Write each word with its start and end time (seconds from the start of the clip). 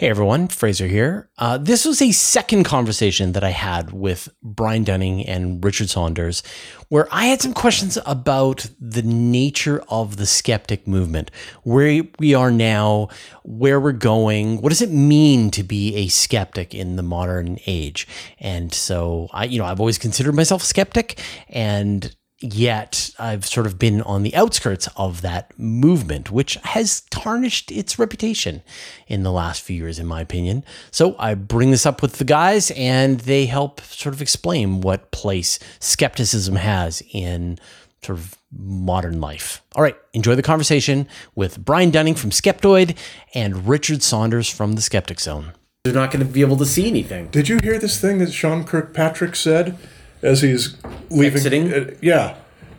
Hey 0.00 0.08
everyone, 0.08 0.48
Fraser 0.48 0.86
here. 0.86 1.28
Uh, 1.36 1.58
this 1.58 1.84
was 1.84 2.00
a 2.00 2.10
second 2.12 2.64
conversation 2.64 3.32
that 3.32 3.44
I 3.44 3.50
had 3.50 3.92
with 3.92 4.30
Brian 4.42 4.82
Dunning 4.82 5.26
and 5.26 5.62
Richard 5.62 5.90
Saunders, 5.90 6.42
where 6.88 7.06
I 7.12 7.26
had 7.26 7.42
some 7.42 7.52
questions 7.52 7.98
about 8.06 8.66
the 8.80 9.02
nature 9.02 9.84
of 9.90 10.16
the 10.16 10.24
skeptic 10.24 10.88
movement, 10.88 11.30
where 11.64 12.04
we 12.18 12.32
are 12.32 12.50
now, 12.50 13.08
where 13.44 13.78
we're 13.78 13.92
going, 13.92 14.62
what 14.62 14.70
does 14.70 14.80
it 14.80 14.90
mean 14.90 15.50
to 15.50 15.62
be 15.62 15.94
a 15.96 16.08
skeptic 16.08 16.74
in 16.74 16.96
the 16.96 17.02
modern 17.02 17.58
age? 17.66 18.08
And 18.38 18.72
so 18.72 19.28
I, 19.34 19.44
you 19.44 19.58
know, 19.58 19.66
I've 19.66 19.80
always 19.80 19.98
considered 19.98 20.34
myself 20.34 20.62
a 20.62 20.66
skeptic, 20.66 21.20
and 21.50 22.16
yet 22.40 23.10
I've 23.18 23.46
sort 23.46 23.66
of 23.66 23.78
been 23.78 24.02
on 24.02 24.22
the 24.22 24.34
outskirts 24.34 24.88
of 24.96 25.20
that 25.22 25.58
movement, 25.58 26.30
which 26.30 26.54
has 26.64 27.02
tarnished 27.10 27.70
its 27.70 27.98
reputation 27.98 28.62
in 29.06 29.22
the 29.22 29.32
last 29.32 29.62
few 29.62 29.76
years, 29.76 29.98
in 29.98 30.06
my 30.06 30.20
opinion. 30.20 30.64
So 30.90 31.16
I 31.18 31.34
bring 31.34 31.70
this 31.70 31.86
up 31.86 32.02
with 32.02 32.14
the 32.14 32.24
guys, 32.24 32.70
and 32.72 33.20
they 33.20 33.46
help 33.46 33.80
sort 33.82 34.14
of 34.14 34.22
explain 34.22 34.80
what 34.80 35.10
place 35.10 35.58
skepticism 35.78 36.56
has 36.56 37.02
in 37.12 37.58
sort 38.02 38.18
of 38.18 38.38
modern 38.50 39.20
life. 39.20 39.62
All 39.74 39.82
right, 39.82 39.96
enjoy 40.14 40.34
the 40.34 40.42
conversation 40.42 41.06
with 41.34 41.62
Brian 41.64 41.90
Dunning 41.90 42.14
from 42.14 42.30
Skeptoid 42.30 42.96
and 43.34 43.68
Richard 43.68 44.02
Saunders 44.02 44.48
from 44.48 44.72
the 44.72 44.80
Skeptic 44.80 45.20
Zone. 45.20 45.52
They're 45.84 45.94
not 45.94 46.10
going 46.10 46.26
to 46.26 46.30
be 46.30 46.40
able 46.40 46.56
to 46.58 46.66
see 46.66 46.88
anything. 46.88 47.28
Did 47.28 47.48
you 47.48 47.58
hear 47.62 47.78
this 47.78 48.00
thing 48.00 48.18
that 48.18 48.32
Sean 48.32 48.64
Kirkpatrick 48.64 49.36
said 49.36 49.78
as 50.22 50.42
he's 50.42 50.76
leaving? 51.10 51.36
Exiting? 51.36 51.72
Uh, 51.72 51.90
yeah. 52.00 52.36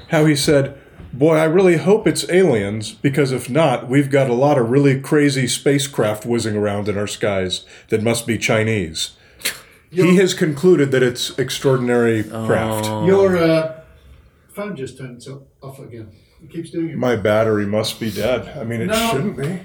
How 0.10 0.26
he 0.26 0.36
said, 0.36 0.78
Boy, 1.14 1.36
I 1.36 1.44
really 1.44 1.76
hope 1.76 2.08
it's 2.08 2.30
aliens, 2.30 2.94
because 2.94 3.34
if 3.34 3.50
not, 3.50 3.90
we've 3.90 4.10
got 4.10 4.30
a 4.30 4.34
lot 4.34 4.58
of 4.58 4.70
really 4.70 5.00
crazy 5.00 5.46
spacecraft 5.46 6.26
whizzing 6.26 6.56
around 6.56 6.88
in 6.88 6.98
our 6.98 7.08
skies 7.08 7.66
that 7.90 8.02
must 8.02 8.26
be 8.26 8.38
Chinese. 8.38 9.12
he 9.92 10.16
has 10.16 10.34
concluded 10.34 10.92
that 10.92 11.04
it's 11.04 11.38
extraordinary 11.38 12.24
craft. 12.24 12.86
Your 13.06 13.38
uh, 13.38 13.82
phone 14.54 14.76
just 14.78 14.98
turned 14.98 15.22
so- 15.22 15.48
off 15.62 15.80
again. 15.80 16.12
It 16.42 16.50
keeps 16.50 16.72
doing 16.72 16.90
it. 16.92 16.98
My 16.98 17.18
battery 17.18 17.66
must 17.66 18.00
be 18.00 18.10
dead. 18.10 18.58
I 18.58 18.64
mean, 18.64 18.82
it 18.82 18.88
No. 18.88 19.10
shouldn't 19.12 19.38
be. 19.38 19.60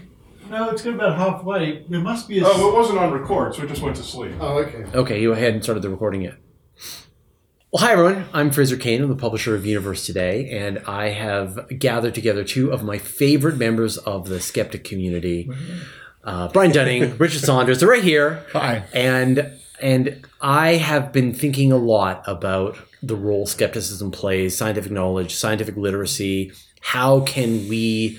no, 0.50 0.70
it's 0.70 0.82
got 0.82 0.94
about 0.94 1.16
halfway. 1.16 1.84
There 1.88 2.00
must 2.00 2.28
be 2.28 2.40
a. 2.40 2.42
Oh, 2.44 2.70
it 2.70 2.74
wasn't 2.74 2.98
on 2.98 3.12
record, 3.12 3.54
so 3.54 3.62
it 3.62 3.68
just 3.68 3.82
went 3.82 3.96
to 3.96 4.02
sleep. 4.02 4.32
Oh, 4.40 4.58
okay. 4.58 4.84
Okay, 4.94 5.22
you 5.22 5.32
hadn't 5.32 5.62
started 5.62 5.82
the 5.82 5.90
recording 5.90 6.22
yet. 6.22 6.34
Well, 7.76 7.84
hi 7.84 7.92
everyone. 7.92 8.24
I'm 8.32 8.50
Fraser 8.52 8.78
Cain. 8.78 9.02
I'm 9.02 9.10
the 9.10 9.16
publisher 9.16 9.54
of 9.54 9.66
Universe 9.66 10.06
Today, 10.06 10.48
and 10.48 10.78
I 10.86 11.10
have 11.10 11.78
gathered 11.78 12.14
together 12.14 12.42
two 12.42 12.72
of 12.72 12.82
my 12.82 12.96
favorite 12.96 13.58
members 13.58 13.98
of 13.98 14.30
the 14.30 14.40
skeptic 14.40 14.82
community, 14.82 15.50
uh, 16.24 16.48
Brian 16.48 16.72
Dunning, 16.72 17.14
Richard 17.18 17.42
Saunders. 17.42 17.80
They're 17.80 17.88
right 17.90 18.02
here. 18.02 18.46
Hi. 18.54 18.84
And 18.94 19.52
and 19.78 20.26
I 20.40 20.76
have 20.76 21.12
been 21.12 21.34
thinking 21.34 21.70
a 21.70 21.76
lot 21.76 22.22
about 22.26 22.78
the 23.02 23.14
role 23.14 23.44
skepticism 23.44 24.10
plays, 24.10 24.56
scientific 24.56 24.90
knowledge, 24.90 25.34
scientific 25.34 25.76
literacy. 25.76 26.52
How 26.80 27.20
can 27.20 27.68
we 27.68 28.18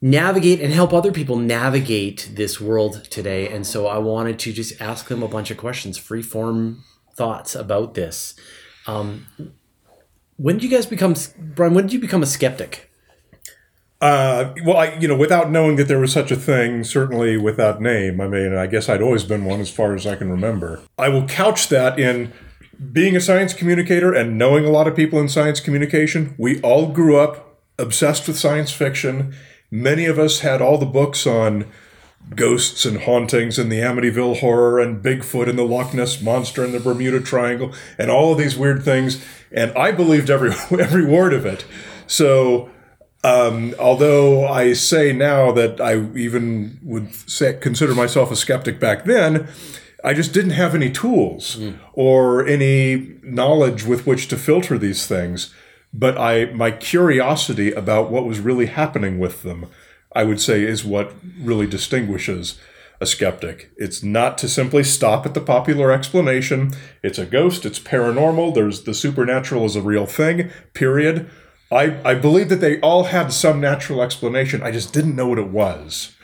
navigate 0.00 0.60
and 0.60 0.72
help 0.72 0.92
other 0.92 1.10
people 1.10 1.34
navigate 1.34 2.30
this 2.32 2.60
world 2.60 3.08
today? 3.10 3.48
And 3.48 3.66
so 3.66 3.88
I 3.88 3.98
wanted 3.98 4.38
to 4.38 4.52
just 4.52 4.80
ask 4.80 5.08
them 5.08 5.24
a 5.24 5.28
bunch 5.28 5.50
of 5.50 5.56
questions, 5.56 5.98
free 5.98 6.22
form 6.22 6.84
thoughts 7.16 7.56
about 7.56 7.94
this. 7.94 8.36
Um, 8.88 9.26
when 10.38 10.56
did 10.56 10.64
you 10.64 10.70
guys 10.70 10.86
become, 10.86 11.14
Brian? 11.38 11.74
When 11.74 11.86
did 11.86 11.92
you 11.92 12.00
become 12.00 12.22
a 12.22 12.26
skeptic? 12.26 12.90
Uh, 14.00 14.54
well, 14.64 14.76
I, 14.76 14.94
you 14.94 15.08
know, 15.08 15.16
without 15.16 15.50
knowing 15.50 15.76
that 15.76 15.88
there 15.88 15.98
was 15.98 16.12
such 16.12 16.30
a 16.30 16.36
thing, 16.36 16.84
certainly 16.84 17.36
without 17.36 17.82
name. 17.82 18.20
I 18.20 18.28
mean, 18.28 18.54
I 18.54 18.66
guess 18.66 18.88
I'd 18.88 19.02
always 19.02 19.24
been 19.24 19.44
one 19.44 19.60
as 19.60 19.70
far 19.70 19.94
as 19.94 20.06
I 20.06 20.16
can 20.16 20.30
remember. 20.30 20.80
I 20.96 21.08
will 21.08 21.26
couch 21.26 21.68
that 21.68 21.98
in 21.98 22.32
being 22.92 23.16
a 23.16 23.20
science 23.20 23.52
communicator 23.52 24.14
and 24.14 24.38
knowing 24.38 24.64
a 24.64 24.70
lot 24.70 24.86
of 24.86 24.94
people 24.94 25.18
in 25.18 25.28
science 25.28 25.60
communication. 25.60 26.34
We 26.38 26.60
all 26.62 26.86
grew 26.92 27.18
up 27.18 27.60
obsessed 27.76 28.28
with 28.28 28.38
science 28.38 28.70
fiction. 28.70 29.34
Many 29.70 30.06
of 30.06 30.18
us 30.18 30.40
had 30.40 30.62
all 30.62 30.78
the 30.78 30.86
books 30.86 31.26
on 31.26 31.66
ghosts 32.34 32.84
and 32.84 33.02
hauntings 33.02 33.58
and 33.58 33.70
the 33.70 33.80
Amityville 33.80 34.40
horror 34.40 34.80
and 34.80 35.02
Bigfoot 35.02 35.48
and 35.48 35.58
the 35.58 35.64
Loch 35.64 35.94
Ness 35.94 36.20
monster 36.20 36.64
and 36.64 36.74
the 36.74 36.80
Bermuda 36.80 37.20
Triangle 37.20 37.72
and 37.98 38.10
all 38.10 38.32
of 38.32 38.38
these 38.38 38.56
weird 38.56 38.82
things. 38.82 39.24
And 39.50 39.72
I 39.72 39.92
believed 39.92 40.30
every 40.30 40.50
every 40.78 41.04
word 41.04 41.32
of 41.32 41.46
it. 41.46 41.64
So 42.06 42.70
um, 43.24 43.74
although 43.78 44.46
I 44.46 44.72
say 44.74 45.12
now 45.12 45.52
that 45.52 45.80
I 45.80 46.00
even 46.16 46.78
would 46.82 47.12
say, 47.14 47.54
consider 47.54 47.94
myself 47.94 48.30
a 48.30 48.36
skeptic 48.36 48.78
back 48.78 49.04
then, 49.04 49.48
I 50.04 50.14
just 50.14 50.32
didn't 50.32 50.52
have 50.52 50.74
any 50.74 50.90
tools 50.90 51.56
or 51.92 52.46
any 52.46 53.16
knowledge 53.22 53.84
with 53.84 54.06
which 54.06 54.28
to 54.28 54.36
filter 54.36 54.78
these 54.78 55.06
things. 55.06 55.52
But 55.92 56.16
I, 56.16 56.46
my 56.46 56.70
curiosity 56.70 57.72
about 57.72 58.10
what 58.10 58.24
was 58.24 58.38
really 58.38 58.66
happening 58.66 59.18
with 59.18 59.42
them, 59.42 59.66
I 60.12 60.24
would 60.24 60.40
say, 60.40 60.62
is 60.62 60.84
what 60.84 61.12
really 61.40 61.66
distinguishes 61.66 62.58
a 63.00 63.06
skeptic. 63.06 63.70
It's 63.76 64.02
not 64.02 64.38
to 64.38 64.48
simply 64.48 64.82
stop 64.82 65.24
at 65.24 65.34
the 65.34 65.40
popular 65.40 65.92
explanation. 65.92 66.72
It's 67.02 67.18
a 67.18 67.26
ghost. 67.26 67.64
It's 67.64 67.78
paranormal. 67.78 68.54
There's 68.54 68.82
the 68.82 68.94
supernatural 68.94 69.64
is 69.66 69.76
a 69.76 69.82
real 69.82 70.06
thing. 70.06 70.50
Period. 70.74 71.30
I, 71.70 72.00
I 72.04 72.14
believe 72.14 72.48
that 72.48 72.56
they 72.56 72.80
all 72.80 73.04
had 73.04 73.32
some 73.32 73.60
natural 73.60 74.02
explanation. 74.02 74.62
I 74.62 74.70
just 74.72 74.92
didn't 74.92 75.14
know 75.14 75.28
what 75.28 75.38
it 75.38 75.48
was. 75.48 76.16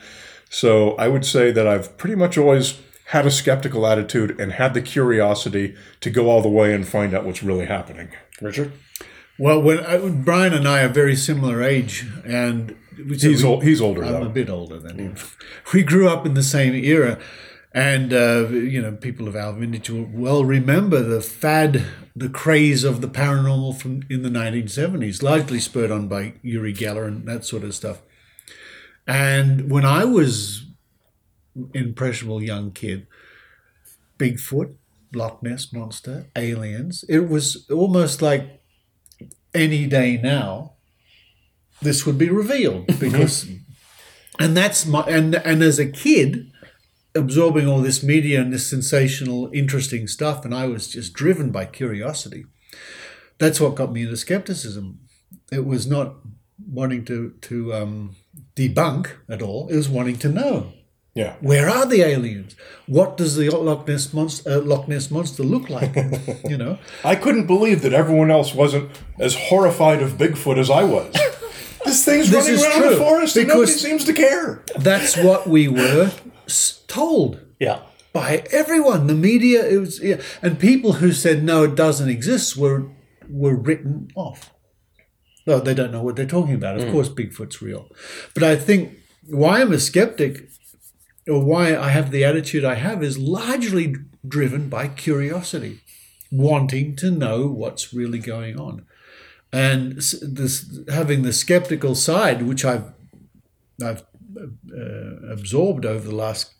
So 0.49 0.95
I 0.95 1.07
would 1.07 1.25
say 1.25 1.51
that 1.51 1.67
I've 1.67 1.97
pretty 1.97 2.15
much 2.15 2.37
always 2.37 2.79
had 3.09 3.25
a 3.25 3.31
skeptical 3.31 3.85
attitude 3.85 4.39
and 4.39 4.53
had 4.53 4.73
the 4.73 4.81
curiosity 4.81 5.75
to 6.01 6.09
go 6.09 6.29
all 6.29 6.41
the 6.41 6.49
way 6.49 6.73
and 6.73 6.87
find 6.87 7.13
out 7.13 7.25
what's 7.25 7.43
really 7.43 7.67
happening. 7.67 8.09
Richard? 8.41 8.71
Well, 9.37 9.61
when 9.61 9.79
uh, 9.79 10.07
Brian 10.23 10.53
and 10.53 10.67
I 10.67 10.81
are 10.83 10.89
very 10.89 11.15
similar 11.15 11.61
age, 11.61 12.05
and 12.25 12.69
we- 12.69 12.75
so 12.75 12.84
He's 13.07 13.43
we- 13.43 13.49
old, 13.49 13.63
he's 13.63 13.81
older 13.81 14.03
I'm 14.03 14.23
a 14.23 14.29
bit 14.29 14.49
older 14.49 14.79
than 14.79 14.99
him. 14.99 15.15
We 15.73 15.83
grew 15.83 16.07
up 16.07 16.25
in 16.25 16.33
the 16.33 16.43
same 16.43 16.73
era, 16.73 17.19
and 17.73 18.13
uh, 18.13 18.47
you 18.49 18.81
know, 18.81 18.93
people 18.93 19.27
of 19.27 19.35
our 19.35 19.53
vintage 19.53 19.89
will 19.89 20.09
well 20.11 20.45
remember 20.45 21.01
the 21.01 21.21
fad, 21.21 21.83
the 22.15 22.29
craze 22.29 22.83
of 22.83 23.01
the 23.01 23.09
paranormal 23.09 23.79
from 23.79 24.03
in 24.09 24.21
the 24.23 24.29
1970s, 24.29 25.21
largely 25.21 25.59
spurred 25.59 25.91
on 25.91 26.07
by 26.07 26.33
Uri 26.41 26.73
Geller 26.73 27.07
and 27.07 27.27
that 27.27 27.45
sort 27.45 27.63
of 27.63 27.75
stuff. 27.75 28.01
And 29.07 29.69
when 29.69 29.85
I 29.85 30.05
was 30.05 30.65
an 31.55 31.69
impressionable 31.73 32.41
young 32.41 32.71
kid, 32.71 33.07
Bigfoot, 34.17 34.75
Loch 35.13 35.43
Ness 35.43 35.71
monster, 35.71 36.27
aliens, 36.35 37.03
it 37.07 37.29
was 37.29 37.69
almost 37.69 38.21
like 38.21 38.61
any 39.53 39.85
day 39.85 40.17
now 40.17 40.74
this 41.85 42.05
would 42.05 42.17
be 42.17 42.29
revealed 42.29 42.87
because 42.99 43.47
and 44.39 44.57
that's 44.57 44.85
my 44.85 45.01
and 45.07 45.35
and 45.35 45.63
as 45.63 45.79
a 45.79 45.85
kid 45.85 46.51
absorbing 47.15 47.65
all 47.65 47.79
this 47.79 48.03
media 48.03 48.41
and 48.41 48.51
this 48.51 48.67
sensational 48.69 49.49
interesting 49.53 50.05
stuff 50.07 50.43
and 50.43 50.53
i 50.53 50.65
was 50.67 50.89
just 50.89 51.13
driven 51.13 51.49
by 51.51 51.65
curiosity 51.65 52.45
that's 53.37 53.59
what 53.59 53.75
got 53.75 53.91
me 53.91 54.03
into 54.03 54.17
skepticism. 54.17 54.99
It 55.51 55.65
was 55.65 55.87
not 55.87 56.15
wanting 56.67 57.05
to 57.05 57.33
to 57.41 57.73
um, 57.73 58.15
debunk 58.55 59.11
at 59.29 59.41
all. 59.41 59.67
It 59.69 59.75
was 59.75 59.89
wanting 59.89 60.17
to 60.19 60.29
know. 60.29 60.71
Yeah. 61.13 61.37
where 61.39 61.69
are 61.69 61.85
the 61.85 62.01
aliens? 62.01 62.57
What 62.87 63.15
does 63.15 63.37
the 63.37 63.49
loch 63.49 63.87
ness 63.87 64.13
monster 64.13 64.51
uh, 64.51 64.59
loch 64.59 64.89
ness 64.89 65.09
monster 65.09 65.43
look 65.43 65.69
like? 65.69 65.95
You 66.49 66.57
know? 66.57 66.77
I 67.05 67.15
couldn't 67.15 67.47
believe 67.47 67.81
that 67.83 67.93
everyone 67.93 68.29
else 68.29 68.53
wasn't 68.53 68.91
as 69.17 69.33
horrified 69.35 70.01
of 70.01 70.17
Bigfoot 70.17 70.57
as 70.57 70.69
I 70.69 70.83
was. 70.83 71.15
this 71.85 72.03
thing's 72.03 72.29
This 72.29 72.45
running 72.45 72.53
is 72.53 72.63
around 72.63 72.81
the 72.81 72.87
true, 72.87 72.97
forest 72.97 73.37
and 73.37 73.47
nobody 73.47 73.71
seems 73.71 74.05
to 74.05 74.13
care. 74.13 74.63
that's 74.77 75.17
what 75.17 75.47
we 75.47 75.67
were 75.67 76.11
told 76.87 77.39
Yeah. 77.59 77.79
by 78.13 78.43
everyone. 78.51 79.07
The 79.07 79.15
media, 79.15 79.67
it 79.67 79.77
was, 79.77 80.01
yeah. 80.01 80.21
and 80.41 80.59
people 80.59 80.93
who 80.93 81.11
said 81.11 81.43
no, 81.43 81.63
it 81.63 81.75
doesn't 81.75 82.09
exist 82.09 82.57
were 82.57 82.89
were 83.29 83.55
written 83.55 84.09
off. 84.15 84.51
No, 85.47 85.59
they 85.59 85.73
don't 85.73 85.91
know 85.91 86.01
what 86.01 86.15
they're 86.15 86.25
talking 86.25 86.55
about. 86.55 86.77
Of 86.77 86.85
hmm. 86.85 86.91
course, 86.91 87.09
Bigfoot's 87.09 87.61
real, 87.61 87.87
but 88.33 88.43
I 88.43 88.55
think 88.55 88.97
why 89.27 89.61
I'm 89.61 89.73
a 89.73 89.79
skeptic, 89.79 90.49
or 91.27 91.43
why 91.43 91.75
I 91.75 91.89
have 91.89 92.11
the 92.11 92.23
attitude 92.23 92.63
I 92.63 92.75
have, 92.75 93.03
is 93.03 93.17
largely 93.17 93.95
driven 94.27 94.69
by 94.69 94.87
curiosity, 94.87 95.81
wanting 96.31 96.95
to 96.97 97.11
know 97.11 97.47
what's 97.47 97.93
really 97.93 98.19
going 98.19 98.59
on, 98.59 98.85
and 99.51 99.93
this 99.93 100.79
having 100.89 101.21
the 101.21 101.33
skeptical 101.33 101.95
side, 101.95 102.41
which 102.43 102.65
I've 102.65 102.93
I've 103.83 104.03
uh, 104.37 105.31
absorbed 105.31 105.85
over 105.85 106.07
the 106.07 106.15
last 106.15 106.53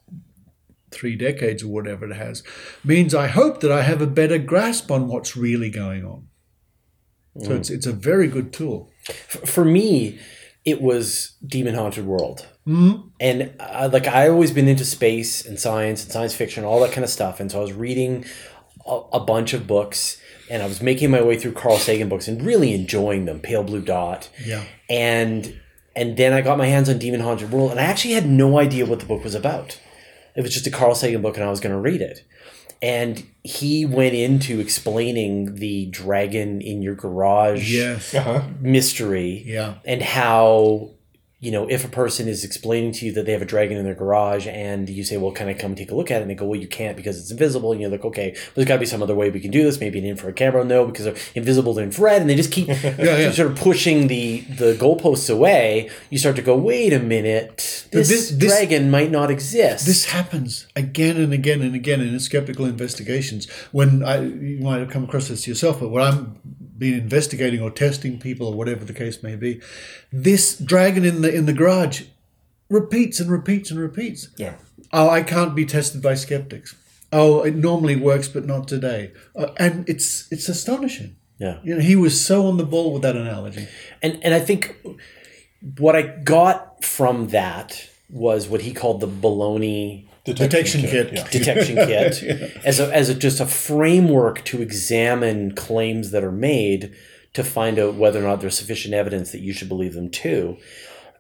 three 0.92 1.16
decades 1.16 1.64
or 1.64 1.68
whatever 1.68 2.10
it 2.10 2.16
has, 2.16 2.44
means 2.84 3.14
I 3.14 3.28
hope 3.28 3.60
that 3.62 3.72
I 3.72 3.82
have 3.82 4.02
a 4.02 4.08
better 4.08 4.38
grasp 4.38 4.92
on 4.92 5.08
what's 5.08 5.36
really 5.36 5.70
going 5.70 6.06
on. 6.06 6.28
So 7.44 7.54
it's 7.54 7.70
it's 7.70 7.86
a 7.86 7.92
very 7.92 8.30
good 8.30 8.54
tool. 8.54 8.90
For 9.28 9.66
me, 9.66 10.20
it 10.64 10.82
was 10.82 11.36
Demon 11.46 11.76
Haunted 11.76 12.06
World. 12.06 12.48
Mm-hmm. 12.66 13.10
And 13.20 13.54
uh, 13.60 13.90
like 13.92 14.08
I 14.08 14.30
always 14.30 14.52
been 14.52 14.68
into 14.70 14.86
space 14.86 15.46
and 15.46 15.60
science 15.60 16.04
and 16.04 16.12
science 16.12 16.34
fiction, 16.34 16.64
all 16.64 16.80
that 16.80 16.94
kind 16.94 17.04
of 17.04 17.10
stuff. 17.10 17.40
And 17.42 17.52
so 17.52 17.60
I 17.60 17.62
was 17.62 17.74
reading 17.74 18.26
a, 18.88 19.02
a 19.14 19.20
bunch 19.20 19.54
of 19.54 19.68
books 19.68 20.18
and 20.50 20.62
I 20.64 20.68
was 20.68 20.82
making 20.82 21.12
my 21.12 21.22
way 21.22 21.38
through 21.38 21.54
Carl 21.54 21.78
Sagan 21.78 22.10
books 22.10 22.28
and 22.28 22.42
really 22.42 22.74
enjoying 22.74 23.26
them. 23.26 23.40
Pale 23.40 23.64
Blue 23.64 23.82
Dot. 23.82 24.30
Yeah. 24.46 24.64
And 24.90 25.60
and 25.96 26.18
then 26.18 26.34
I 26.34 26.42
got 26.42 26.58
my 26.58 26.68
hands 26.68 26.90
on 26.90 26.98
Demon 27.00 27.22
Haunted 27.22 27.52
World, 27.52 27.72
and 27.72 27.80
I 27.80 27.84
actually 27.84 28.14
had 28.14 28.28
no 28.30 28.60
idea 28.60 28.86
what 28.86 29.00
the 29.00 29.06
book 29.06 29.24
was 29.24 29.34
about. 29.36 29.80
It 30.36 30.42
was 30.42 30.54
just 30.54 30.68
a 30.68 30.72
Carl 30.72 30.94
Sagan 30.96 31.22
book, 31.22 31.36
and 31.38 31.46
I 31.46 31.50
was 31.50 31.60
going 31.62 31.74
to 31.74 31.80
read 31.80 32.02
it. 32.02 32.26
And 32.82 33.26
he 33.44 33.86
went 33.86 34.14
into 34.14 34.60
explaining 34.60 35.56
the 35.56 35.86
dragon 35.86 36.60
in 36.62 36.82
your 36.82 36.94
garage 36.96 37.74
Yes. 37.74 38.14
Uh-huh. 38.14 38.44
mystery 38.60 39.44
Yeah. 39.46 39.76
and 39.86 40.02
how 40.02 40.90
you 41.46 41.52
know 41.52 41.68
if 41.70 41.86
a 41.86 41.88
person 41.88 42.28
is 42.28 42.44
explaining 42.44 42.92
to 42.98 43.06
you 43.06 43.12
that 43.14 43.26
they 43.26 43.32
have 43.32 43.42
a 43.42 43.52
dragon 43.54 43.78
in 43.78 43.84
their 43.86 43.94
garage 44.04 44.48
and 44.48 44.90
you 44.90 45.04
say 45.04 45.18
well 45.18 45.32
can 45.32 45.48
i 45.48 45.54
come 45.54 45.74
take 45.76 45.92
a 45.92 45.96
look 45.96 46.10
at 46.12 46.18
it? 46.20 46.22
and 46.24 46.30
they 46.32 46.36
go 46.36 46.46
well 46.46 46.60
you 46.60 46.68
can't 46.68 46.98
because 46.98 47.16
it's 47.20 47.32
invisible. 47.32 47.72
And 47.72 47.80
you're 47.82 47.90
like 47.90 48.06
okay 48.12 48.36
there's 48.54 48.68
got 48.68 48.76
to 48.76 48.80
be 48.80 48.86
some 48.94 49.04
other 49.04 49.16
way 49.20 49.30
we 49.30 49.40
can 49.40 49.52
do 49.52 49.64
this. 49.64 49.80
Maybe 49.80 50.00
an 50.00 50.06
infrared 50.06 50.36
camera. 50.36 50.64
No 50.66 50.86
because 50.86 51.06
they're 51.06 51.16
invisible 51.36 51.74
to 51.76 51.82
infrared 51.82 52.22
and 52.22 52.30
they 52.30 52.36
just 52.36 52.52
keep 52.52 52.68
yeah. 52.84 53.32
sort 53.32 53.52
of 53.52 53.58
pushing 53.58 54.08
the 54.08 54.42
the 54.62 54.74
goalposts 54.74 55.30
away. 55.38 55.90
You 56.10 56.18
start 56.18 56.36
to 56.38 56.42
go 56.42 56.56
wait 56.58 56.92
a 56.94 57.00
minute. 57.00 57.58
This, 57.92 58.10
this- 58.10 58.30
this- 58.32 58.52
dragon 58.52 58.90
might 58.90 59.12
not 59.12 59.30
exist. 59.30 59.86
This 59.86 60.06
happens 60.06 60.68
again 60.76 61.18
and 61.18 61.32
again 61.34 61.62
and 61.62 61.76
again 61.76 62.00
in 62.02 62.20
skeptical 62.20 62.66
investigations. 62.66 63.50
When 63.72 64.04
I, 64.04 64.22
you 64.24 64.60
might 64.62 64.80
have 64.80 64.90
come 64.90 65.04
across 65.04 65.28
this 65.28 65.48
yourself, 65.48 65.80
but 65.80 65.90
when 65.90 66.04
I'm 66.04 66.20
been 66.78 66.94
investigating 66.94 67.62
or 67.62 67.72
testing 67.72 68.20
people 68.20 68.48
or 68.48 68.54
whatever 68.54 68.84
the 68.86 68.94
case 68.94 69.24
may 69.24 69.36
be, 69.36 69.62
this 70.12 70.58
dragon 70.58 71.06
in 71.06 71.22
the 71.22 71.34
in 71.34 71.46
the 71.46 71.54
garage 71.54 72.04
repeats 72.70 73.20
and 73.20 73.30
repeats 73.32 73.72
and 73.72 73.80
repeats. 73.80 74.30
Yeah. 74.38 74.56
Oh, 74.92 75.10
I 75.10 75.24
can't 75.24 75.56
be 75.56 75.66
tested 75.66 76.02
by 76.02 76.16
skeptics. 76.16 76.76
Oh, 77.12 77.44
it 77.44 77.56
normally 77.56 77.96
works, 77.96 78.28
but 78.28 78.46
not 78.46 78.68
today. 78.68 79.12
Uh, 79.36 79.48
and 79.58 79.88
it's 79.88 80.28
it's 80.32 80.50
astonishing. 80.50 81.16
yeah 81.40 81.60
You 81.64 81.76
know, 81.76 81.82
he 81.82 81.96
was 81.96 82.14
so 82.26 82.46
on 82.48 82.58
the 82.58 82.66
ball 82.66 82.92
with 82.94 83.02
that 83.04 83.16
analogy. 83.16 83.68
and 84.02 84.20
and 84.24 84.34
I 84.34 84.40
think 84.40 84.76
what 85.78 85.96
I 85.96 86.02
got 86.02 86.84
from 86.84 87.30
that 87.30 87.90
was 88.10 88.48
what 88.48 88.62
he 88.62 88.74
called 88.74 89.00
the 89.02 89.08
baloney 89.08 90.08
The 90.26 90.34
detection 90.34 90.82
kit. 90.82 91.14
Yeah. 91.14 91.28
detection 91.30 91.76
kit 91.76 92.24
as 92.66 92.80
a, 92.80 92.94
as 92.94 93.10
a, 93.10 93.14
just 93.14 93.40
a 93.40 93.46
framework 93.46 94.44
to 94.46 94.62
examine 94.62 95.54
claims 95.56 96.12
that 96.12 96.24
are 96.24 96.32
made 96.32 96.96
to 97.34 97.44
find 97.44 97.78
out 97.78 97.96
whether 97.96 98.20
or 98.20 98.28
not 98.28 98.42
there's 98.42 98.58
sufficient 98.58 98.94
evidence 98.94 99.32
that 99.32 99.42
you 99.42 99.54
should 99.54 99.70
believe 99.70 99.94
them 99.94 100.10
too. 100.10 100.58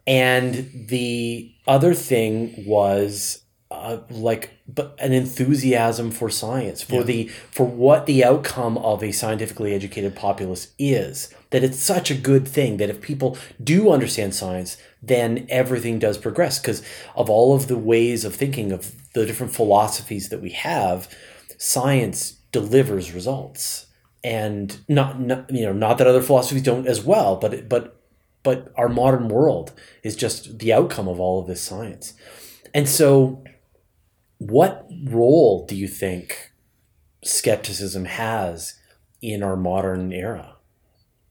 And 0.08 0.88
the 0.88 1.54
other 1.68 1.94
thing 1.94 2.64
was 2.66 3.46
uh, 3.72 4.00
like 4.10 4.52
but 4.68 4.96
an 5.00 5.12
enthusiasm 5.12 6.12
for 6.12 6.30
science 6.30 6.82
for 6.82 7.04
the 7.04 7.28
for 7.52 7.66
what 7.66 8.06
the 8.06 8.24
outcome 8.24 8.78
of 8.78 9.04
a 9.04 9.12
scientifically 9.12 9.74
educated 9.74 10.16
populace 10.16 10.72
is 10.78 11.34
that 11.56 11.64
it's 11.64 11.82
such 11.82 12.12
a 12.12 12.16
good 12.16 12.46
thing 12.46 12.76
that 12.76 12.90
if 12.90 13.00
people 13.00 13.38
do 13.64 13.90
understand 13.90 14.36
science 14.36 14.76
then 15.02 15.46
everything 15.50 16.00
does 16.00 16.18
progress. 16.18 16.60
Because 16.60 16.82
of 17.16 17.30
all 17.30 17.56
of 17.56 17.68
the 17.68 17.78
ways 17.78 18.26
of 18.26 18.36
thinking 18.36 18.74
of 18.74 18.92
the 19.14 19.26
different 19.26 19.54
philosophies 19.54 20.28
that 20.30 20.42
we 20.42 20.50
have 20.50 21.08
science 21.58 22.32
delivers 22.52 23.14
results. 23.14 23.86
And 24.22 24.78
not, 24.90 25.22
not 25.22 25.50
you 25.50 25.64
know 25.66 25.72
not 25.72 25.98
that 26.00 26.08
other 26.08 26.22
philosophies 26.22 26.64
don't 26.64 26.88
as 26.88 27.02
well 27.02 27.38
but 27.38 27.70
but 27.70 28.02
but 28.44 28.74
our 28.76 28.90
modern 28.90 29.30
world 29.30 29.72
is 30.04 30.18
just 30.18 30.60
the 30.60 30.74
outcome 30.74 31.08
of 31.08 31.22
all 31.22 31.40
of 31.40 31.48
this 31.48 31.62
science. 31.62 32.16
And 32.74 32.90
so 32.90 33.46
what 34.40 34.90
role 35.06 35.66
do 35.66 35.76
you 35.76 35.88
think 35.88 36.52
skepticism 37.24 38.04
has 38.06 38.78
in 39.22 39.42
our 39.42 39.56
modern 39.56 40.12
era 40.12 40.55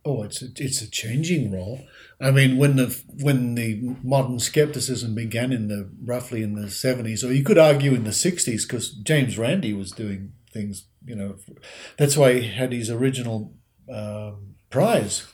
Oh, 0.06 0.22
it's 0.22 0.42
a, 0.42 0.46
it's 0.56 0.82
a 0.82 0.90
changing 0.90 1.50
role. 1.50 1.80
I 2.20 2.30
mean, 2.30 2.58
when 2.58 2.76
the 2.76 3.02
when 3.22 3.54
the 3.54 3.96
modern 4.02 4.38
skepticism 4.38 5.14
began 5.14 5.50
in 5.50 5.68
the 5.68 5.90
roughly 6.04 6.42
in 6.42 6.54
the 6.54 6.70
seventies, 6.70 7.24
or 7.24 7.32
you 7.32 7.42
could 7.42 7.58
argue 7.58 7.94
in 7.94 8.04
the 8.04 8.12
sixties, 8.12 8.66
because 8.66 8.90
James 8.90 9.38
Randi 9.38 9.72
was 9.72 9.92
doing 9.92 10.32
things. 10.52 10.86
You 11.06 11.16
know, 11.16 11.36
that's 11.96 12.16
why 12.16 12.40
he 12.40 12.48
had 12.48 12.72
his 12.72 12.90
original 12.90 13.54
um, 13.92 14.56
prize. 14.70 15.26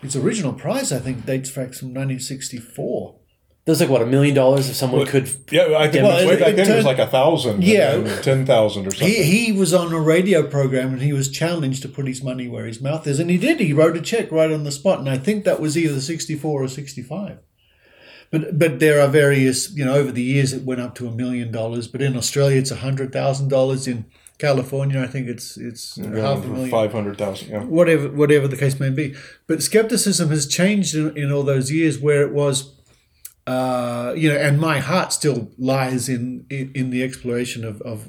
His 0.00 0.16
original 0.16 0.52
prize, 0.52 0.92
I 0.92 0.98
think, 0.98 1.24
dates 1.24 1.50
back 1.50 1.74
from 1.74 1.92
nineteen 1.92 2.20
sixty 2.20 2.58
four. 2.58 3.20
There's 3.64 3.80
like 3.80 3.88
what 3.88 4.02
a 4.02 4.06
million 4.06 4.34
dollars 4.34 4.68
if 4.68 4.76
someone 4.76 5.06
could 5.06 5.28
Yeah, 5.50 5.76
I 5.78 5.88
think 5.88 6.04
Well, 6.04 6.26
way 6.26 6.34
it- 6.34 6.40
back 6.40 6.54
then 6.56 6.70
it 6.70 6.76
was 6.76 6.84
like 6.84 6.98
a 6.98 7.06
thousand. 7.06 7.64
Yeah. 7.64 8.20
ten 8.20 8.44
thousand 8.44 8.86
or 8.86 8.90
something. 8.90 9.08
He, 9.08 9.22
he 9.46 9.52
was 9.52 9.72
on 9.72 9.92
a 9.92 9.98
radio 10.00 10.46
program 10.46 10.92
and 10.92 11.00
he 11.02 11.12
was 11.12 11.30
challenged 11.30 11.80
to 11.82 11.88
put 11.88 12.06
his 12.06 12.22
money 12.22 12.46
where 12.48 12.66
his 12.66 12.80
mouth 12.80 13.06
is, 13.06 13.18
and 13.18 13.30
he 13.30 13.38
did. 13.38 13.60
He 13.60 13.72
wrote 13.72 13.96
a 13.96 14.00
check 14.02 14.30
right 14.30 14.50
on 14.50 14.64
the 14.64 14.72
spot, 14.72 14.98
and 14.98 15.08
I 15.08 15.16
think 15.18 15.44
that 15.44 15.60
was 15.60 15.78
either 15.78 16.00
sixty 16.00 16.34
four 16.36 16.62
or 16.62 16.68
sixty 16.68 17.02
five. 17.02 17.38
But 18.30 18.58
but 18.58 18.80
there 18.80 19.00
are 19.00 19.08
various 19.08 19.72
you 19.74 19.84
know 19.84 19.94
over 19.94 20.10
the 20.12 20.22
years 20.22 20.52
it 20.52 20.62
went 20.64 20.80
up 20.80 20.94
to 20.96 21.06
a 21.06 21.12
million 21.12 21.52
dollars, 21.52 21.86
but 21.88 22.02
in 22.02 22.16
Australia 22.16 22.58
it's 22.58 22.70
a 22.70 22.76
hundred 22.76 23.12
thousand 23.12 23.48
dollars. 23.48 23.86
In 23.86 24.04
California, 24.38 25.00
I 25.00 25.06
think 25.06 25.28
it's 25.28 25.56
it's 25.56 25.96
half 25.96 26.44
a 26.44 26.48
million 26.48 26.70
Five 26.70 26.92
hundred 26.92 27.16
thousand. 27.16 27.48
Yeah. 27.50 27.62
whatever 27.64 28.08
whatever 28.10 28.48
the 28.48 28.56
case 28.56 28.80
may 28.80 28.90
be. 28.90 29.14
But 29.46 29.62
skepticism 29.62 30.28
has 30.30 30.46
changed 30.48 30.94
in, 30.96 31.16
in 31.16 31.30
all 31.32 31.44
those 31.44 31.70
years 31.70 31.98
where 32.00 32.22
it 32.22 32.32
was, 32.32 32.72
uh, 33.46 34.14
you 34.16 34.28
know, 34.28 34.36
and 34.36 34.58
my 34.58 34.78
heart 34.78 35.12
still 35.12 35.50
lies 35.58 36.08
in 36.08 36.46
in, 36.50 36.72
in 36.74 36.90
the 36.90 37.02
exploration 37.02 37.64
of, 37.64 37.80
of 37.82 38.08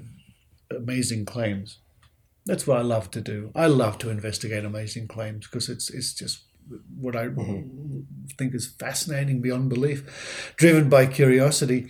amazing 0.71 1.25
claims. 1.25 1.79
That's 2.45 2.67
what 2.67 2.77
I 2.77 2.81
love 2.81 3.09
to 3.11 3.21
do. 3.21 3.51
I 3.55 3.67
love 3.67 3.97
to 3.99 4.09
investigate 4.09 4.63
amazing 4.63 5.07
claims 5.07 5.47
because 5.47 5.67
it's 5.69 5.89
it's 5.89 6.13
just 6.13 6.43
what 6.99 7.15
I 7.15 7.29
think 8.37 8.55
is 8.55 8.67
fascinating 8.67 9.41
beyond 9.41 9.69
belief, 9.69 10.53
driven 10.55 10.89
by 10.89 11.05
curiosity. 11.05 11.87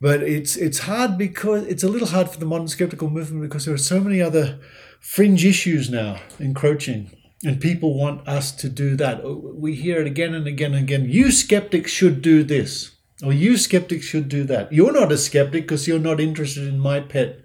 But 0.00 0.22
it's 0.22 0.56
it's 0.56 0.80
hard 0.80 1.16
because 1.16 1.66
it's 1.66 1.82
a 1.82 1.88
little 1.88 2.08
hard 2.08 2.28
for 2.28 2.38
the 2.38 2.46
modern 2.46 2.68
skeptical 2.68 3.08
movement 3.08 3.42
because 3.42 3.64
there 3.64 3.74
are 3.74 3.78
so 3.78 4.00
many 4.00 4.20
other 4.20 4.58
fringe 5.00 5.44
issues 5.44 5.90
now 5.90 6.18
encroaching, 6.38 7.10
and 7.44 7.60
people 7.60 7.98
want 7.98 8.26
us 8.26 8.50
to 8.52 8.68
do 8.68 8.96
that. 8.96 9.22
We 9.24 9.74
hear 9.74 10.00
it 10.00 10.06
again 10.06 10.34
and 10.34 10.46
again 10.46 10.74
and 10.74 10.84
again. 10.84 11.08
You 11.08 11.30
skeptics 11.30 11.90
should 11.90 12.22
do 12.22 12.42
this, 12.42 12.92
or 13.22 13.32
you 13.32 13.56
skeptics 13.56 14.06
should 14.06 14.28
do 14.28 14.44
that. 14.44 14.72
You're 14.72 14.92
not 14.92 15.12
a 15.12 15.18
skeptic 15.18 15.64
because 15.64 15.86
you're 15.86 15.98
not 15.98 16.20
interested 16.20 16.66
in 16.66 16.78
my 16.78 17.00
pet 17.00 17.40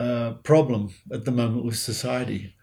uh, 0.00 0.32
problem 0.42 0.94
at 1.12 1.24
the 1.24 1.30
moment 1.30 1.64
with 1.64 1.76
society. 1.78 2.54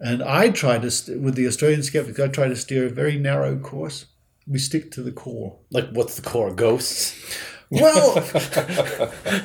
And 0.00 0.22
I 0.22 0.50
try 0.50 0.78
to, 0.78 0.90
st- 0.90 1.20
with 1.20 1.34
the 1.34 1.46
Australian 1.46 1.82
skeptics, 1.82 2.20
I 2.20 2.28
try 2.28 2.48
to 2.48 2.56
steer 2.56 2.86
a 2.86 2.90
very 2.90 3.18
narrow 3.18 3.58
course. 3.58 4.06
We 4.46 4.58
stick 4.58 4.90
to 4.92 5.02
the 5.02 5.12
core. 5.12 5.58
like 5.70 5.90
what's 5.92 6.16
the 6.16 6.22
core 6.22 6.52
ghosts 6.54 7.14
Well, 7.70 8.14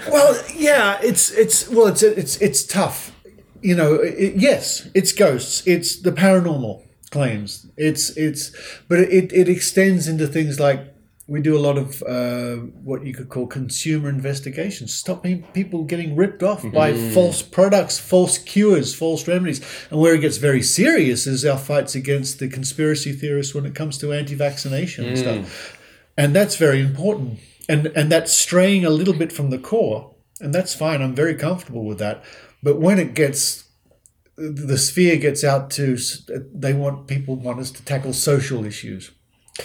well, 0.09 0.43
yeah, 0.55 0.97
it's 1.03 1.29
it's 1.31 1.67
well, 1.69 1.87
it's 1.87 2.01
it's 2.03 2.37
it's 2.37 2.63
tough. 2.65 3.11
You 3.63 3.75
know, 3.75 3.95
it, 3.95 4.35
yes, 4.35 4.87
it's 4.93 5.11
ghosts, 5.11 5.65
it's 5.65 6.01
the 6.01 6.11
paranormal 6.11 6.85
claims. 7.11 7.67
It's 7.77 8.09
it's, 8.17 8.51
but 8.87 8.99
it 8.99 9.31
it 9.31 9.49
extends 9.49 10.07
into 10.07 10.27
things 10.27 10.59
like 10.59 10.93
we 11.27 11.41
do 11.41 11.57
a 11.57 11.59
lot 11.59 11.77
of 11.77 12.03
uh, 12.03 12.55
what 12.83 13.05
you 13.05 13.13
could 13.13 13.29
call 13.29 13.47
consumer 13.47 14.09
investigations, 14.09 14.93
stopping 14.93 15.43
people 15.53 15.83
getting 15.85 16.17
ripped 16.17 16.43
off 16.43 16.69
by 16.73 16.93
false 17.13 17.41
products, 17.41 17.97
false 17.97 18.37
cures, 18.37 18.93
false 18.93 19.25
remedies. 19.27 19.61
And 19.89 19.99
where 20.01 20.15
it 20.15 20.21
gets 20.21 20.37
very 20.37 20.61
serious 20.61 21.25
is 21.25 21.45
our 21.45 21.57
fights 21.57 21.95
against 21.95 22.39
the 22.39 22.49
conspiracy 22.49 23.13
theorists 23.13 23.55
when 23.55 23.65
it 23.65 23.73
comes 23.73 23.97
to 23.99 24.11
anti-vaccination 24.11 25.05
and 25.05 25.17
stuff. 25.17 25.77
And 26.17 26.35
that's 26.35 26.57
very 26.57 26.81
important. 26.81 27.39
And 27.69 27.87
and 27.87 28.11
that's 28.11 28.33
straying 28.33 28.83
a 28.83 28.89
little 28.89 29.13
bit 29.13 29.31
from 29.31 29.49
the 29.49 29.57
core 29.57 30.13
and 30.43 30.53
that's 30.53 30.75
fine. 30.75 31.01
I'm 31.01 31.15
very 31.15 31.35
comfortable 31.35 31.85
with 31.85 31.99
that 31.99 32.23
but 32.63 32.79
when 32.79 32.97
it 32.99 33.13
gets 33.13 33.65
the 34.35 34.77
sphere 34.77 35.17
gets 35.17 35.43
out 35.43 35.69
to 35.69 35.97
they 36.53 36.73
want 36.73 37.07
people 37.07 37.35
want 37.35 37.59
us 37.59 37.69
to 37.71 37.85
tackle 37.85 38.13
social 38.13 38.65
issues 38.65 39.11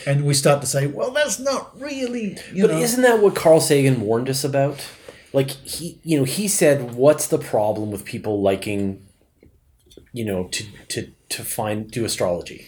and 0.06 0.24
we 0.26 0.34
start 0.34 0.60
to 0.60 0.66
say 0.66 0.86
well 0.86 1.10
that's 1.10 1.38
not 1.38 1.64
really 1.80 2.36
you 2.52 2.62
But 2.66 2.72
know 2.72 2.78
isn't 2.78 3.02
that 3.02 3.22
what 3.22 3.34
Carl 3.34 3.60
Sagan 3.60 4.00
warned 4.02 4.28
us 4.28 4.44
about? 4.44 4.84
Like 5.32 5.50
he, 5.50 6.00
you 6.04 6.16
know, 6.18 6.24
he 6.24 6.48
said, 6.48 6.94
"What's 6.94 7.26
the 7.28 7.38
problem 7.38 7.90
with 7.90 8.04
people 8.06 8.40
liking, 8.40 9.06
you 10.12 10.24
know, 10.24 10.48
to 10.48 10.64
to 10.88 11.12
to 11.28 11.42
find 11.44 11.90
do 11.90 12.04
astrology, 12.06 12.66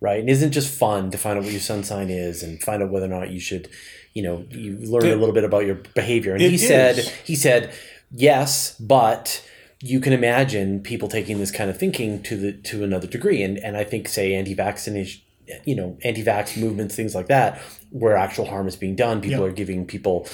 right? 0.00 0.20
And 0.20 0.28
isn't 0.28 0.50
it 0.50 0.52
just 0.52 0.70
fun 0.72 1.10
to 1.10 1.18
find 1.18 1.38
out 1.38 1.44
what 1.44 1.52
your 1.52 1.62
sun 1.62 1.82
sign 1.84 2.10
is 2.10 2.42
and 2.42 2.62
find 2.62 2.82
out 2.82 2.90
whether 2.90 3.06
or 3.06 3.08
not 3.08 3.30
you 3.30 3.40
should, 3.40 3.68
you 4.12 4.22
know, 4.22 4.44
you 4.50 4.76
learn 4.92 5.06
a 5.06 5.16
little 5.16 5.32
bit 5.34 5.44
about 5.44 5.64
your 5.64 5.76
behavior." 5.94 6.32
And 6.34 6.42
he 6.42 6.54
It 6.54 6.58
said, 6.58 6.98
is. 6.98 7.08
he 7.24 7.34
said, 7.34 7.72
yes, 8.10 8.76
but 8.80 9.44
you 9.80 10.00
can 10.00 10.12
imagine 10.12 10.80
people 10.80 11.08
taking 11.08 11.38
this 11.38 11.50
kind 11.50 11.70
of 11.70 11.78
thinking 11.78 12.22
to 12.24 12.36
the 12.36 12.52
to 12.52 12.82
another 12.84 13.06
degree, 13.06 13.42
and 13.42 13.58
and 13.58 13.76
I 13.76 13.84
think 13.84 14.08
say 14.08 14.34
anti-vaccination 14.34 15.22
you 15.64 15.74
know 15.74 15.96
anti-vax 16.04 16.60
movements, 16.60 16.94
things 16.94 17.14
like 17.14 17.28
that, 17.28 17.58
where 17.90 18.16
actual 18.16 18.46
harm 18.46 18.66
is 18.68 18.76
being 18.76 18.96
done. 18.96 19.20
People 19.20 19.40
Yeah. 19.44 19.46
are 19.50 19.52
giving 19.52 19.86
people 19.86 20.26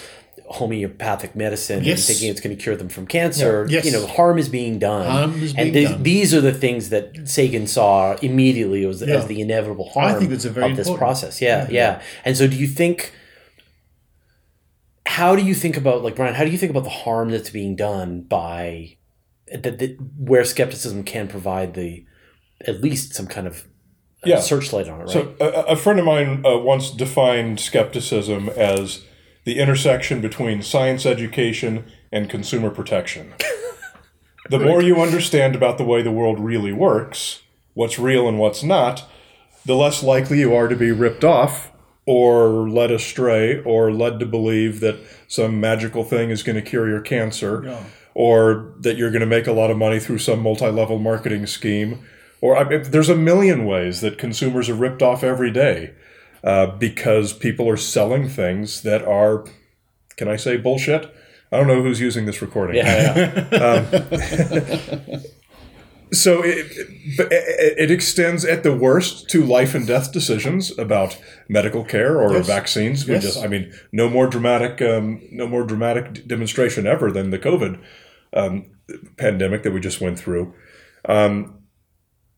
homeopathic 0.46 1.34
medicine 1.34 1.82
Yes. 1.84 2.00
and 2.00 2.06
thinking 2.06 2.30
it's 2.30 2.40
going 2.40 2.54
to 2.54 2.62
cure 2.62 2.76
them 2.76 2.88
from 2.88 3.06
cancer. 3.06 3.66
Yeah. 3.68 3.76
Yes. 3.76 3.86
You 3.86 3.92
know, 3.92 4.06
harm 4.06 4.38
is 4.38 4.48
being 4.48 4.78
done. 4.78 5.06
Harm 5.10 5.42
is 5.42 5.54
being 5.54 5.68
and 5.68 5.76
these, 5.76 5.88
done. 5.88 6.02
these 6.02 6.34
are 6.34 6.40
the 6.42 6.52
things 6.52 6.90
that 6.90 7.12
Sagan 7.24 7.66
saw 7.66 8.16
immediately 8.16 8.84
as, 8.84 9.00
Yeah. 9.00 9.14
as 9.16 9.26
the 9.26 9.40
inevitable 9.40 9.88
harm 9.90 10.14
I 10.16 10.18
think 10.18 10.32
it's 10.32 10.44
a 10.44 10.50
very 10.50 10.72
of 10.72 10.76
this 10.76 10.86
important- 10.86 10.98
process. 11.06 11.40
Yeah, 11.40 11.66
yeah, 11.70 12.00
And 12.24 12.36
so, 12.36 12.46
do 12.46 12.56
you 12.56 12.66
think? 12.66 13.12
How 15.14 15.36
do 15.36 15.44
you 15.44 15.54
think 15.54 15.76
about 15.76 16.02
like 16.02 16.16
Brian? 16.16 16.34
How 16.34 16.42
do 16.42 16.50
you 16.50 16.58
think 16.58 16.70
about 16.70 16.82
the 16.82 16.90
harm 16.90 17.30
that's 17.30 17.50
being 17.50 17.76
done 17.76 18.22
by 18.22 18.96
that, 19.46 19.78
that 19.78 19.96
where 20.18 20.44
skepticism 20.44 21.04
can 21.04 21.28
provide 21.28 21.74
the 21.74 22.04
at 22.66 22.80
least 22.80 23.14
some 23.14 23.28
kind 23.28 23.46
of 23.46 23.68
uh, 24.24 24.30
Yeah. 24.30 24.40
searchlight 24.40 24.88
on 24.88 25.02
it, 25.02 25.04
right? 25.04 25.10
So 25.12 25.36
a, 25.38 25.74
a 25.74 25.76
friend 25.76 26.00
of 26.00 26.04
mine 26.04 26.44
uh, 26.44 26.58
once 26.58 26.90
defined 26.90 27.60
skepticism 27.60 28.48
as 28.56 29.04
the 29.44 29.60
intersection 29.60 30.20
between 30.20 30.62
science 30.62 31.06
education 31.06 31.84
and 32.10 32.28
consumer 32.28 32.70
protection. 32.70 33.34
the 34.50 34.58
more 34.58 34.82
you 34.82 35.00
understand 35.00 35.54
about 35.54 35.78
the 35.78 35.84
way 35.84 36.02
the 36.02 36.10
world 36.10 36.40
really 36.40 36.72
works, 36.72 37.42
what's 37.74 38.00
real 38.00 38.26
and 38.26 38.40
what's 38.40 38.64
not, 38.64 39.08
the 39.64 39.76
less 39.76 40.02
likely 40.02 40.40
you 40.40 40.52
are 40.56 40.66
to 40.66 40.74
be 40.74 40.90
ripped 40.90 41.22
off 41.22 41.70
or 42.06 42.68
led 42.68 42.90
astray 42.90 43.62
or 43.62 43.90
led 43.90 44.20
to 44.20 44.26
believe 44.26 44.80
that 44.80 44.96
some 45.26 45.58
magical 45.60 46.04
thing 46.04 46.30
is 46.30 46.42
going 46.42 46.56
to 46.56 46.62
cure 46.62 46.88
your 46.88 47.00
cancer 47.00 47.62
or 48.14 48.74
that 48.78 48.96
you're 48.96 49.10
going 49.10 49.20
to 49.20 49.26
make 49.26 49.46
a 49.46 49.52
lot 49.52 49.70
of 49.70 49.76
money 49.76 49.98
through 49.98 50.18
some 50.18 50.40
multi-level 50.40 50.98
marketing 50.98 51.46
scheme. 51.46 52.04
Or 52.40 52.56
I 52.56 52.64
mean, 52.68 52.82
there's 52.90 53.08
a 53.08 53.16
million 53.16 53.64
ways 53.64 54.00
that 54.02 54.18
consumers 54.18 54.68
are 54.68 54.74
ripped 54.74 55.02
off 55.02 55.24
every 55.24 55.50
day 55.50 55.94
uh, 56.42 56.66
because 56.66 57.32
people 57.32 57.68
are 57.68 57.76
selling 57.76 58.28
things 58.28 58.82
that 58.82 59.02
are 59.02 59.44
can 60.16 60.28
i 60.28 60.36
say 60.36 60.56
bullshit? 60.56 61.12
I 61.50 61.56
don't 61.56 61.66
know 61.66 61.82
who's 61.82 62.00
using 62.00 62.26
this 62.26 62.42
recording. 62.42 62.76
Yeah, 62.76 63.42
so 66.14 66.42
it, 66.42 66.66
it, 66.78 67.74
it 67.78 67.90
extends 67.90 68.44
at 68.44 68.62
the 68.62 68.74
worst 68.74 69.28
to 69.30 69.44
life 69.44 69.74
and 69.74 69.86
death 69.86 70.12
decisions 70.12 70.76
about 70.78 71.18
medical 71.48 71.84
care 71.84 72.20
or 72.20 72.32
Yes. 72.32 72.46
vaccines. 72.46 73.06
We 73.06 73.14
Yes. 73.14 73.22
just, 73.24 73.44
I 73.44 73.48
mean, 73.48 73.72
no 73.92 74.08
more 74.08 74.26
dramatic, 74.26 74.80
um, 74.82 75.20
no 75.30 75.46
more 75.46 75.64
dramatic 75.64 76.26
demonstration 76.26 76.86
ever 76.86 77.10
than 77.12 77.30
the 77.30 77.38
COVID 77.38 77.78
um, 78.32 78.66
pandemic 79.16 79.62
that 79.62 79.72
we 79.72 79.80
just 79.80 80.00
went 80.00 80.18
through. 80.18 80.54
Um, 81.08 81.58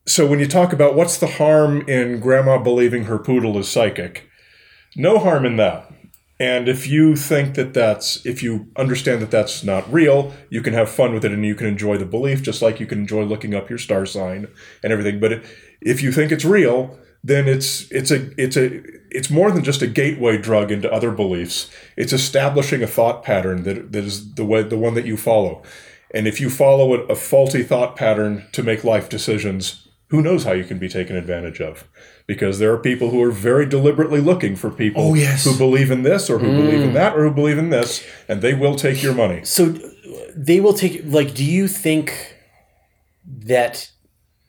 so 0.06 0.26
when 0.26 0.38
you 0.38 0.46
talk 0.46 0.72
about 0.72 0.94
what's 0.94 1.18
the 1.18 1.26
harm 1.26 1.82
in 1.88 2.20
grandma 2.20 2.58
believing 2.58 3.04
her 3.04 3.18
poodle 3.18 3.58
is 3.58 3.68
psychic, 3.68 4.28
no 4.96 5.18
harm 5.18 5.44
in 5.44 5.56
that. 5.56 5.90
And 6.38 6.68
if 6.68 6.86
you 6.86 7.16
think 7.16 7.54
that 7.54 7.72
that's, 7.72 8.24
if 8.26 8.42
you 8.42 8.68
understand 8.76 9.22
that 9.22 9.30
that's 9.30 9.64
not 9.64 9.90
real, 9.90 10.34
you 10.50 10.60
can 10.60 10.74
have 10.74 10.90
fun 10.90 11.14
with 11.14 11.24
it 11.24 11.32
and 11.32 11.44
you 11.46 11.54
can 11.54 11.66
enjoy 11.66 11.96
the 11.96 12.04
belief, 12.04 12.42
just 12.42 12.60
like 12.60 12.78
you 12.78 12.86
can 12.86 12.98
enjoy 12.98 13.24
looking 13.24 13.54
up 13.54 13.70
your 13.70 13.78
star 13.78 14.04
sign 14.04 14.48
and 14.82 14.92
everything. 14.92 15.18
But 15.18 15.42
if 15.80 16.02
you 16.02 16.12
think 16.12 16.32
it's 16.32 16.44
real, 16.44 16.98
then 17.24 17.48
it's 17.48 17.90
it's 17.90 18.10
a 18.10 18.30
it's 18.40 18.56
a 18.56 18.82
it's 19.10 19.30
more 19.30 19.50
than 19.50 19.64
just 19.64 19.82
a 19.82 19.86
gateway 19.86 20.36
drug 20.36 20.70
into 20.70 20.92
other 20.92 21.10
beliefs. 21.10 21.70
It's 21.96 22.12
establishing 22.12 22.82
a 22.82 22.86
thought 22.86 23.22
pattern 23.22 23.62
that 23.64 23.92
that 23.92 24.04
is 24.04 24.34
the 24.34 24.44
way 24.44 24.62
the 24.62 24.78
one 24.78 24.94
that 24.94 25.06
you 25.06 25.16
follow. 25.16 25.62
And 26.14 26.28
if 26.28 26.40
you 26.40 26.50
follow 26.50 26.94
a, 26.94 27.00
a 27.06 27.16
faulty 27.16 27.62
thought 27.62 27.96
pattern 27.96 28.46
to 28.52 28.62
make 28.62 28.84
life 28.84 29.08
decisions, 29.08 29.88
who 30.10 30.22
knows 30.22 30.44
how 30.44 30.52
you 30.52 30.64
can 30.64 30.78
be 30.78 30.88
taken 30.88 31.16
advantage 31.16 31.60
of? 31.60 31.88
Because 32.26 32.58
there 32.58 32.72
are 32.72 32.78
people 32.78 33.10
who 33.10 33.22
are 33.22 33.30
very 33.30 33.66
deliberately 33.66 34.20
looking 34.20 34.56
for 34.56 34.68
people 34.70 35.00
Oh, 35.02 35.14
yes. 35.14 35.44
who 35.44 35.56
believe 35.56 35.90
in 35.92 36.02
this 36.02 36.28
or 36.28 36.38
who 36.40 36.48
believe 36.50 36.80
in 36.82 36.90
mm. 36.90 36.94
that 36.94 37.16
or 37.16 37.22
who 37.28 37.30
believe 37.30 37.56
in 37.58 37.70
this, 37.70 38.04
and 38.28 38.42
they 38.42 38.52
will 38.52 38.74
take 38.74 39.00
your 39.02 39.14
money. 39.14 39.44
So 39.44 39.76
they 40.34 40.58
will 40.60 40.74
take 40.74 41.02
like 41.04 41.34
do 41.34 41.44
you 41.44 41.68
think 41.68 42.34
that 43.26 43.90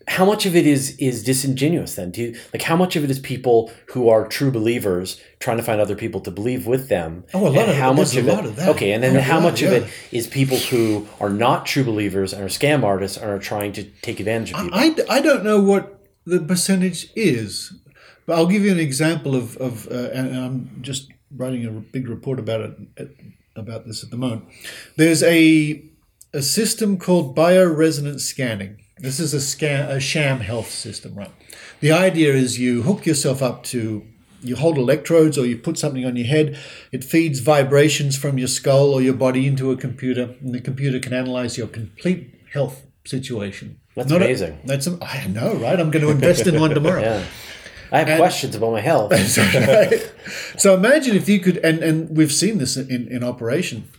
how 0.10 0.24
much 0.26 0.46
of 0.46 0.56
it 0.56 0.66
is 0.66 0.96
is 0.98 1.22
disingenuous 1.24 1.96
then? 1.96 2.12
Do 2.12 2.22
you 2.22 2.40
like 2.54 2.62
how 2.62 2.76
much 2.78 2.96
of 2.96 3.04
it 3.04 3.12
is 3.12 3.20
people 3.20 3.72
who 3.88 4.08
are 4.10 4.26
true 4.28 4.50
believers 4.52 5.22
trying 5.40 5.58
to 5.58 5.64
find 5.64 5.82
other 5.82 5.96
people 5.96 6.22
to 6.22 6.32
believe 6.32 6.66
with 6.66 6.88
them? 6.90 7.26
Oh, 7.34 7.48
a 7.48 7.50
lot 7.50 7.58
and 7.64 7.72
of- 7.72 7.76
how 7.78 7.94
there's 7.94 8.16
much 8.16 8.18
a 8.18 8.20
of 8.22 8.26
lot 8.38 8.46
it 8.46 8.50
of 8.50 8.56
that. 8.56 8.70
Okay, 8.70 8.92
and 8.94 9.04
then 9.04 9.16
how 9.16 9.38
yeah, 9.38 9.44
much 9.44 9.62
of 9.62 9.72
it 9.74 9.88
is 10.12 10.26
people 10.26 10.58
who 10.58 11.08
are 11.20 11.30
not 11.30 11.66
true 11.66 11.84
believers 11.84 12.32
and 12.34 12.42
are 12.44 12.48
scam 12.48 12.84
artists 12.84 13.18
and 13.18 13.30
are 13.30 13.38
trying 13.40 13.74
to 13.74 13.84
take 14.02 14.20
advantage 14.20 14.54
of 14.54 14.64
people? 14.64 14.80
I, 14.80 14.96
I 15.10 15.22
don't 15.22 15.44
know 15.44 15.62
what 15.62 15.97
the 16.28 16.42
percentage 16.42 17.10
is, 17.16 17.74
but 18.26 18.36
I'll 18.36 18.48
give 18.48 18.64
you 18.64 18.72
an 18.72 18.80
example 18.80 19.34
of, 19.34 19.56
of 19.58 19.88
uh, 19.90 20.10
and 20.14 20.38
I'm 20.38 20.80
just 20.82 21.10
writing 21.36 21.66
a 21.66 21.72
big 21.72 22.10
report 22.10 22.38
about 22.38 22.62
it 22.62 22.78
at, 22.98 23.08
about 23.56 23.88
this 23.88 24.04
at 24.04 24.12
the 24.12 24.18
moment. 24.18 24.46
There's 24.98 25.24
a 25.24 25.84
a 26.34 26.42
system 26.42 26.98
called 26.98 27.36
bioresonance 27.36 28.20
scanning. 28.22 28.84
This 28.98 29.20
is 29.20 29.34
a 29.34 29.40
scan 29.40 29.90
a 29.90 30.02
sham 30.02 30.42
health 30.42 30.70
system, 30.70 31.16
right? 31.16 31.32
The 31.80 31.94
idea 31.94 32.34
is 32.34 32.60
you 32.60 32.84
hook 32.84 33.06
yourself 33.06 33.42
up 33.42 33.64
to 33.66 34.06
you 34.42 34.58
hold 34.58 34.78
electrodes 34.78 35.38
or 35.38 35.46
you 35.46 35.58
put 35.58 35.80
something 35.80 36.06
on 36.06 36.18
your 36.18 36.28
head. 36.28 36.60
It 36.92 37.04
feeds 37.06 37.40
vibrations 37.40 38.18
from 38.18 38.38
your 38.38 38.50
skull 38.50 38.94
or 38.94 39.02
your 39.02 39.14
body 39.14 39.48
into 39.48 39.72
a 39.72 39.78
computer, 39.78 40.36
and 40.42 40.54
the 40.54 40.62
computer 40.62 41.00
can 41.00 41.14
analyze 41.14 41.58
your 41.58 41.68
complete 41.68 42.34
health 42.52 42.87
situation. 43.08 43.80
That's 43.96 44.10
Not 44.10 44.22
a- 44.22 44.26
amazing. 44.26 44.60
that's 44.66 44.88
am- 44.88 45.00
I 45.02 45.28
know, 45.28 45.56
right? 45.56 45.80
I'm 45.80 45.92
going 45.92 46.06
to 46.06 46.12
invest 46.12 46.46
in 46.48 46.60
one 46.60 46.72
tomorrow. 46.72 47.02
yeah. 47.10 47.24
I 47.92 48.04
have 48.04 48.20
questions 48.20 48.56
about 48.56 48.72
my 48.74 48.82
health. 48.82 49.12
Right? 49.38 50.12
So 50.58 50.74
imagine 50.76 51.16
if 51.16 51.30
you 51.30 51.40
could, 51.40 51.58
and, 51.58 51.80
and 51.80 52.16
we've 52.18 52.34
seen 52.34 52.58
this 52.58 52.76
in, 52.76 53.08
in 53.08 53.24
operation. 53.24 53.90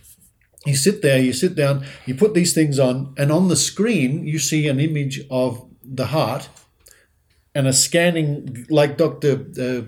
You 0.65 0.75
sit 0.75 1.01
there, 1.01 1.19
you 1.19 1.33
sit 1.33 1.55
down, 1.55 1.85
you 2.05 2.13
put 2.13 2.33
these 2.33 2.53
things 2.53 2.77
on, 2.79 3.13
and 3.17 3.31
on 3.31 3.47
the 3.47 3.55
screen 3.55 4.27
you 4.27 4.37
see 4.39 4.67
an 4.67 4.79
image 4.79 5.21
of 5.31 5.65
the 5.83 6.07
heart 6.07 6.49
and 7.55 7.67
a 7.67 7.73
scanning, 7.73 8.65
like 8.69 8.97
Dr. 8.97 9.45
Uh, 9.57 9.81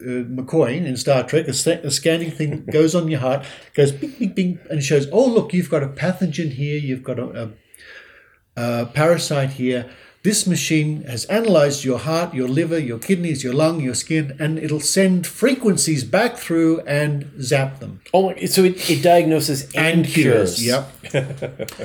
uh, 0.00 0.22
McCoy 0.22 0.76
in 0.86 0.96
Star 0.96 1.24
Trek, 1.24 1.48
a, 1.48 1.50
a 1.50 1.90
scanning 1.90 2.30
thing 2.30 2.64
goes 2.72 2.94
on 2.94 3.08
your 3.08 3.18
heart, 3.20 3.44
goes 3.74 3.90
bing, 3.90 4.10
bing, 4.18 4.32
bing, 4.34 4.58
and 4.70 4.84
shows, 4.84 5.08
oh, 5.10 5.26
look, 5.26 5.52
you've 5.52 5.70
got 5.70 5.82
a 5.82 5.88
pathogen 5.88 6.52
here, 6.52 6.78
you've 6.78 7.02
got 7.02 7.18
a, 7.18 7.24
a 7.42 7.50
uh, 8.58 8.86
parasite 8.86 9.50
here. 9.50 9.88
This 10.24 10.46
machine 10.46 11.02
has 11.04 11.24
analyzed 11.26 11.84
your 11.84 11.98
heart, 11.98 12.34
your 12.34 12.48
liver, 12.48 12.78
your 12.78 12.98
kidneys, 12.98 13.44
your 13.44 13.54
lung, 13.54 13.80
your 13.80 13.94
skin, 13.94 14.36
and 14.40 14.58
it'll 14.58 14.80
send 14.80 15.26
frequencies 15.28 16.02
back 16.02 16.36
through 16.36 16.80
and 16.80 17.30
zap 17.40 17.78
them. 17.78 18.00
Oh, 18.12 18.34
so 18.46 18.64
it, 18.64 18.90
it 18.90 19.00
diagnoses 19.02 19.72
and, 19.74 20.04
cures. 20.04 20.64
Yep. 20.64 20.84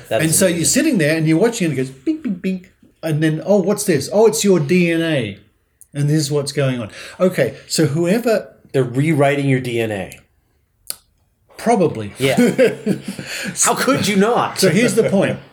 That 0.10 0.22
And 0.24 0.32
so 0.34 0.48
you're 0.48 0.65
sitting 0.65 0.98
there 0.98 1.15
and 1.15 1.27
you're 1.27 1.38
watching 1.38 1.65
and 1.70 1.74
it 1.74 1.77
goes 1.77 1.92
bing, 1.92 2.22
bing, 2.22 2.34
bing. 2.36 2.65
And 3.03 3.22
then, 3.22 3.42
oh, 3.46 3.62
what's 3.62 3.86
this? 3.86 4.10
Oh, 4.12 4.25
it's 4.25 4.44
your 4.44 4.60
DNA. 4.60 5.39
And 5.94 6.10
this 6.10 6.18
is 6.18 6.32
what's 6.32 6.51
going 6.51 6.82
on. 6.82 6.89
Okay, 7.20 7.56
so 7.68 7.86
whoever, 7.86 8.51
they're 8.72 8.84
rewriting 8.84 9.48
your 9.48 9.62
DNA. 9.62 10.20
probably. 11.58 12.13
Yeah. 12.18 12.36
How 13.63 13.75
could 13.75 14.08
you 14.08 14.15
not? 14.18 14.58
So 14.58 14.70
here's 14.70 14.96
the 14.96 15.10
point 15.10 15.39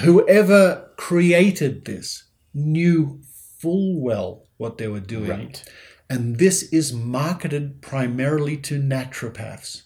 whoever 0.00 0.90
created 0.96 1.84
this 1.84 2.24
knew 2.54 3.20
full 3.58 4.00
well 4.00 4.46
what 4.56 4.78
they 4.78 4.88
were 4.88 5.00
doing. 5.00 5.30
Right. 5.30 5.64
And 6.08 6.38
this 6.38 6.62
is 6.64 6.92
marketed 6.92 7.82
primarily 7.82 8.56
to 8.58 8.80
naturopaths 8.80 9.82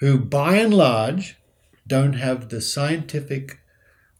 who, 0.00 0.18
by 0.18 0.56
and 0.56 0.74
large, 0.74 1.36
don't 1.86 2.14
have 2.14 2.48
the 2.48 2.60
scientific 2.60 3.60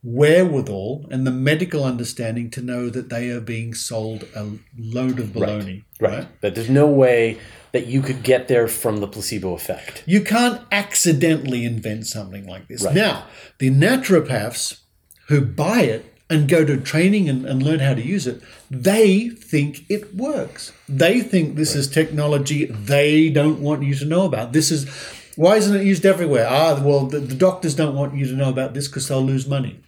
wherewithal 0.03 1.07
and 1.11 1.27
the 1.27 1.33
medical 1.33 1.85
understanding 1.85 2.50
to 2.50 2.62
know 2.62 2.88
that 2.88 3.09
they 3.09 3.31
are 3.31 3.41
being 3.41 3.75
sold 3.75 4.25
a 4.35 4.53
load 4.79 5.19
of 5.19 5.29
baloney. 5.29 5.85
Right. 6.00 6.29
That 6.41 6.55
there's 6.55 6.71
no 6.71 6.87
way 6.87 7.38
that 7.73 7.87
you 7.87 8.00
could 8.00 8.23
get 8.23 8.49
there 8.49 8.69
from 8.69 8.99
the 8.99 9.09
placebo 9.09 9.55
effect. 9.55 10.05
You 10.07 10.23
can't 10.23 10.62
accidentally 10.71 11.65
invent 11.65 12.07
something 12.07 12.47
like 12.47 12.69
this. 12.69 12.85
Now, 12.85 13.27
the 13.59 13.71
naturopaths 13.71 14.81
who 15.28 15.40
buy 15.40 15.82
it 15.82 16.14
and 16.30 16.49
go 16.49 16.64
to 16.64 16.76
training 16.76 17.28
and, 17.28 17.47
and 17.47 17.62
learn 17.62 17.78
how 17.78 17.94
to 17.94 18.04
use 18.04 18.26
it, 18.26 18.42
they 18.70 19.30
think 19.30 19.85
it 19.88 20.14
works. 20.14 20.73
They 20.88 21.20
think 21.20 21.56
this 21.56 21.75
is 21.75 21.88
technology 21.88 22.66
they 22.66 23.30
don't 23.30 23.61
want 23.61 23.82
you 23.82 23.94
to 23.94 24.04
know 24.04 24.26
about. 24.26 24.52
This 24.52 24.70
is 24.70 24.88
why 25.37 25.56
isn't 25.56 25.76
it 25.76 25.85
used 25.85 26.04
everywhere? 26.04 26.49
Ah, 26.50 26.82
well, 26.82 27.06
the, 27.06 27.20
the 27.20 27.35
doctors 27.35 27.76
don't 27.76 27.94
want 27.94 28.16
you 28.16 28.26
to 28.26 28.32
know 28.32 28.49
about 28.49 28.75
this 28.75 28.88
because 28.88 29.06
they'll 29.06 29.23
lose 29.23 29.47
money. 29.47 29.80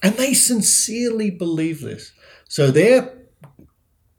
And 0.00 0.14
they 0.14 0.34
sincerely 0.34 1.30
believe 1.30 1.80
this. 1.80 2.12
So 2.46 2.70
their 2.70 3.12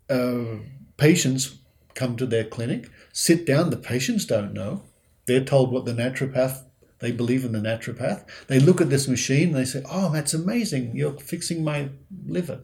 uh, 0.10 0.58
patients 0.98 1.60
come 1.94 2.18
to 2.18 2.26
their 2.26 2.44
clinic, 2.44 2.90
sit 3.14 3.46
down. 3.46 3.70
The 3.70 3.78
patients 3.78 4.26
don't 4.26 4.52
know. 4.52 4.84
They're 5.28 5.46
told 5.46 5.72
what 5.72 5.86
the 5.86 5.94
naturopath, 5.94 6.65
they 7.06 7.12
believe 7.12 7.46
in 7.46 7.52
the 7.52 7.60
naturopath. 7.60 8.26
They 8.48 8.60
look 8.60 8.82
at 8.82 8.90
this 8.90 9.08
machine 9.08 9.50
and 9.50 9.58
they 9.58 9.66
say, 9.66 9.84
Oh, 9.90 10.12
that's 10.12 10.34
amazing. 10.34 10.96
You're 10.96 11.14
fixing 11.14 11.64
my 11.64 11.90
liver. 12.26 12.62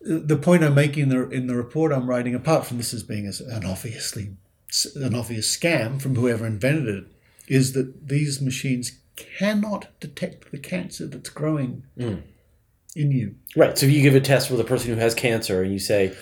the 0.00 0.36
point 0.36 0.64
I'm 0.64 0.74
making 0.74 1.04
in 1.04 1.08
the, 1.10 1.28
in 1.28 1.46
the 1.46 1.54
report 1.54 1.92
I'm 1.92 2.08
writing, 2.08 2.34
apart 2.34 2.66
from 2.66 2.78
this 2.78 2.94
as 2.94 3.02
being 3.02 3.26
as 3.26 3.40
an 3.40 3.64
obviously 3.64 4.36
an 4.94 5.14
obvious 5.14 5.54
scam 5.54 6.00
from 6.00 6.14
whoever 6.14 6.46
invented 6.46 6.88
it, 6.88 7.04
is 7.48 7.72
that 7.72 8.08
these 8.08 8.40
machines 8.40 9.00
cannot 9.16 9.88
detect 10.00 10.50
the 10.50 10.58
cancer 10.58 11.06
that's 11.06 11.28
growing 11.28 11.84
hmm. 11.98 12.16
in 12.96 13.10
you. 13.10 13.34
Right. 13.56 13.76
So 13.76 13.86
if 13.86 13.92
you 13.92 14.02
give 14.02 14.14
a 14.14 14.20
test 14.20 14.50
with 14.50 14.60
a 14.60 14.64
person 14.64 14.90
who 14.90 14.96
has 15.00 15.14
cancer 15.14 15.62
and 15.62 15.72
you 15.72 15.78
say 15.78 16.16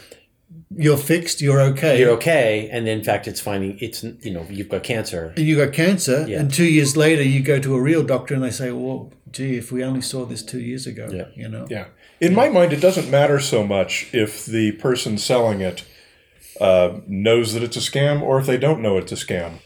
You're 0.74 0.96
fixed. 0.96 1.40
You're 1.40 1.60
okay. 1.60 1.98
you're 1.98 2.12
okay, 2.12 2.68
and 2.72 2.88
in 2.88 3.02
fact 3.04 3.26
it's 3.28 3.40
finding 3.40 3.76
it's 3.80 4.02
you 4.02 4.32
know 4.32 4.46
you've 4.48 4.68
got 4.68 4.82
cancer. 4.82 5.34
and 5.36 5.46
you 5.46 5.56
got 5.56 5.72
cancer, 5.74 6.24
Yeah. 6.28 6.40
and 6.40 6.52
two 6.52 6.64
years 6.64 6.96
later 6.96 7.22
you 7.22 7.40
go 7.40 7.58
to 7.58 7.74
a 7.74 7.80
real 7.80 8.02
doctor 8.02 8.34
and 8.34 8.42
they 8.42 8.50
say, 8.50 8.70
"Well, 8.70 9.12
gee, 9.30 9.56
if 9.56 9.70
we 9.72 9.82
only 9.84 10.00
saw 10.00 10.24
this 10.24 10.42
two 10.42 10.60
years 10.60 10.86
ago, 10.86 11.08
Yeah. 11.12 11.26
you 11.34 11.48
know." 11.48 11.66
Yeah. 11.68 11.86
In 12.20 12.34
my 12.34 12.48
mind, 12.48 12.72
it 12.72 12.80
doesn't 12.80 13.10
matter 13.10 13.38
so 13.40 13.66
much 13.66 14.08
if 14.12 14.46
the 14.46 14.72
person 14.72 15.18
selling 15.18 15.60
it 15.60 15.84
uh, 16.60 16.98
knows 17.06 17.52
that 17.54 17.62
it's 17.62 17.76
a 17.76 17.80
scam 17.80 18.22
or 18.22 18.38
if 18.38 18.46
they 18.46 18.56
don't 18.58 18.80
know 18.80 18.96
it's 18.98 19.12
a 19.12 19.16
scam. 19.16 19.58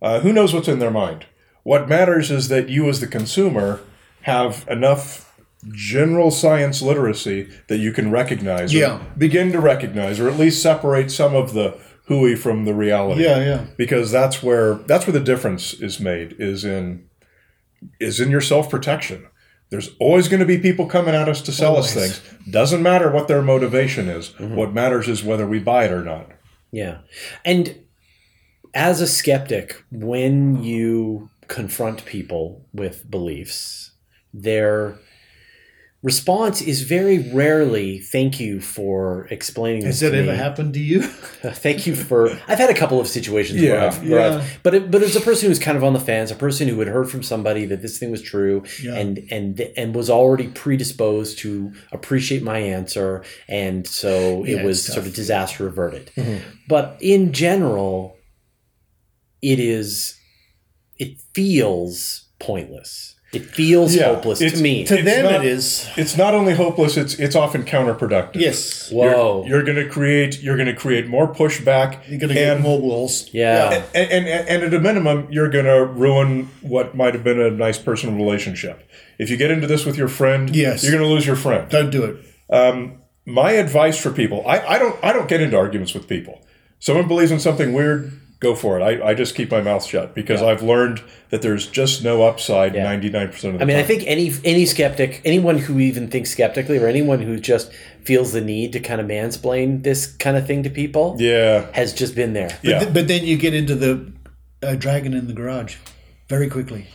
Uh, 0.00 0.20
who 0.20 0.32
knows 0.32 0.54
what's 0.54 0.68
in 0.68 0.78
their 0.78 0.90
mind? 0.90 1.26
What 1.64 1.88
matters 1.88 2.30
is 2.30 2.48
that 2.48 2.68
you, 2.68 2.88
as 2.88 3.00
the 3.00 3.06
consumer, 3.06 3.80
have 4.22 4.64
enough 4.70 5.27
general 5.72 6.30
science 6.30 6.80
literacy 6.82 7.48
that 7.68 7.78
you 7.78 7.92
can 7.92 8.10
recognize, 8.10 8.74
or 8.74 8.78
Yeah. 8.78 9.02
begin 9.16 9.52
to 9.52 9.60
recognize, 9.60 10.20
or 10.20 10.28
at 10.28 10.38
least 10.38 10.62
separate 10.62 11.10
some 11.10 11.34
of 11.34 11.52
the 11.52 11.76
hooey 12.06 12.34
from 12.36 12.64
the 12.64 12.74
reality. 12.74 13.24
Yeah, 13.24 13.38
yeah. 13.38 13.64
Because 13.76 14.10
that's 14.10 14.42
where 14.42 14.74
that's 14.74 15.06
where 15.06 15.12
the 15.12 15.24
difference 15.24 15.74
is 15.74 16.00
made 16.00 16.36
is 16.38 16.64
in 16.64 17.04
is 18.00 18.20
in 18.20 18.30
your 18.30 18.40
self 18.40 18.70
protection. 18.70 19.26
There's 19.70 19.90
always 20.00 20.28
going 20.28 20.40
to 20.40 20.46
be 20.46 20.56
people 20.58 20.86
coming 20.86 21.14
at 21.14 21.28
us 21.28 21.42
to 21.42 21.52
sell 21.52 21.76
us 21.76 21.92
things. 21.92 22.22
Doesn't 22.50 22.82
matter 22.82 23.10
what 23.10 23.28
their 23.28 23.42
motivation 23.42 24.08
is. 24.08 24.30
Mm-hmm. 24.30 24.54
What 24.54 24.72
matters 24.72 25.08
is 25.08 25.22
whether 25.22 25.46
we 25.46 25.58
buy 25.58 25.84
it 25.84 25.92
or 25.92 26.02
not. 26.02 26.30
Yeah. 26.72 26.98
And 27.44 27.78
as 28.72 29.02
a 29.02 29.06
skeptic, 29.06 29.84
when 29.90 30.62
you 30.62 31.28
confront 31.48 32.06
people 32.06 32.64
with 32.72 33.10
beliefs, 33.10 33.92
their 34.32 34.98
response 36.02 36.62
is 36.62 36.82
very 36.82 37.18
rarely 37.32 37.98
thank 37.98 38.38
you 38.38 38.60
for 38.60 39.26
explaining 39.32 39.84
Has 39.84 39.98
this 39.98 40.10
that 40.12 40.16
ever 40.16 40.30
me." 40.32 40.36
happened 40.38 40.74
to 40.74 40.80
you? 40.80 41.02
Thank 41.42 41.86
you 41.86 41.94
for. 41.96 42.30
I've 42.46 42.58
had 42.58 42.70
a 42.70 42.74
couple 42.74 43.00
of 43.00 43.06
situations 43.08 43.60
where 43.60 43.74
Yeah, 43.74 43.86
I've, 43.86 44.08
where 44.08 44.20
yeah. 44.30 44.36
I've 44.38 44.60
but 44.62 44.74
it, 44.74 44.90
but 44.90 45.02
as 45.02 45.16
a 45.16 45.20
person 45.20 45.48
who's 45.48 45.58
kind 45.58 45.76
of 45.76 45.82
on 45.84 45.92
the 45.94 46.00
fence, 46.00 46.30
a 46.30 46.36
person 46.36 46.68
who 46.68 46.78
had 46.78 46.88
heard 46.88 47.10
from 47.10 47.22
somebody 47.22 47.64
that 47.66 47.82
this 47.82 47.98
thing 47.98 48.10
was 48.12 48.22
true, 48.22 48.62
Yeah. 48.82 48.94
and 48.94 49.18
and 49.30 49.60
and 49.76 49.94
was 49.94 50.08
already 50.10 50.48
predisposed 50.48 51.38
to 51.40 51.72
appreciate 51.92 52.42
my 52.42 52.58
answer, 52.58 53.24
and 53.48 53.86
so 53.86 54.44
Yeah, 54.44 54.58
it 54.58 54.64
was 54.64 54.84
sort 54.84 55.06
of 55.06 55.14
disaster 55.14 55.66
averted. 55.66 56.10
Mm-hmm. 56.16 56.38
But 56.68 56.96
in 57.00 57.32
general, 57.32 58.16
it 59.42 59.58
is. 59.58 60.14
It 60.96 61.20
feels 61.34 62.26
pointless. 62.40 63.14
It 63.30 63.44
feels 63.44 63.94
Yeah, 63.94 64.14
hopeless 64.14 64.38
to 64.38 64.56
me. 64.62 64.84
to 64.84 65.02
them, 65.02 65.24
not- 65.24 65.44
it 65.44 65.52
is. 65.52 65.86
It's 65.96 66.16
not 66.16 66.32
only 66.34 66.54
hopeless, 66.54 66.96
it's 66.96 67.14
it's 67.18 67.36
often 67.36 67.64
counterproductive. 67.64 68.36
Yes. 68.36 68.90
Whoa. 68.90 69.44
You're, 69.46 69.56
you're 69.56 69.62
going 69.64 69.76
to 69.76 69.88
create 69.88 70.42
you're 70.42 70.56
going 70.56 70.66
to 70.68 70.74
create 70.74 71.06
more 71.08 71.32
pushback. 71.32 72.00
You're 72.08 72.18
going 72.20 72.28
to 72.30 72.34
get 72.34 72.54
and, 72.54 72.62
more 72.62 72.80
walls. 72.80 73.28
yeah. 73.32 73.84
and, 73.94 74.10
and, 74.10 74.26
and 74.26 74.62
at 74.62 74.72
a 74.72 74.80
minimum, 74.80 75.28
you're 75.30 75.50
going 75.50 75.66
to 75.66 75.84
ruin 75.84 76.48
what 76.62 76.96
might 76.96 77.12
have 77.12 77.22
been 77.22 77.38
a 77.40 77.50
nice 77.50 77.78
personal 77.78 78.16
relationship. 78.16 78.88
If 79.18 79.28
you 79.28 79.36
get 79.36 79.50
into 79.50 79.66
this 79.66 79.84
with 79.84 79.98
your 79.98 80.08
friend, 80.08 80.54
Yes. 80.56 80.82
you're 80.82 80.92
going 80.92 81.04
to 81.04 81.12
lose 81.12 81.26
your 81.26 81.36
friend. 81.36 81.68
Don't 81.68 81.90
do 81.90 82.04
it. 82.04 82.16
Um, 82.50 83.02
my 83.26 83.52
advice 83.52 84.00
for 84.00 84.10
people 84.10 84.42
I, 84.48 84.58
I 84.66 84.78
don't 84.78 84.98
i 85.04 85.12
don't 85.12 85.28
get 85.28 85.42
into 85.42 85.54
arguments 85.54 85.92
with 85.92 86.08
people 86.08 86.40
someone 86.78 87.06
believes 87.06 87.30
in 87.30 87.38
something 87.38 87.74
weird 87.74 88.17
go 88.40 88.54
for 88.54 88.78
it 88.78 88.82
i, 88.82 89.08
I 89.10 89.14
just 89.14 89.34
keep 89.34 89.50
my 89.50 89.60
mouth 89.60 89.84
shut 89.84 90.14
because 90.14 90.40
i've 90.42 90.62
learned 90.62 91.02
that 91.30 91.42
there's 91.42 91.66
just 91.66 92.02
no 92.04 92.22
upside 92.22 92.72
99% 92.72 93.34
of 93.34 93.40
the 93.42 93.60
I 93.60 93.64
mean, 93.64 93.76
I 93.76 93.82
think 93.82 94.04
any 94.06 94.32
any 94.44 94.64
skeptic, 94.64 95.20
anyone 95.24 95.58
who 95.58 95.78
even 95.80 96.08
thinks 96.08 96.30
skeptically, 96.30 96.78
or 96.78 96.86
anyone 96.86 97.20
who 97.20 97.38
just 97.38 97.70
feels 98.04 98.32
the 98.32 98.40
need 98.40 98.72
to 98.72 98.80
kind 98.80 99.00
of 99.00 99.06
mansplain 99.08 99.82
this 99.82 100.06
kind 100.06 100.36
of 100.38 100.46
thing 100.46 100.62
to 100.62 100.70
people, 100.70 101.16
yeah 101.18 101.66
has 101.72 101.92
just 101.92 102.14
been 102.14 102.32
there. 102.32 102.58
yeah 102.62 102.78
Th- 102.78 102.94
But 102.94 103.08
then 103.08 103.24
you 103.26 103.36
get 103.36 103.52
into 103.54 103.74
the 103.74 104.10
uh, 104.62 104.74
dragon 104.76 105.12
in 105.14 105.26
the 105.26 105.34
garage 105.34 105.76
very 106.28 106.48
quickly. 106.48 106.86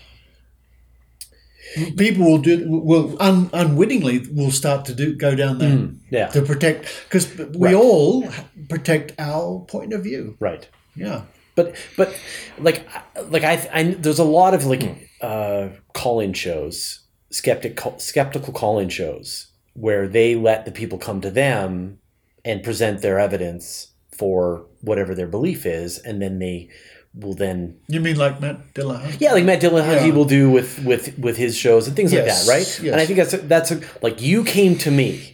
People 1.97 2.25
will 2.25 2.37
do 2.39 2.67
will 2.69 3.15
un, 3.19 3.49
unwittingly 3.53 4.19
will 4.31 4.51
start 4.51 4.85
to 4.85 4.93
do 4.95 5.15
go 5.15 5.33
down 5.35 5.57
there 5.59 5.89
Yeah, 6.11 6.27
to 6.29 6.41
protect 6.41 6.85
because 7.05 7.35
we 7.37 7.67
Right. 7.67 7.75
all 7.75 8.27
protect 8.69 9.13
our 9.19 9.59
point 9.67 9.93
of 9.93 10.03
view. 10.03 10.37
right. 10.39 10.67
Yeah. 10.95 11.21
But 11.55 11.75
but 11.97 12.15
like 12.57 12.87
like 13.29 13.43
I, 13.43 13.69
I 13.71 13.83
there's 13.83 14.19
a 14.19 14.23
lot 14.23 14.53
of 14.53 14.65
like 14.65 15.09
uh, 15.21 15.69
call-in 15.93 16.33
shows, 16.33 17.01
skeptic 17.29 17.79
skeptical 17.97 18.53
call-in 18.53 18.89
shows 18.89 19.47
where 19.73 20.07
they 20.07 20.35
let 20.35 20.65
the 20.65 20.71
people 20.71 20.97
come 20.97 21.21
to 21.21 21.29
them 21.31 21.99
and 22.45 22.63
present 22.63 23.01
their 23.01 23.19
evidence 23.19 23.87
for 24.17 24.65
whatever 24.81 25.15
their 25.15 25.27
belief 25.27 25.65
is, 25.65 25.97
and 25.99 26.21
then 26.21 26.39
they 26.39 26.69
will 27.13 27.33
then 27.35 27.77
You 27.87 27.99
mean 27.99 28.15
like 28.17 28.41
Matt 28.41 28.73
Dillahunty? 28.73 29.17
Yeah, 29.19 29.33
like 29.33 29.45
Matt 29.45 29.61
he 29.61 29.67
Yeah. 29.69 30.09
will 30.09 30.25
do 30.25 30.49
with 30.49 30.83
with 30.83 31.17
with 31.19 31.37
his 31.37 31.55
shows 31.55 31.87
and 31.87 31.95
things 31.95 32.11
like 32.13 32.25
that, 32.25 32.47
right? 32.47 32.59
yes. 32.65 32.79
And 32.79 32.95
I 32.95 33.05
think 33.05 33.17
that's 33.17 33.33
that's 33.43 33.71
a, 33.71 33.81
like 34.01 34.21
you 34.21 34.43
came 34.43 34.75
to 34.79 34.91
me, 34.91 35.32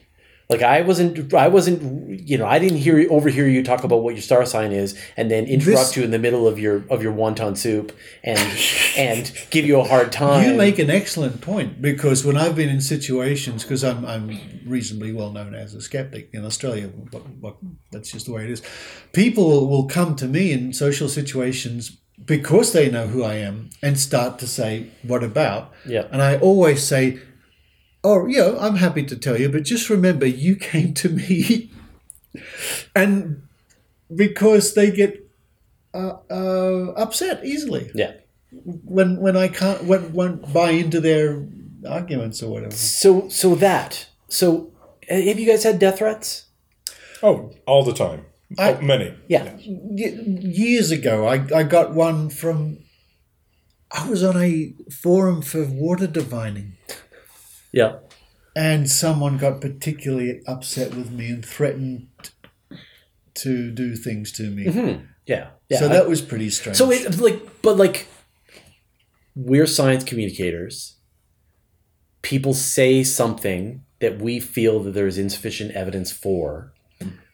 like 0.50 0.64
I 0.64 0.82
wasn't 0.82 1.32
I 1.34 1.48
wasn't 1.48 2.28
you 2.28 2.38
know 2.38 2.48
I 2.48 2.58
didn't 2.58 2.80
hear 2.80 3.06
overhear 3.12 3.48
you 3.48 3.64
talk 3.64 3.84
about 3.84 4.02
what 4.02 4.16
your 4.16 4.24
star 4.24 4.46
sign 4.48 4.72
is 4.72 5.00
and 5.16 5.30
then 5.30 5.46
interrupt 5.46 5.90
This- 5.90 5.98
you 5.98 6.04
in 6.04 6.10
the 6.10 6.18
middle 6.18 6.48
of 6.48 6.58
your 6.58 6.84
of 6.90 7.04
your 7.04 7.14
wonton 7.14 7.56
soup 7.56 7.96
and 8.24 8.40
and 8.98 9.32
give 9.52 9.66
you 9.66 9.80
a 9.80 9.84
hard 9.84 10.12
time. 10.12 10.50
You 10.50 10.56
make 10.56 10.80
an 10.80 10.90
excellent 10.90 11.42
point 11.42 11.82
because 11.82 12.26
when 12.26 12.36
I've 12.36 12.56
been 12.56 12.70
in 12.70 12.82
situations, 12.82 13.64
because 13.64 13.84
I'm, 13.84 14.04
I'm 14.06 14.40
reasonably 14.66 15.14
well 15.14 15.32
known 15.32 15.54
as 15.54 15.76
a 15.76 15.82
skeptic 15.82 16.30
in 16.34 16.44
Australia, 16.44 16.90
but, 17.12 17.40
but 17.40 17.58
that's 17.92 18.12
just 18.12 18.26
the 18.26 18.32
way 18.34 18.44
it 18.44 18.50
is. 18.50 18.64
People 19.14 19.68
will 19.68 19.88
come 19.88 20.16
to 20.16 20.28
me 20.28 20.52
in 20.52 20.74
social 20.74 21.08
situations 21.08 21.98
because 22.26 22.74
they 22.74 22.90
know 22.90 23.08
who 23.08 23.24
I 23.24 23.36
am 23.36 23.70
and 23.82 24.00
start 24.00 24.40
to 24.40 24.48
say, 24.48 24.90
What 25.04 25.24
about? 25.24 25.72
Yeah. 25.86 26.08
And 26.12 26.22
I 26.22 26.38
always 26.38 26.84
say, 26.84 27.20
Oh, 28.04 28.28
yeah, 28.28 28.56
I'm 28.60 28.78
happy 28.78 29.04
to 29.04 29.16
tell 29.18 29.40
you, 29.40 29.50
but 29.50 29.64
just 29.64 29.90
remember 29.90 30.26
you 30.26 30.56
came 30.56 30.94
to 30.96 31.10
me. 31.10 31.72
and 32.96 33.44
because 34.16 34.74
they 34.74 34.92
get 34.92 35.30
uh, 35.94 36.14
uh, 36.30 36.94
upset 36.96 37.44
easily 37.44 37.92
yeah. 37.96 38.14
when 38.52 39.20
when 39.20 39.36
I 39.36 39.48
can't 39.48 39.84
when 39.86 40.14
won't 40.14 40.52
buy 40.54 40.72
into 40.72 41.00
their 41.00 41.46
arguments 41.88 42.42
or 42.44 42.52
whatever. 42.52 42.72
So 42.76 43.28
so 43.30 43.56
that 43.56 44.08
so 44.28 44.72
uh, 45.10 45.16
have 45.16 45.40
you 45.40 45.46
guys 45.48 45.64
had 45.64 45.80
death 45.80 45.98
threats? 46.00 46.46
oh 47.22 47.52
all 47.66 47.84
the 47.84 47.94
time 47.94 48.26
I- 48.58 48.74
oh, 48.74 48.82
many 48.82 49.14
Yeah. 49.28 49.58
Ye- 49.60 50.40
Years 50.42 50.92
ago, 50.92 51.28
I, 51.28 51.46
I 51.54 51.64
got 51.64 51.94
one 51.94 52.30
from. 52.30 52.80
I 53.92 54.08
was 54.08 54.24
on 54.24 54.38
a 54.38 54.74
forum 54.92 55.42
for 55.42 55.66
water 55.66 56.06
divining, 56.08 56.78
Yeah. 57.72 57.98
and 58.56 58.90
someone 58.90 59.38
got 59.38 59.62
particularly 59.62 60.42
upset 60.48 60.94
with 60.96 61.12
me 61.12 61.30
and 61.30 61.46
threatened 61.46 62.08
to 63.36 63.72
do 63.72 63.96
things 63.96 64.32
to 64.34 64.44
me. 64.50 64.66
Mm-hmm. 64.66 65.06
Yeah. 65.26 65.50
Yeah. 65.70 65.80
So 65.80 65.86
I- 65.86 65.90
that 65.94 66.10
was 66.10 66.22
pretty 66.22 66.50
strange. 66.50 66.78
So 66.78 66.92
it 66.92 67.20
like, 67.20 67.62
but 67.62 67.78
like, 67.78 68.08
we're 69.36 69.68
science 69.68 70.04
communicators. 70.04 70.98
People 72.22 72.54
say 72.54 73.04
something 73.04 73.86
that 74.00 74.20
we 74.20 74.40
feel 74.40 74.82
that 74.84 74.92
there 74.92 75.08
is 75.08 75.18
insufficient 75.18 75.72
evidence 75.72 76.12
for. 76.12 76.74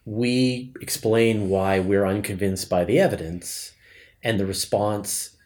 We 0.04 0.72
explain 0.80 1.48
why 1.48 1.80
we're 1.80 2.06
unconvinced 2.06 2.68
by 2.70 2.84
the 2.84 3.00
evidence, 3.00 3.72
and 4.22 4.38
the 4.38 4.46
response 4.46 5.36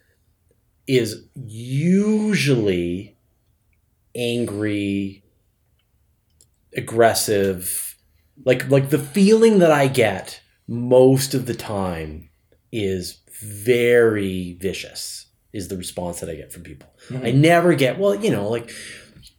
is 0.86 1.24
usually 1.34 3.16
angry, 4.14 5.24
aggressive. 6.76 7.96
Like 8.44 8.68
like 8.70 8.90
the 8.90 8.98
feeling 8.98 9.58
that 9.58 9.72
I 9.72 9.86
get 9.86 10.40
most 10.66 11.34
of 11.34 11.46
the 11.46 11.54
time 11.54 12.30
is 12.72 13.18
very 13.42 14.54
vicious 14.60 15.26
is 15.52 15.68
the 15.68 15.76
response 15.76 16.20
that 16.20 16.30
I 16.30 16.34
get 16.34 16.52
from 16.52 16.62
people. 16.62 16.88
I 17.22 17.32
never 17.32 17.74
get, 17.74 17.98
well, 17.98 18.14
you 18.14 18.30
know, 18.30 18.48
like 18.48 18.70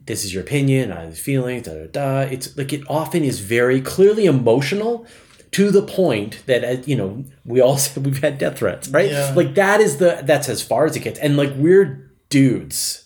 this 0.04 0.26
is 0.26 0.34
your 0.34 0.44
opinion, 0.44 0.92
I 0.92 1.04
have 1.06 1.18
feelings, 1.18 1.68
da 1.68 1.74
da 1.74 1.88
da. 1.88 2.20
It's 2.22 2.58
like 2.58 2.74
it 2.74 2.84
often 2.90 3.24
is 3.24 3.40
very 3.40 3.82
clearly 3.82 4.26
emotional 4.26 5.06
to 5.52 5.70
the 5.70 5.82
point 5.82 6.44
that 6.48 6.64
uh, 6.64 6.82
you 6.86 6.96
know 6.96 7.24
we 7.46 7.62
all 7.62 7.78
said 7.78 8.06
we've 8.06 8.22
had 8.22 8.38
death 8.38 8.60
threats, 8.60 8.90
right? 8.90 9.12
Yeah. 9.12 9.34
Like 9.36 9.56
that 9.56 9.80
is 9.80 9.98
the 9.98 10.22
that's 10.24 10.50
as 10.50 10.62
far 10.62 10.86
as 10.86 10.96
it 10.96 11.02
gets, 11.02 11.20
and 11.20 11.38
like 11.38 11.54
we're 11.56 12.12
dudes. 12.30 13.06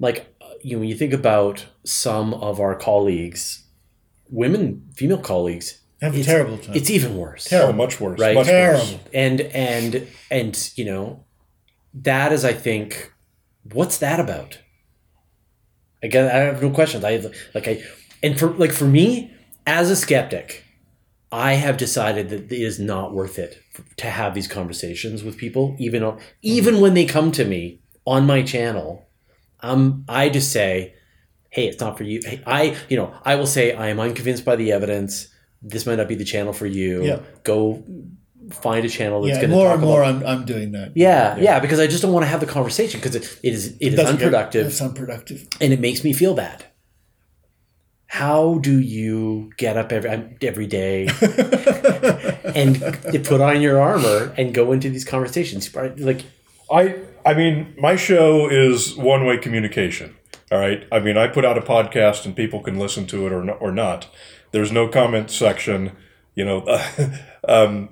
Like 0.00 0.33
you 0.64 0.74
know, 0.74 0.80
when 0.80 0.88
you 0.88 0.96
think 0.96 1.12
about 1.12 1.66
some 1.84 2.34
of 2.34 2.60
our 2.60 2.74
colleagues 2.74 3.64
women, 4.30 4.90
female 4.94 5.18
colleagues, 5.18 5.80
Have 6.00 6.14
a 6.14 6.18
it's, 6.18 6.26
terrible 6.26 6.58
time. 6.58 6.74
It's 6.74 6.90
even 6.90 7.16
worse. 7.16 7.52
Oh, 7.52 7.72
much 7.72 8.00
worse. 8.00 8.20
Right. 8.20 8.34
Much 8.34 8.46
Terrible. 8.46 8.80
worse. 8.80 8.98
And 9.12 9.40
and 9.40 10.06
and 10.30 10.72
you 10.76 10.84
know, 10.84 11.24
that 11.94 12.32
is, 12.32 12.44
I 12.44 12.52
think, 12.52 13.12
what's 13.72 13.98
that 13.98 14.20
about? 14.20 14.58
Again, 16.02 16.26
I 16.26 16.38
have 16.38 16.62
no 16.62 16.70
questions. 16.70 17.04
I 17.04 17.12
have 17.12 17.34
like 17.54 17.68
I, 17.68 17.82
and 18.22 18.38
for 18.38 18.50
like 18.50 18.72
for 18.72 18.86
me 18.86 19.32
as 19.66 19.90
a 19.90 19.96
skeptic, 19.96 20.64
I 21.32 21.54
have 21.54 21.76
decided 21.76 22.28
that 22.28 22.52
it 22.52 22.62
is 22.62 22.78
not 22.78 23.14
worth 23.14 23.38
it 23.38 23.62
to 23.96 24.10
have 24.10 24.34
these 24.34 24.48
conversations 24.48 25.22
with 25.24 25.38
people, 25.38 25.76
even 25.78 26.02
on, 26.02 26.20
even 26.42 26.74
mm-hmm. 26.74 26.82
when 26.82 26.94
they 26.94 27.06
come 27.06 27.32
to 27.32 27.44
me 27.44 27.80
on 28.04 28.26
my 28.26 28.42
channel. 28.42 29.03
Um, 29.64 30.04
I 30.08 30.28
just 30.28 30.52
say, 30.52 30.94
hey, 31.50 31.66
it's 31.68 31.80
not 31.80 31.96
for 31.96 32.04
you. 32.04 32.20
Hey, 32.24 32.42
I, 32.46 32.76
you 32.88 32.96
know, 32.96 33.14
I 33.24 33.36
will 33.36 33.46
say 33.46 33.72
I 33.74 33.88
am 33.88 33.98
unconvinced 33.98 34.44
by 34.44 34.56
the 34.56 34.72
evidence. 34.72 35.28
This 35.62 35.86
might 35.86 35.96
not 35.96 36.08
be 36.08 36.14
the 36.14 36.24
channel 36.24 36.52
for 36.52 36.66
you. 36.66 37.02
Yeah. 37.02 37.20
Go 37.44 37.82
find 38.50 38.84
a 38.84 38.88
channel 38.90 39.22
that's 39.22 39.36
yeah, 39.36 39.40
going 39.40 39.50
to 39.50 39.56
more 39.56 39.72
and 39.72 39.80
more, 39.80 40.02
about. 40.02 40.22
I'm, 40.22 40.40
I'm 40.40 40.44
doing 40.44 40.72
that. 40.72 40.92
Yeah, 40.94 41.36
yeah, 41.38 41.60
because 41.60 41.80
I 41.80 41.86
just 41.86 42.02
don't 42.02 42.12
want 42.12 42.24
to 42.24 42.28
have 42.28 42.40
the 42.40 42.46
conversation 42.46 43.00
because 43.00 43.14
it, 43.14 43.24
it 43.42 43.54
is 43.54 43.76
it 43.80 43.88
is 43.88 43.96
Doesn't 43.96 44.16
get- 44.16 44.26
unproductive 44.26 44.66
It's 44.66 44.80
unproductive. 44.82 45.48
and 45.60 45.72
it 45.72 45.80
makes 45.80 46.04
me 46.04 46.12
feel 46.12 46.34
bad. 46.34 46.66
How 48.06 48.58
do 48.58 48.78
you 48.78 49.50
get 49.56 49.76
up 49.76 49.90
every 49.90 50.36
every 50.42 50.66
day 50.66 51.08
and 52.54 52.80
put 53.24 53.40
on 53.40 53.60
your 53.60 53.80
armor 53.80 54.32
and 54.36 54.54
go 54.54 54.72
into 54.72 54.90
these 54.90 55.04
conversations? 55.04 55.74
Like, 55.74 56.24
I 56.74 56.96
I 57.24 57.34
mean, 57.34 57.74
my 57.78 57.96
show 57.96 58.48
is 58.50 58.96
one 58.96 59.24
way 59.24 59.38
communication. 59.38 60.16
All 60.52 60.58
right. 60.58 60.86
I 60.92 60.98
mean, 60.98 61.16
I 61.16 61.28
put 61.28 61.44
out 61.44 61.56
a 61.56 61.62
podcast 61.62 62.26
and 62.26 62.36
people 62.36 62.60
can 62.60 62.78
listen 62.78 63.06
to 63.06 63.26
it 63.26 63.32
or 63.32 63.48
or 63.52 63.72
not. 63.72 64.08
There's 64.50 64.72
no 64.72 64.88
comment 64.88 65.30
section. 65.30 65.92
You 66.34 66.44
know, 66.44 66.66
um, 67.48 67.90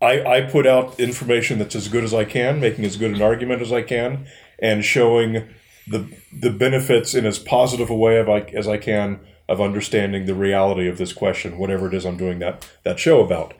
I 0.00 0.24
I 0.24 0.40
put 0.40 0.66
out 0.66 0.98
information 0.98 1.58
that's 1.58 1.76
as 1.76 1.88
good 1.88 2.04
as 2.04 2.14
I 2.14 2.24
can, 2.24 2.58
making 2.58 2.84
as 2.84 2.96
good 2.96 3.14
an 3.14 3.22
argument 3.22 3.60
as 3.60 3.72
I 3.72 3.82
can, 3.82 4.26
and 4.58 4.84
showing 4.84 5.48
the 5.86 6.08
the 6.32 6.50
benefits 6.50 7.14
in 7.14 7.26
as 7.26 7.38
positive 7.38 7.90
a 7.90 7.94
way 7.94 8.16
of 8.16 8.28
I, 8.28 8.40
as 8.54 8.66
I 8.66 8.78
can 8.78 9.20
of 9.48 9.60
understanding 9.60 10.26
the 10.26 10.34
reality 10.34 10.88
of 10.88 10.96
this 10.96 11.12
question, 11.12 11.58
whatever 11.58 11.88
it 11.88 11.94
is 11.94 12.06
I'm 12.06 12.16
doing 12.16 12.38
that 12.38 12.66
that 12.84 12.98
show 12.98 13.22
about. 13.22 13.54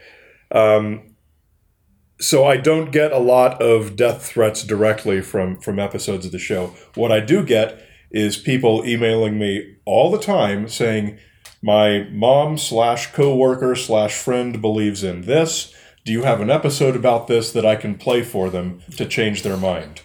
So 2.20 2.44
I 2.44 2.56
don't 2.58 2.92
get 2.92 3.12
a 3.12 3.18
lot 3.18 3.60
of 3.62 3.96
death 3.96 4.26
threats 4.26 4.62
directly 4.62 5.20
from 5.20 5.58
from 5.60 5.78
episodes 5.78 6.26
of 6.26 6.32
the 6.32 6.38
show. 6.38 6.74
What 6.94 7.10
I 7.10 7.20
do 7.20 7.44
get 7.44 7.82
is 8.10 8.36
people 8.36 8.84
emailing 8.86 9.38
me 9.38 9.76
all 9.84 10.10
the 10.10 10.18
time 10.18 10.68
saying, 10.68 11.18
"My 11.62 12.06
mom 12.10 12.58
slash 12.58 13.12
coworker 13.12 13.74
slash 13.74 14.14
friend 14.14 14.60
believes 14.60 15.02
in 15.02 15.22
this. 15.22 15.74
Do 16.04 16.12
you 16.12 16.22
have 16.22 16.40
an 16.40 16.50
episode 16.50 16.96
about 16.96 17.26
this 17.26 17.52
that 17.52 17.66
I 17.66 17.76
can 17.76 17.94
play 17.94 18.22
for 18.22 18.50
them 18.50 18.82
to 18.96 19.06
change 19.06 19.42
their 19.42 19.56
mind?" 19.56 20.02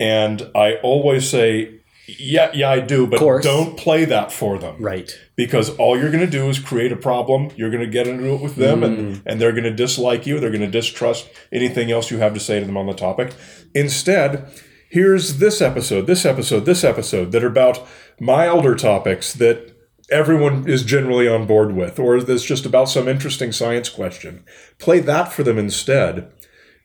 And 0.00 0.50
I 0.54 0.74
always 0.82 1.28
say, 1.28 1.81
"Yeah, 2.06 2.50
yeah, 2.52 2.70
I 2.70 2.80
do, 2.80 3.06
but 3.06 3.18
course. 3.18 3.44
don't 3.44 3.76
play 3.76 4.04
that 4.06 4.32
for 4.32 4.58
them." 4.58 4.76
right? 4.80 5.10
because 5.36 5.70
all 5.76 5.98
you're 5.98 6.10
going 6.10 6.24
to 6.24 6.30
do 6.30 6.48
is 6.48 6.58
create 6.58 6.92
a 6.92 6.96
problem. 6.96 7.50
You're 7.56 7.70
going 7.70 7.82
to 7.82 7.90
get 7.90 8.06
into 8.06 8.34
it 8.34 8.40
with 8.40 8.56
them, 8.56 8.80
Mm. 8.82 8.84
and, 8.86 9.22
and 9.26 9.40
they're 9.40 9.52
going 9.52 9.64
to 9.64 9.74
dislike 9.74 10.26
you. 10.26 10.38
They're 10.38 10.50
going 10.50 10.60
to 10.60 10.66
distrust 10.80 11.28
anything 11.50 11.90
else 11.90 12.10
you 12.10 12.18
have 12.18 12.34
to 12.34 12.40
say 12.40 12.60
to 12.60 12.66
them 12.66 12.76
on 12.76 12.86
the 12.86 12.92
topic. 12.94 13.34
Instead, 13.74 14.46
here's 14.90 15.38
this 15.38 15.60
episode, 15.60 16.06
this 16.06 16.24
episode, 16.26 16.64
this 16.66 16.84
episode 16.84 17.32
that 17.32 17.42
are 17.42 17.48
about 17.48 17.86
milder 18.20 18.74
topics 18.74 19.32
that 19.34 19.74
everyone 20.10 20.68
is 20.68 20.82
generally 20.84 21.26
on 21.26 21.46
board 21.46 21.74
with, 21.74 21.98
or 21.98 22.20
that's 22.20 22.44
just 22.44 22.66
about 22.66 22.88
some 22.90 23.08
interesting 23.08 23.50
science 23.50 23.88
question. 23.88 24.44
Play 24.78 25.00
that 25.00 25.32
for 25.32 25.42
them 25.42 25.58
instead, 25.58 26.30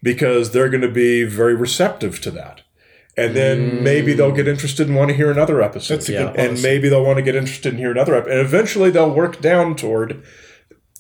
because 0.02 0.52
they're 0.52 0.70
going 0.70 0.82
to 0.82 0.92
be 0.92 1.24
very 1.26 1.54
receptive 1.56 2.22
to 2.22 2.32
that. 2.32 2.62
And 3.18 3.36
then 3.36 3.84
maybe 3.84 4.14
they'll 4.14 4.32
get 4.32 4.48
interested 4.48 4.88
and 4.88 4.96
want 4.96 5.10
to 5.10 5.16
hear 5.16 5.32
another 5.32 5.62
episode. 5.62 5.96
That's 5.96 6.10
a 6.10 6.12
Yeah. 6.14 6.20
good 6.20 6.28
And 6.36 6.48
policy. 6.50 6.64
maybe 6.64 6.88
they'll 6.90 7.04
want 7.04 7.18
to 7.18 7.24
get 7.24 7.36
interested 7.36 7.74
in 7.74 7.80
hear 7.80 7.92
another 7.92 8.16
episode. 8.16 8.32
And 8.38 8.42
eventually 8.42 8.92
they'll 8.92 9.10
work 9.14 9.42
down 9.42 9.76
toward 9.76 10.22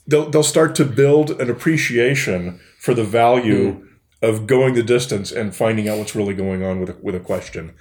they'll 0.07 0.29
they'll 0.29 0.41
start 0.43 0.73
to 0.75 0.85
build 0.85 1.39
an 1.39 1.49
appreciation 1.49 2.59
for 2.79 2.93
the 2.93 3.03
value 3.03 3.85
of 4.21 4.47
going 4.47 4.73
the 4.73 4.81
distance 4.81 5.31
and 5.31 5.55
finding 5.55 5.87
out 5.87 5.99
what's 5.99 6.15
really 6.15 6.33
going 6.33 6.63
on 6.63 6.79
with 6.79 6.89
a, 6.89 6.95
with 7.03 7.13
a 7.13 7.19
question. 7.19 7.73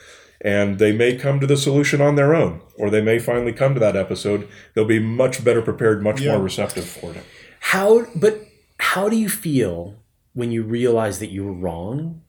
And 0.43 0.79
they 0.79 0.93
may 0.93 1.17
come 1.17 1.41
to 1.41 1.47
the 1.47 1.57
solution 1.57 2.03
on 2.03 2.17
their 2.17 2.35
own, 2.35 2.61
or 2.77 2.91
they 2.91 3.01
may 3.01 3.19
finally 3.19 3.55
come 3.55 3.73
to 3.73 3.81
that 3.81 3.97
episode. 3.97 4.47
They'll 4.75 4.85
be 4.85 4.99
much 4.99 5.43
better 5.43 5.63
prepared, 5.63 6.03
much 6.03 6.21
Yeah. 6.21 6.33
more 6.33 6.43
receptive 6.43 6.85
for 6.85 7.13
it. 7.13 7.23
How? 7.61 8.07
But 8.15 8.43
how 8.79 9.09
do 9.09 9.17
you 9.17 9.31
feel 9.31 9.95
when 10.35 10.51
you 10.51 10.63
realize 10.63 11.21
that 11.21 11.31
you 11.31 11.43
were 11.45 11.55
wrong, 11.55 12.21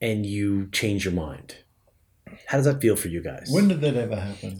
and 0.00 0.24
you 0.26 0.68
change 0.70 1.04
your 1.04 1.14
mind? 1.14 1.56
How 2.46 2.56
does 2.58 2.66
that 2.66 2.80
feel 2.80 2.96
for 2.96 3.08
you 3.08 3.22
guys? 3.22 3.48
When 3.50 3.68
did 3.68 3.80
that 3.82 3.96
ever 3.96 4.16
happen? 4.16 4.56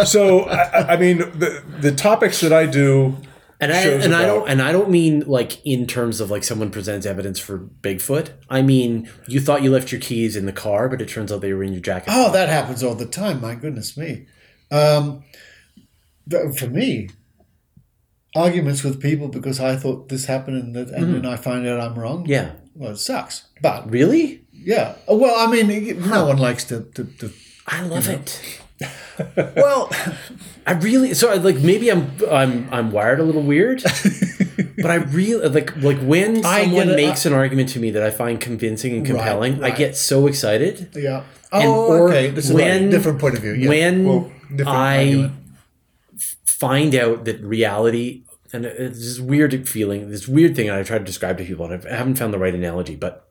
So, 0.06 0.40
I, 0.44 0.62
I- 0.62 0.94
I 0.94 0.96
mean, 0.96 1.18
the 1.18 1.62
the 1.80 1.92
topics 1.92 2.40
that 2.40 2.52
I 2.52 2.66
do 2.66 3.16
And 3.60 3.72
I 3.72 3.82
shows 3.82 4.04
and 4.04 4.14
I 4.14 4.26
don't 4.26 4.48
and 4.48 4.60
I 4.62 4.72
don't 4.72 4.90
mean 4.90 5.20
like 5.26 5.64
in 5.64 5.86
terms 5.86 6.20
of 6.20 6.30
like 6.30 6.44
someone 6.44 6.70
presents 6.70 7.06
evidence 7.06 7.38
for 7.38 7.58
Bigfoot. 7.58 8.30
I 8.50 8.62
mean 8.62 9.08
you 9.26 9.40
thought 9.40 9.62
you 9.62 9.70
left 9.70 9.90
your 9.92 10.00
keys 10.00 10.36
in 10.36 10.46
the 10.46 10.52
car, 10.52 10.88
but 10.88 11.00
it 11.00 11.08
turns 11.08 11.30
out 11.32 11.40
they 11.40 11.52
were 11.52 11.64
in 11.64 11.72
your 11.72 11.80
jacket. 11.82 12.10
oh, 12.12 12.30
that 12.32 12.48
happens 12.48 12.82
all 12.82 12.94
the 12.94 13.06
time. 13.06 13.40
My 13.40 13.54
goodness 13.54 13.96
me. 13.96 14.26
Um, 14.70 15.24
for 16.58 16.66
me, 16.68 17.08
arguments 18.34 18.82
with 18.84 19.00
people 19.00 19.28
because 19.28 19.60
I 19.60 19.76
thought 19.76 20.08
this 20.08 20.26
happened 20.26 20.56
and, 20.62 20.74
that, 20.76 20.88
and 20.90 21.14
then 21.14 21.26
I 21.26 21.36
find 21.36 21.66
out 21.66 21.80
I'm 21.80 21.98
wrong. 21.98 22.24
Mm-hmm. 22.24 22.32
Yeah. 22.32 22.52
Well, 22.76 22.92
it 22.92 22.98
sucks. 22.98 23.44
But 23.62 23.90
Really? 23.90 24.42
yeah. 24.52 24.94
Oh, 25.08 25.16
Well, 25.16 25.34
I 25.36 25.50
mean, 25.50 25.68
no 26.08 26.26
one 26.26 26.38
likes 26.38 26.64
to. 26.64 26.82
to, 26.94 27.04
to 27.04 27.30
I 27.66 27.82
love 27.82 28.08
it. 28.08 28.40
well, 29.56 29.90
I 30.66 30.72
really 30.72 31.14
so 31.14 31.30
I- 31.32 31.36
like 31.36 31.56
maybe 31.56 31.90
I'm 31.90 32.12
I'm 32.30 32.68
I'm 32.70 32.92
wired 32.92 33.18
a 33.18 33.22
little 33.22 33.42
weird, 33.42 33.82
but 34.82 34.90
I 34.90 34.96
really 34.96 35.48
like 35.48 35.74
like 35.82 35.98
when 36.00 36.42
someone 36.42 36.90
it. 36.90 36.96
makes 36.96 37.24
an 37.24 37.32
argument 37.32 37.70
to 37.70 37.80
me 37.80 37.90
that 37.92 38.02
I 38.02 38.10
find 38.10 38.38
convincing 38.38 38.94
and 38.94 39.06
compelling, 39.06 39.54
I 39.64 39.68
right. 39.70 39.76
get 39.76 39.96
so 39.96 40.26
excited. 40.26 40.90
yeah. 40.94 41.24
And- 41.50 41.64
Oh, 41.68 41.86
or 41.88 42.08
okay. 42.08 42.28
This 42.28 42.50
is 42.50 42.52
when- 42.52 42.88
a 42.88 42.90
different 42.90 43.18
point 43.18 43.36
of 43.36 43.40
view. 43.42 43.54
Yeah. 43.54 43.68
When 43.70 44.04
Well, 44.04 44.30
different 44.54 44.68
I 44.68 44.98
argument. 44.98 45.32
find 46.44 46.94
out 46.94 47.24
that 47.24 47.40
reality 47.40 48.24
and 48.52 48.64
it's 48.64 48.98
this 48.98 49.20
weird 49.20 49.68
feeling, 49.68 50.10
this 50.10 50.28
weird 50.28 50.56
thing 50.56 50.70
I 50.70 50.82
try 50.82 50.98
to 50.98 51.04
describe 51.04 51.38
to 51.38 51.44
people, 51.44 51.70
and 51.70 51.86
I 51.86 51.96
haven't 51.96 52.16
found 52.16 52.32
the 52.32 52.38
right 52.38 52.54
analogy, 52.54 52.96
but 52.96 53.28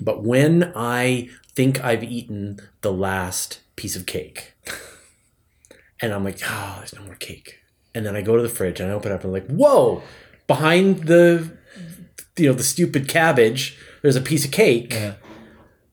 but 0.00 0.22
when 0.24 0.72
I 0.74 1.28
think 1.54 1.82
I've 1.84 2.02
eaten 2.02 2.60
the 2.80 2.92
last 2.92 3.60
piece 3.76 3.96
of 3.96 4.06
cake, 4.06 4.54
and 6.00 6.12
I'm 6.12 6.24
like, 6.24 6.40
oh, 6.44 6.76
there's 6.78 6.94
no 6.94 7.02
more 7.02 7.16
cake, 7.16 7.60
and 7.94 8.04
then 8.04 8.16
I 8.16 8.22
go 8.22 8.36
to 8.36 8.42
the 8.42 8.48
fridge 8.48 8.80
and 8.80 8.90
I 8.90 8.94
open 8.94 9.12
it 9.12 9.14
up 9.14 9.24
and 9.24 9.34
I'm 9.34 9.42
like, 9.42 9.50
whoa, 9.50 10.02
behind 10.46 11.04
the 11.04 11.56
you 12.36 12.48
know 12.48 12.54
the 12.54 12.64
stupid 12.64 13.08
cabbage, 13.08 13.78
there's 14.02 14.16
a 14.16 14.20
piece 14.20 14.44
of 14.44 14.50
cake. 14.50 14.92
Yeah. 14.92 15.14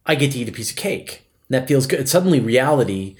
I 0.05 0.15
get 0.15 0.31
to 0.31 0.39
eat 0.39 0.49
a 0.49 0.51
piece 0.51 0.71
of 0.71 0.77
cake. 0.77 1.27
That 1.49 1.67
feels 1.67 1.85
good. 1.85 1.99
It's 1.99 2.11
Suddenly, 2.11 2.39
reality, 2.39 3.15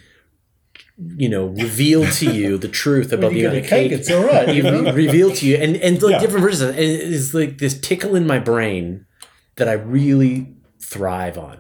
you 1.18 1.30
know, 1.30 1.46
reveal 1.48 2.06
to 2.06 2.32
you 2.32 2.58
the 2.58 2.68
truth 2.68 3.12
about 3.12 3.32
you 3.34 3.38
the 3.38 3.42
get 3.42 3.46
a 3.48 3.50
amount 3.58 3.64
of 3.66 3.70
cake, 3.70 3.90
cake. 3.92 4.00
it's 4.00 4.12
all 4.12 4.24
right, 4.26 4.56
you 4.56 4.64
know? 4.64 4.84
Re- 4.84 4.92
revealed 5.06 5.36
to 5.36 5.46
you, 5.48 5.56
and 5.58 5.76
and 5.78 6.02
like 6.02 6.12
Yeah. 6.14 6.20
different 6.20 6.44
versions. 6.44 6.62
And 6.72 6.80
it 6.80 7.02
is 7.02 7.34
like 7.34 7.58
this 7.58 7.80
tickle 7.80 8.16
in 8.16 8.26
my 8.28 8.40
brain 8.40 9.06
that 9.58 9.68
I 9.68 9.74
really 9.74 10.48
thrive 10.82 11.38
on. 11.38 11.58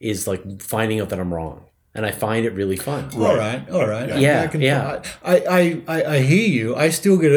Is 0.00 0.26
like 0.26 0.60
finding 0.62 1.00
out 1.00 1.08
that 1.10 1.18
I'm 1.18 1.32
wrong, 1.32 1.64
and 1.94 2.04
I 2.04 2.10
find 2.10 2.44
it 2.44 2.52
really 2.52 2.76
fun. 2.76 3.08
All 3.16 3.36
right, 3.36 3.68
all 3.70 3.86
right. 3.88 4.18
Yeah, 4.20 4.42
I 4.42 4.46
can, 4.48 4.60
yeah. 4.60 5.02
I, 5.24 5.34
I, 5.58 5.82
I, 5.88 6.04
I 6.16 6.18
hear 6.20 6.46
you. 6.46 6.76
I 6.76 6.90
still 6.90 7.16
get 7.16 7.32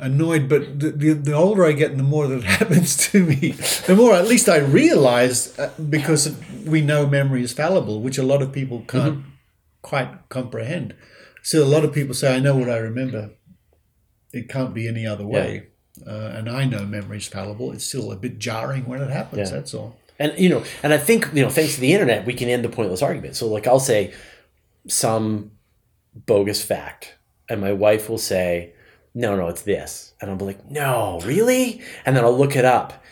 annoyed, 0.00 0.48
but 0.48 0.80
the, 0.80 0.90
the, 0.90 1.12
the 1.12 1.32
older 1.34 1.64
I 1.66 1.72
get, 1.72 1.90
and 1.90 2.00
the 2.00 2.04
more 2.04 2.26
that 2.28 2.42
happens 2.58 2.96
to 3.10 3.24
me. 3.26 3.52
The 3.86 3.94
more, 3.94 4.14
at 4.14 4.26
least, 4.26 4.48
I 4.48 4.58
realize 4.58 5.58
uh, 5.58 5.70
because 5.90 6.34
we 6.64 6.80
know 6.80 7.06
memory 7.06 7.42
is 7.42 7.52
fallible, 7.52 8.00
which 8.00 8.16
a 8.16 8.22
lot 8.22 8.40
of 8.42 8.52
people 8.52 8.84
can't 8.88 9.18
Mm-hmm. 9.18 9.28
Quite 9.82 10.28
comprehend. 10.28 10.94
So 11.42 11.62
a 11.62 11.66
lot 11.66 11.84
of 11.84 11.92
people 11.92 12.14
say, 12.14 12.34
"I 12.34 12.40
know 12.40 12.56
what 12.56 12.70
I 12.70 12.78
remember." 12.78 13.30
It 14.32 14.48
can't 14.48 14.72
be 14.72 14.88
any 14.88 15.06
other 15.06 15.26
way. 15.26 15.66
Uh, 16.06 16.32
and 16.34 16.48
I 16.48 16.64
know 16.64 16.86
memory 16.86 17.18
is 17.18 17.28
fallible. 17.28 17.72
It's 17.72 17.84
still 17.84 18.10
a 18.12 18.16
bit 18.16 18.38
jarring 18.38 18.86
when 18.86 19.02
it 19.02 19.10
happens. 19.10 19.50
Yeah. 19.50 19.56
That's 19.56 19.74
all. 19.74 19.98
And 20.18 20.32
you 20.38 20.48
know, 20.48 20.64
and 20.82 20.92
I 20.92 20.98
think 20.98 21.28
you 21.34 21.42
know, 21.42 21.50
thanks 21.50 21.74
to 21.74 21.80
the 21.80 21.92
internet, 21.92 22.24
we 22.24 22.34
can 22.34 22.48
end 22.48 22.64
the 22.64 22.68
pointless 22.68 23.02
argument. 23.02 23.36
So, 23.36 23.46
like, 23.48 23.66
I'll 23.66 23.80
say 23.80 24.14
some 24.88 25.52
bogus 26.14 26.62
fact, 26.62 27.16
and 27.48 27.60
my 27.60 27.72
wife 27.72 28.08
will 28.08 28.18
say, 28.18 28.72
"No, 29.14 29.36
no, 29.36 29.48
it's 29.48 29.62
this," 29.62 30.14
and 30.20 30.30
I'll 30.30 30.36
be 30.36 30.44
like, 30.44 30.70
"No, 30.70 31.20
really?" 31.24 31.82
And 32.06 32.16
then 32.16 32.24
I'll 32.24 32.36
look 32.36 32.56
it 32.56 32.64
up, 32.64 33.02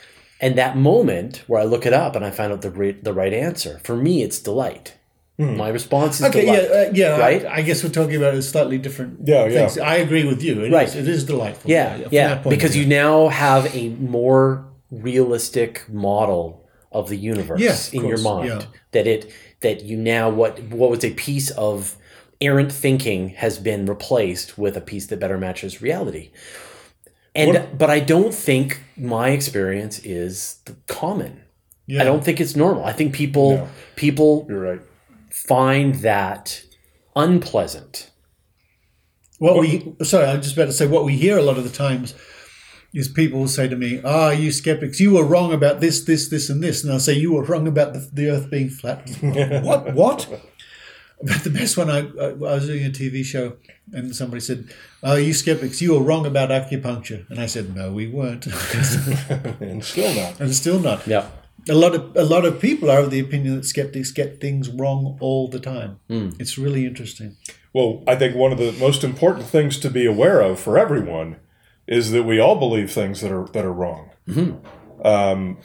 and 0.40 0.56
that 0.56 0.76
moment 0.76 1.44
where 1.46 1.60
I 1.60 1.64
look 1.64 1.84
it 1.84 1.92
up 1.92 2.16
and 2.16 2.24
I 2.24 2.30
find 2.30 2.52
out 2.52 2.62
the 2.62 2.70
right, 2.70 3.02
the 3.02 3.12
right 3.12 3.32
answer 3.32 3.80
for 3.82 3.96
me, 3.96 4.22
it's 4.22 4.38
delight. 4.38 4.94
My 5.40 5.68
response 5.68 6.20
is 6.20 6.26
Okay, 6.26 6.42
delight. 6.42 6.62
yeah, 6.70 6.76
uh, 6.76 6.90
yeah. 6.92 7.18
Right? 7.18 7.44
I, 7.46 7.54
I 7.56 7.62
guess 7.62 7.82
we're 7.82 7.90
talking 7.90 8.16
about 8.16 8.34
a 8.34 8.42
slightly 8.42 8.78
different 8.78 9.20
Yeah, 9.24 9.46
yeah. 9.46 9.70
I 9.82 9.96
agree 9.96 10.24
with 10.24 10.42
you. 10.42 10.64
It 10.64 10.72
Right. 10.72 10.86
is- 10.88 10.96
it 10.96 11.08
is 11.08 11.24
delightful. 11.24 11.70
Yeah, 11.70 11.94
from 11.96 12.08
yeah, 12.12 12.28
that 12.28 12.42
point 12.42 12.50
because 12.56 12.76
you 12.76 12.84
now 12.86 13.28
have 13.28 13.74
a 13.74 13.88
more 13.88 14.66
realistic 14.90 15.84
model 15.88 16.68
of 16.92 17.08
the 17.08 17.16
universe 17.16 17.60
Yeah, 17.60 17.72
of 17.72 17.94
in 17.94 18.06
your 18.06 18.18
mind. 18.18 18.48
yeah. 18.48 18.62
That 18.92 19.06
it 19.06 19.30
that 19.60 19.84
you 19.84 19.96
now 19.96 20.28
what 20.30 20.62
what 20.64 20.90
was 20.90 21.04
a 21.04 21.10
piece 21.14 21.50
of 21.52 21.96
errant 22.40 22.72
thinking 22.72 23.30
has 23.30 23.58
been 23.58 23.86
replaced 23.86 24.58
with 24.58 24.76
a 24.76 24.80
piece 24.80 25.06
that 25.06 25.20
better 25.20 25.38
matches 25.38 25.80
reality. 25.82 26.30
And 27.34 27.48
What- 27.52 27.78
but 27.78 27.90
I 27.90 28.00
don't 28.00 28.34
think 28.34 28.80
my 28.96 29.30
experience 29.30 30.00
is 30.00 30.56
the 30.64 30.74
common. 30.86 31.42
Yeah. 31.86 32.02
I 32.02 32.04
don't 32.04 32.24
think 32.24 32.40
it's 32.40 32.56
normal. 32.56 32.84
I 32.84 32.92
think 32.92 33.12
people 33.12 33.50
No. 33.52 33.68
people 33.96 34.46
You're 34.48 34.60
right. 34.60 34.80
Find 35.30 35.96
that 35.96 36.62
unpleasant. 37.16 38.10
What 39.38 39.58
we 39.58 39.94
sorry, 40.02 40.26
I 40.26 40.36
just 40.36 40.54
about 40.54 40.66
to 40.66 40.72
say 40.72 40.86
what 40.86 41.04
we 41.04 41.16
hear 41.16 41.38
a 41.38 41.42
lot 41.42 41.56
of 41.56 41.64
the 41.64 41.70
times 41.70 42.14
is 42.92 43.08
people 43.08 43.40
will 43.40 43.48
say 43.48 43.68
to 43.68 43.76
me, 43.76 44.00
"Ah, 44.04 44.30
you 44.30 44.52
skeptics, 44.52 45.00
you 45.00 45.12
were 45.12 45.24
wrong 45.24 45.52
about 45.52 45.80
this, 45.80 46.04
this, 46.04 46.28
this, 46.28 46.50
and 46.50 46.62
this," 46.62 46.82
and 46.82 46.92
I'll 46.92 47.00
say, 47.00 47.14
"You 47.14 47.32
were 47.32 47.44
wrong 47.44 47.66
about 47.66 47.94
the, 47.94 48.08
the 48.12 48.28
Earth 48.28 48.50
being 48.50 48.68
flat." 48.68 49.08
what? 49.62 49.94
What? 49.94 50.28
But 51.22 51.44
the 51.44 51.50
best 51.50 51.76
one, 51.76 51.90
I, 51.90 51.98
I, 51.98 52.28
I 52.28 52.32
was 52.32 52.66
doing 52.66 52.86
a 52.86 52.90
TV 52.90 53.22
show, 53.24 53.56
and 53.92 54.14
somebody 54.14 54.40
said, 54.40 54.72
"Oh, 55.02 55.16
you 55.16 55.32
skeptics, 55.32 55.80
you 55.80 55.94
were 55.94 56.02
wrong 56.02 56.26
about 56.26 56.50
acupuncture," 56.50 57.28
and 57.30 57.38
I 57.38 57.46
said, 57.46 57.74
"No, 57.74 57.92
we 57.92 58.08
weren't," 58.08 58.46
and 59.60 59.84
still 59.84 60.14
not. 60.14 60.40
and 60.40 60.54
still 60.54 60.80
not. 60.80 61.06
Yeah. 61.06 61.28
A 61.68 61.74
lot 61.74 61.94
of 61.94 62.16
a 62.16 62.24
lot 62.24 62.44
of 62.44 62.60
people 62.60 62.90
are 62.90 63.00
of 63.00 63.10
the 63.10 63.20
opinion 63.20 63.56
that 63.56 63.64
skeptics 63.64 64.10
get 64.12 64.40
things 64.40 64.68
wrong 64.70 65.18
all 65.20 65.48
the 65.48 65.60
time. 65.60 65.98
It's 66.08 66.56
really 66.56 66.86
interesting. 66.86 67.36
Well, 67.72 68.02
I 68.06 68.16
think 68.16 68.34
one 68.34 68.52
of 68.52 68.58
the 68.58 68.72
most 68.72 69.04
important 69.04 69.46
things 69.46 69.78
to 69.78 69.90
be 69.90 70.06
aware 70.06 70.40
of 70.40 70.58
for 70.58 70.78
everyone 70.78 71.36
is 71.86 72.10
that 72.12 72.22
we 72.24 72.38
all 72.40 72.56
believe 72.56 72.90
things 72.92 73.20
that 73.20 73.30
are 73.32 73.46
that 73.52 73.64
are 73.64 73.72
wrong. 73.72 74.10
um 75.04 75.58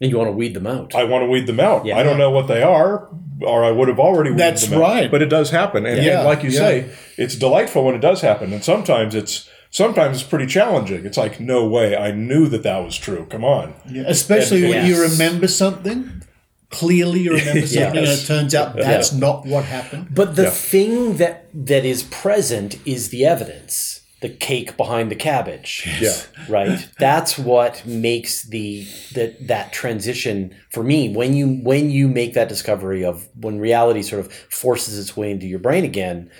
And 0.00 0.10
you 0.10 0.16
want 0.16 0.28
to 0.28 0.32
weed 0.32 0.54
them 0.54 0.66
out. 0.66 0.94
I 0.94 1.04
want 1.04 1.22
to 1.22 1.26
weed 1.26 1.46
them 1.46 1.60
out. 1.60 1.84
Yeah. 1.84 1.98
I 1.98 2.02
don't 2.02 2.16
know 2.18 2.30
what 2.30 2.46
they 2.46 2.62
are, 2.62 3.08
or 3.42 3.64
I 3.64 3.70
would 3.70 3.88
have 3.88 3.98
already. 3.98 4.30
Weeded 4.30 4.46
That's 4.46 4.66
them 4.66 4.78
out. 4.78 4.80
right. 4.80 5.10
But 5.10 5.22
it 5.22 5.28
does 5.28 5.50
happen, 5.50 5.84
and, 5.86 5.98
and 5.98 6.24
like 6.24 6.42
you 6.42 6.50
yeah. 6.50 6.58
say, 6.58 6.96
it's 7.18 7.36
delightful 7.36 7.84
when 7.84 7.94
it 7.94 8.00
does 8.00 8.20
happen, 8.22 8.52
and 8.52 8.64
sometimes 8.64 9.14
it's 9.14 9.48
sometimes 9.70 10.20
it's 10.20 10.28
pretty 10.28 10.46
challenging. 10.46 11.06
It's 11.06 11.16
like, 11.16 11.40
no 11.40 11.66
way, 11.66 11.96
I 11.96 12.10
knew 12.12 12.48
that 12.48 12.62
that 12.64 12.78
was 12.84 12.96
true. 12.96 13.26
Come 13.30 13.44
on. 13.44 13.74
Yeah, 13.88 14.04
especially 14.06 14.68
when 14.68 14.86
you 14.86 15.00
remember 15.02 15.48
something 15.48 16.22
clearly, 16.70 17.20
you 17.20 17.32
remember 17.34 17.66
something, 17.66 17.98
and 17.98 18.06
it 18.08 18.26
turns 18.26 18.54
out 18.54 18.76
that's 18.76 19.12
not 19.12 19.46
what 19.46 19.64
happened. 19.64 20.08
But 20.14 20.36
the 20.36 20.44
Yeah. 20.44 20.50
thing 20.50 21.16
that 21.16 21.48
that 21.52 21.84
is 21.84 22.02
present 22.04 22.78
is 22.86 23.08
the 23.08 23.24
evidence, 23.26 24.02
the 24.20 24.28
cake 24.28 24.76
behind 24.76 25.10
the 25.10 25.16
cabbage. 25.16 25.88
Yeah. 26.00 26.14
Right? 26.48 26.88
That's 26.98 27.36
what 27.38 27.84
makes 27.86 28.42
the 28.44 28.86
that 29.14 29.48
that 29.48 29.72
transition 29.72 30.54
for 30.70 30.84
me 30.84 31.08
when 31.12 31.34
you 31.34 31.58
when 31.62 31.90
you 31.90 32.06
make 32.06 32.34
that 32.34 32.48
discovery 32.48 33.04
of 33.04 33.28
when 33.34 33.58
reality 33.58 34.02
sort 34.02 34.20
of 34.24 34.32
forces 34.32 34.96
its 34.98 35.16
way 35.16 35.30
into 35.32 35.46
your 35.46 35.58
brain 35.58 35.84
again, 35.84 36.30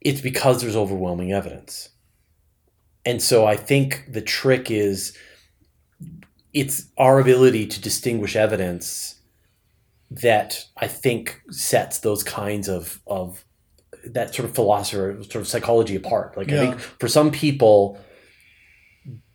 it's 0.00 0.20
because 0.20 0.60
there's 0.60 0.76
overwhelming 0.76 1.32
evidence. 1.32 1.90
And 3.06 3.22
so 3.22 3.46
I 3.46 3.56
think 3.56 4.04
the 4.08 4.20
trick 4.20 4.70
is 4.70 5.16
it's 6.52 6.86
our 6.98 7.20
ability 7.20 7.66
to 7.66 7.80
distinguish 7.80 8.34
evidence 8.34 9.14
that 10.10 10.66
I 10.76 10.86
think 10.88 11.40
sets 11.50 11.98
those 12.00 12.22
kinds 12.22 12.68
of 12.68 13.00
of 13.06 13.44
that 14.04 14.34
sort 14.34 14.48
of 14.48 14.54
philosophy 14.54 14.96
or 14.98 15.22
sort 15.24 15.36
of 15.36 15.48
psychology 15.48 15.96
apart. 15.96 16.36
Like 16.36 16.50
I 16.52 16.58
think 16.58 16.80
for 16.80 17.08
some 17.08 17.30
people, 17.30 17.98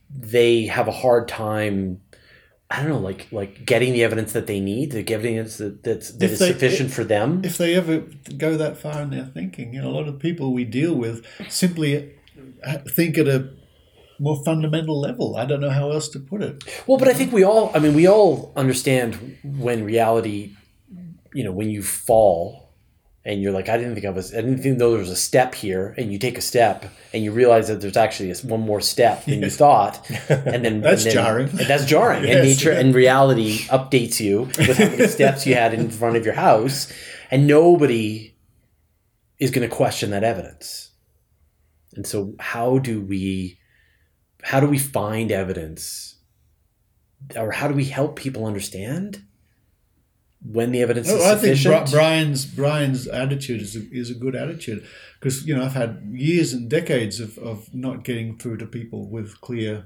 they 0.10 0.66
have 0.66 0.88
a 0.88 0.92
hard 0.92 1.28
time. 1.28 2.02
I 2.70 2.80
don't 2.82 2.90
know, 2.90 3.00
like 3.00 3.28
like 3.32 3.66
getting 3.66 3.92
the 3.94 4.04
evidence 4.04 4.32
that 4.32 4.48
they 4.48 4.62
need, 4.62 4.92
the 4.92 5.00
evidence 5.14 5.58
that 5.58 5.84
that's, 5.84 6.12
that 6.12 6.26
If 6.26 6.32
is 6.34 6.40
they- 6.40 6.52
sufficient 6.54 6.92
for 6.92 7.04
them. 7.04 7.42
If 7.44 7.58
they 7.58 7.76
ever 7.76 8.04
go 8.38 8.56
that 8.58 8.78
far 8.78 9.02
in 9.02 9.10
their 9.10 9.26
thinking, 9.26 9.74
you 9.74 9.82
know, 9.82 9.90
a 9.90 9.96
lot 10.00 10.08
of 10.08 10.20
people 10.20 10.54
we 10.54 10.64
deal 10.64 10.94
with 10.96 11.26
simply 11.50 12.14
uh, 12.64 12.78
think 12.90 13.18
at 13.18 13.28
a 13.28 13.50
more 14.22 14.42
fundamental 14.46 15.00
level. 15.00 15.36
I 15.36 15.46
don't 15.46 15.60
know 15.62 15.72
how 15.72 15.92
else 15.92 16.08
to 16.10 16.20
put 16.20 16.42
it. 16.42 16.64
Well, 16.88 16.98
but 16.98 17.08
I 17.08 17.14
think 17.14 17.32
we 17.34 17.44
all, 17.44 17.72
I 17.76 17.80
mean, 17.80 17.94
we 17.96 18.08
all 18.08 18.54
understand 18.56 19.38
when 19.44 19.84
reality, 19.84 20.52
you 21.34 21.44
know, 21.44 21.52
when 21.52 21.70
you 21.70 21.82
fall 21.82 22.60
and 23.26 23.42
you're 23.42 23.52
like, 23.52 23.70
I 23.70 23.78
didn't 23.78 23.94
think 23.96 24.06
I 24.06 24.10
was, 24.10 24.34
I 24.34 24.38
didn't 24.38 24.60
think 24.64 24.78
though 24.80 24.92
there 24.92 25.00
was 25.00 25.10
a 25.10 25.16
step 25.16 25.54
here, 25.56 25.94
and 25.98 26.12
you 26.12 26.18
take 26.20 26.38
a 26.38 26.42
step 26.42 26.86
and 27.14 27.24
you 27.24 27.32
realize 27.32 27.68
that 27.68 27.80
there's 27.82 27.96
actually 27.98 28.30
this 28.30 28.44
one 28.44 28.62
more 28.62 28.82
step 28.82 29.26
than 29.26 29.42
you 29.44 29.50
thought, 29.50 30.08
and 30.30 30.64
then 30.66 30.82
That's 30.82 31.06
and 31.06 31.14
then- 31.14 31.14
jarring. 31.14 31.50
and 31.50 31.60
that's 31.68 31.86
jarring. 31.86 32.20
and 32.24 32.28
Yes. 32.30 32.44
nature 32.58 32.72
and 32.72 32.96
reality 32.96 33.60
updates 33.70 34.20
you 34.20 34.42
with 34.58 34.78
how 34.78 34.86
many 34.90 35.08
steps 35.08 35.46
you 35.46 35.54
had 35.56 35.74
in 35.74 35.90
front 35.92 36.16
of 36.18 36.26
your 36.26 36.34
house, 36.36 36.92
and 37.30 37.46
nobody 37.48 38.36
is 39.40 39.52
going 39.52 39.68
to 39.70 39.76
question 39.76 40.10
that 40.12 40.24
evidence. 40.24 40.92
And 41.96 42.06
so, 42.08 42.34
how 42.40 42.78
do 42.80 43.02
we, 43.02 43.58
how 44.44 44.60
do 44.60 44.68
we 44.68 44.78
find 44.78 45.32
evidence 45.32 46.16
or 47.36 47.52
how 47.52 47.68
do 47.68 47.74
we 47.74 47.86
help 47.86 48.16
people 48.16 48.46
understand 48.46 49.24
when 50.44 50.72
the 50.72 50.82
evidence 50.82 51.10
oh, 51.10 51.16
is 51.18 51.24
Oh, 51.24 51.32
I 51.32 51.36
think 51.36 51.92
Brian's 51.92 52.46
Brian's 52.46 53.08
attitude 53.08 53.62
is 53.62 53.76
a, 53.76 53.82
is 53.92 54.10
a 54.10 54.16
good 54.16 54.36
attitude 54.36 54.86
because 55.20 55.46
you 55.46 55.56
know 55.56 55.64
I've 55.64 55.74
had 55.74 56.02
years 56.12 56.54
and 56.54 56.70
decades 56.70 57.20
of, 57.20 57.38
of 57.38 57.74
not 57.74 58.04
getting 58.04 58.38
through 58.38 58.58
to 58.58 58.66
people 58.66 59.08
with 59.08 59.40
clear, 59.42 59.86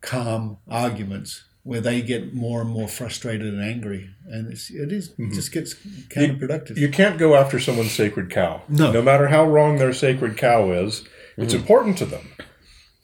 calm 0.00 0.58
arguments 0.68 1.44
where 1.64 1.80
they 1.80 2.00
get 2.00 2.32
more 2.32 2.62
and 2.62 2.70
more 2.70 2.88
frustrated 2.88 3.52
and 3.52 3.62
angry, 3.62 4.08
and 4.26 4.50
it's, 4.50 4.70
it 4.70 4.90
is- 4.90 5.08
it 5.08 5.18
mm-hmm. 5.18 5.34
just 5.34 5.52
gets 5.52 5.74
counterproductive. 6.08 6.78
You 6.78 6.88
can't 6.88 7.18
go 7.18 7.34
after 7.34 7.60
someone's 7.60 7.92
sacred 7.92 8.30
cow. 8.30 8.62
No. 8.68 8.90
No 8.90 9.02
matter 9.02 9.28
how 9.28 9.44
wrong 9.44 9.76
their 9.76 9.92
sacred 9.92 10.38
cow 10.38 10.70
is, 10.70 11.04
it's 11.36 11.52
mm-hmm. 11.52 11.60
important 11.60 11.98
to 11.98 12.06
them. 12.06 12.26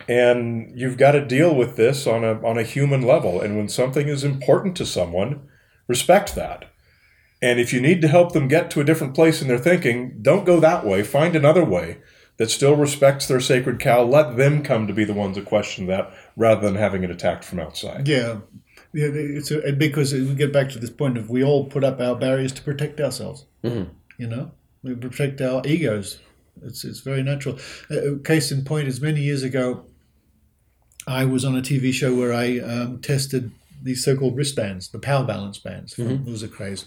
And 0.08 0.72
you've 0.74 0.98
got 0.98 1.12
to 1.12 1.24
deal 1.24 1.54
with 1.54 1.76
this 1.76 2.06
on 2.06 2.24
a 2.24 2.40
on 2.46 2.58
a 2.58 2.62
human 2.62 3.02
level. 3.02 3.40
And 3.40 3.56
when 3.56 3.68
something 3.68 4.08
is 4.08 4.24
important 4.24 4.76
to 4.76 4.86
someone, 4.86 5.48
respect 5.86 6.34
that. 6.34 6.70
And 7.40 7.60
if 7.60 7.72
you 7.72 7.80
need 7.80 8.00
to 8.02 8.08
help 8.08 8.32
them 8.32 8.48
get 8.48 8.70
to 8.70 8.80
a 8.80 8.84
different 8.84 9.14
place 9.14 9.42
in 9.42 9.48
their 9.48 9.58
thinking, 9.58 10.18
don't 10.22 10.46
go 10.46 10.60
that 10.60 10.86
way. 10.86 11.02
Find 11.02 11.36
another 11.36 11.64
way 11.64 11.98
that 12.36 12.50
still 12.50 12.74
respects 12.74 13.26
their 13.26 13.40
sacred 13.40 13.78
cow. 13.78 14.02
Let 14.02 14.36
them 14.36 14.62
come 14.62 14.86
to 14.86 14.92
be 14.92 15.04
the 15.04 15.12
ones 15.12 15.36
that 15.36 15.44
question 15.44 15.86
that 15.86 16.12
rather 16.36 16.62
than 16.62 16.76
having 16.76 17.04
it 17.04 17.10
attacked 17.10 17.44
from 17.44 17.60
outside. 17.60 18.08
Yeah, 18.08 18.38
yeah. 18.92 19.08
It's 19.12 19.50
a, 19.50 19.72
because 19.72 20.12
we 20.12 20.34
get 20.34 20.52
back 20.52 20.70
to 20.70 20.78
this 20.78 20.90
point 20.90 21.18
of 21.18 21.30
we 21.30 21.44
all 21.44 21.66
put 21.66 21.84
up 21.84 22.00
our 22.00 22.16
barriers 22.16 22.52
to 22.52 22.62
protect 22.62 23.00
ourselves. 23.00 23.44
Mm-hmm. 23.62 23.92
You 24.18 24.26
know, 24.26 24.52
we 24.82 24.94
protect 24.94 25.40
our 25.40 25.62
egos. 25.66 26.20
It's 26.64 26.84
it's 26.84 27.00
very 27.00 27.22
natural. 27.22 27.58
Uh, 27.90 28.18
case 28.24 28.50
in 28.52 28.64
point 28.64 28.88
is 28.88 29.00
many 29.00 29.20
years 29.20 29.42
ago, 29.42 29.84
I 31.06 31.24
was 31.24 31.44
on 31.44 31.56
a 31.56 31.62
TV 31.62 31.92
show 31.92 32.14
where 32.14 32.32
I 32.32 32.58
um, 32.58 33.00
tested 33.00 33.52
these 33.82 34.04
so-called 34.04 34.36
wristbands, 34.36 34.88
the 34.88 34.98
power 34.98 35.24
balance 35.24 35.58
bands. 35.58 35.94
From, 35.94 36.10
It 36.10 36.24
was 36.24 36.42
a 36.42 36.48
craze, 36.48 36.86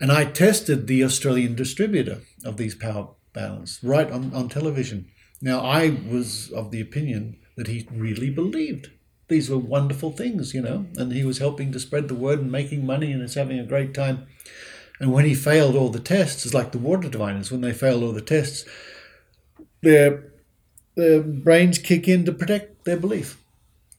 and 0.00 0.12
I 0.12 0.24
tested 0.24 0.86
the 0.86 1.04
Australian 1.04 1.54
distributor 1.54 2.20
of 2.44 2.56
these 2.56 2.74
power 2.74 3.08
balance 3.32 3.80
right 3.82 4.10
on, 4.10 4.32
on 4.34 4.48
television. 4.48 5.06
Now 5.40 5.60
I 5.60 5.96
was 6.08 6.50
of 6.52 6.70
the 6.70 6.80
opinion 6.80 7.38
that 7.56 7.68
he 7.68 7.86
really 7.90 8.30
believed 8.30 8.90
these 9.30 9.48
were 9.48 9.58
wonderful 9.58 10.10
things, 10.10 10.52
you 10.52 10.60
know, 10.60 10.86
and 10.96 11.12
he 11.12 11.24
was 11.24 11.38
helping 11.38 11.72
to 11.72 11.80
spread 11.80 12.08
the 12.08 12.14
word 12.14 12.40
and 12.40 12.52
making 12.52 12.84
money 12.84 13.12
and 13.12 13.22
is 13.22 13.34
having 13.34 13.58
a 13.58 13.64
great 13.64 13.94
time. 13.94 14.26
And 14.98 15.12
when 15.12 15.24
he 15.24 15.34
failed 15.34 15.76
all 15.76 15.88
the 15.88 16.00
tests, 16.00 16.44
it's 16.44 16.52
like 16.52 16.72
the 16.72 16.78
water 16.78 17.08
diviners, 17.08 17.50
when 17.50 17.62
they 17.62 17.72
failed 17.72 18.02
all 18.02 18.12
the 18.12 18.20
tests, 18.20 18.68
their, 19.82 20.24
their 20.94 21.20
brains 21.22 21.78
kick 21.78 22.08
in 22.08 22.24
to 22.24 22.32
protect 22.32 22.84
their 22.84 22.96
belief. 22.96 23.36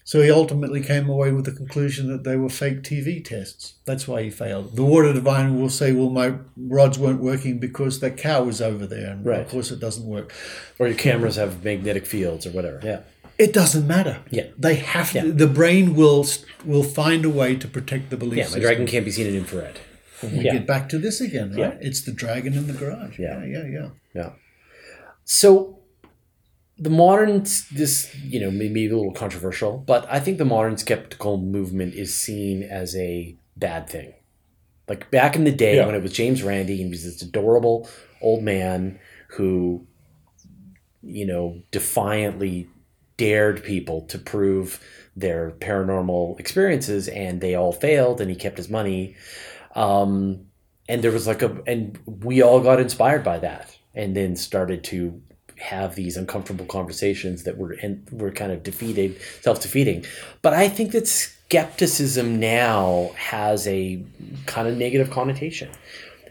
So 0.03 0.21
he 0.21 0.31
ultimately 0.31 0.81
came 0.83 1.07
away 1.09 1.31
with 1.31 1.45
the 1.45 1.51
conclusion 1.51 2.07
that 2.11 2.23
they 2.23 2.35
were 2.35 2.49
fake 2.49 2.81
TV 2.81 3.23
tests. 3.23 3.75
That's 3.85 4.07
why 4.07 4.23
he 4.23 4.29
failed. 4.29 4.75
The 4.75 4.83
water 4.83 5.13
diviner 5.13 5.53
will 5.53 5.69
say, 5.69 5.93
well, 5.93 6.09
my 6.09 6.33
rods 6.57 6.99
weren't 6.99 7.21
working 7.21 7.59
because 7.59 7.99
that 8.01 8.17
cow 8.17 8.43
was 8.43 8.61
over 8.61 8.85
there. 8.85 9.11
And 9.11 9.25
Right. 9.25 9.39
of 9.41 9.47
course 9.47 9.71
it 9.71 9.79
doesn't 9.79 10.05
work. 10.05 10.33
or 10.79 10.87
your 10.87 10.97
cameras 10.97 11.35
have 11.37 11.63
magnetic 11.63 12.05
fields 12.05 12.45
or 12.45 12.51
whatever. 12.51 12.79
Yeah. 12.83 13.01
It 13.37 13.53
doesn't 13.53 13.87
matter. 13.87 14.19
Yeah. 14.31 14.47
They 14.57 14.75
have 14.75 15.13
Yeah. 15.13 15.23
to, 15.23 15.31
the 15.31 15.47
brain 15.47 15.95
will 15.95 16.25
will 16.65 16.83
find 16.83 17.23
a 17.25 17.29
way 17.29 17.55
to 17.55 17.67
protect 17.67 18.09
the 18.09 18.17
belief 18.17 18.37
Yeah, 18.39 18.49
my 18.51 18.59
dragon 18.59 18.85
can't 18.85 19.05
be 19.05 19.11
seen 19.11 19.27
in 19.27 19.35
infrared. 19.35 19.79
we 20.21 20.29
Yeah. 20.41 20.53
get 20.53 20.67
back 20.67 20.89
to 20.89 20.97
this 20.99 21.21
again, 21.21 21.49
right? 21.51 21.57
Yeah. 21.59 21.77
It's 21.87 22.01
the 22.01 22.11
dragon 22.11 22.53
in 22.53 22.67
the 22.67 22.73
garage. 22.73 23.17
Yeah. 23.17 23.43
yeah, 23.45 23.63
yeah. 23.65 23.67
yeah. 23.71 23.89
Yeah. 24.13 24.29
So 25.33 25.79
the 26.77 26.89
modern 26.89 27.43
this 27.71 28.13
you 28.21 28.37
know 28.41 28.51
maybe 28.51 28.85
a 28.85 28.93
little 28.93 29.13
controversial, 29.13 29.77
but 29.77 30.05
I 30.11 30.19
think 30.19 30.37
the 30.37 30.43
modern 30.45 30.75
skeptical 30.77 31.37
movement 31.37 31.93
is 31.93 32.13
seen 32.13 32.63
as 32.63 32.97
a 32.97 33.37
bad 33.55 33.89
thing. 33.89 34.13
Like 34.89 35.09
back 35.09 35.37
in 35.37 35.45
the 35.45 35.51
day 35.53 35.77
Yeah. 35.77 35.85
when 35.85 35.95
it 35.95 36.03
was 36.03 36.11
James 36.11 36.43
Randi 36.43 36.73
and 36.73 36.81
he 36.87 36.89
was 36.89 37.05
this 37.05 37.21
adorable 37.21 37.87
old 38.21 38.43
man 38.43 38.99
who, 39.29 39.87
you 41.01 41.25
know, 41.25 41.61
defiantly 41.71 42.67
dared 43.15 43.63
people 43.63 44.01
to 44.07 44.17
prove 44.17 44.81
their 45.15 45.51
paranormal 45.51 46.37
experiences 46.41 47.07
and 47.07 47.39
they 47.39 47.55
all 47.55 47.71
failed 47.71 48.19
and 48.19 48.29
he 48.29 48.35
kept 48.35 48.57
his 48.57 48.69
money. 48.69 49.15
Um, 49.75 50.47
and 50.89 51.01
there 51.01 51.11
was 51.11 51.25
like 51.25 51.41
a, 51.41 51.61
and 51.65 51.97
we 52.05 52.41
all 52.41 52.59
got 52.59 52.81
inspired 52.81 53.23
by 53.23 53.39
that 53.39 53.77
and 53.93 54.15
then 54.15 54.35
started 54.35 54.83
to 54.85 55.21
have 55.57 55.95
these 55.95 56.17
uncomfortable 56.17 56.65
conversations 56.65 57.43
that 57.43 57.57
were 57.57 57.73
and 57.73 58.07
were 58.11 58.31
kind 58.31 58.51
of 58.51 58.63
defeated, 58.63 59.19
self-defeating. 59.41 60.05
But 60.41 60.53
I 60.53 60.67
think 60.67 60.91
that 60.91 61.07
skepticism 61.07 62.39
now 62.39 63.11
has 63.15 63.67
a 63.67 64.03
kind 64.45 64.67
of 64.67 64.77
negative 64.77 65.11
connotation. 65.11 65.69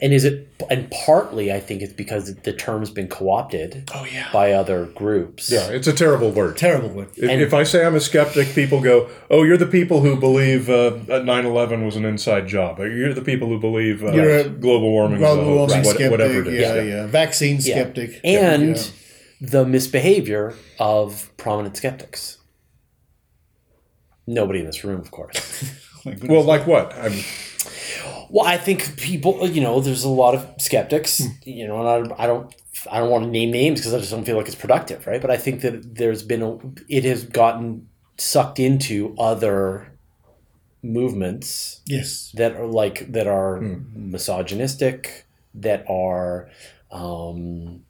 And 0.02 0.14
is 0.14 0.24
it 0.24 0.48
and 0.70 0.90
partly 0.90 1.52
I 1.52 1.60
think 1.60 1.82
it's 1.82 1.92
because 1.92 2.34
the 2.34 2.52
term's 2.54 2.90
been 2.90 3.06
co-opted 3.08 3.90
Oh 3.94 4.04
yeah. 4.10 4.28
by 4.32 4.52
other 4.52 4.86
groups. 4.86 5.50
Yeah, 5.50 5.68
it's 5.70 5.86
a 5.86 5.92
terrible 5.92 6.30
word. 6.30 6.56
Terrible 6.56 6.88
word. 6.88 7.08
If, 7.16 7.28
And- 7.28 7.42
if 7.42 7.52
I 7.52 7.64
say 7.64 7.84
I'm 7.84 7.94
a 7.94 8.00
skeptic, 8.00 8.54
people 8.54 8.80
go, 8.80 9.08
"Oh, 9.30 9.42
you're 9.42 9.58
the 9.58 9.66
people 9.66 10.00
who 10.00 10.16
believe 10.16 10.70
uh, 10.70 10.90
that 11.06 11.24
9/11 11.24 11.84
was 11.84 11.96
an 11.96 12.04
inside 12.06 12.46
job. 12.48 12.80
Or 12.80 12.88
you're 12.88 13.12
the 13.12 13.20
people 13.22 13.48
who 13.48 13.60
believe 13.60 14.02
uh, 14.02 14.12
You're 14.12 14.36
a 14.38 14.48
global 14.48 14.90
warming, 14.90 15.18
Global 15.18 15.42
is 15.42 15.48
warming 15.48 15.76
what- 15.84 15.94
skeptic. 15.96 16.10
whatever 16.10 16.40
it 16.40 16.46
is." 16.48 16.60
Yeah, 16.60 16.80
yeah. 16.82 17.06
Vaccine 17.06 17.56
Yeah. 17.56 17.74
skeptic. 17.74 18.20
And 18.24 18.76
Yeah. 18.76 18.82
the 19.42 19.66
misbehavior 19.66 20.54
of 20.78 21.30
prominent 21.36 21.76
skeptics. 21.76 22.38
Nobody 24.26 24.60
in 24.60 24.66
this 24.66 24.82
room, 24.84 25.00
of 25.00 25.10
course. 25.10 25.64
Well, 26.26 26.44
like 26.44 26.66
what? 26.66 26.94
I'm, 26.94 27.12
Well, 28.30 28.46
I 28.46 28.56
think 28.56 28.96
people, 28.96 29.46
you 29.48 29.60
know, 29.60 29.80
there's 29.80 30.04
a 30.04 30.08
lot 30.08 30.34
of 30.34 30.46
skeptics, 30.58 31.20
you 31.44 31.66
know, 31.66 31.84
and 31.84 32.12
I, 32.12 32.24
I 32.24 32.26
don't, 32.26 32.54
I 32.90 33.00
don't 33.00 33.10
want 33.10 33.24
to 33.24 33.30
name 33.30 33.50
names 33.50 33.80
because 33.80 33.92
I 33.92 33.98
just 33.98 34.12
don't 34.12 34.24
feel 34.24 34.36
like 34.36 34.46
it's 34.46 34.54
productive, 34.54 35.06
right? 35.06 35.20
But 35.20 35.30
I 35.30 35.36
think 35.36 35.62
that 35.62 35.96
there's 35.96 36.22
been, 36.22 36.42
a, 36.42 36.58
it 36.88 37.04
has 37.04 37.24
gotten 37.24 37.88
sucked 38.18 38.60
into 38.60 39.14
other 39.18 39.92
movements 40.82 41.80
yes. 41.86 42.30
that 42.34 42.56
are 42.56 42.66
like 42.66 43.12
that 43.12 43.26
are 43.26 43.60
misogynistic, 43.60 45.26
that 45.54 45.84
are, 45.88 46.48
um, 46.90 47.82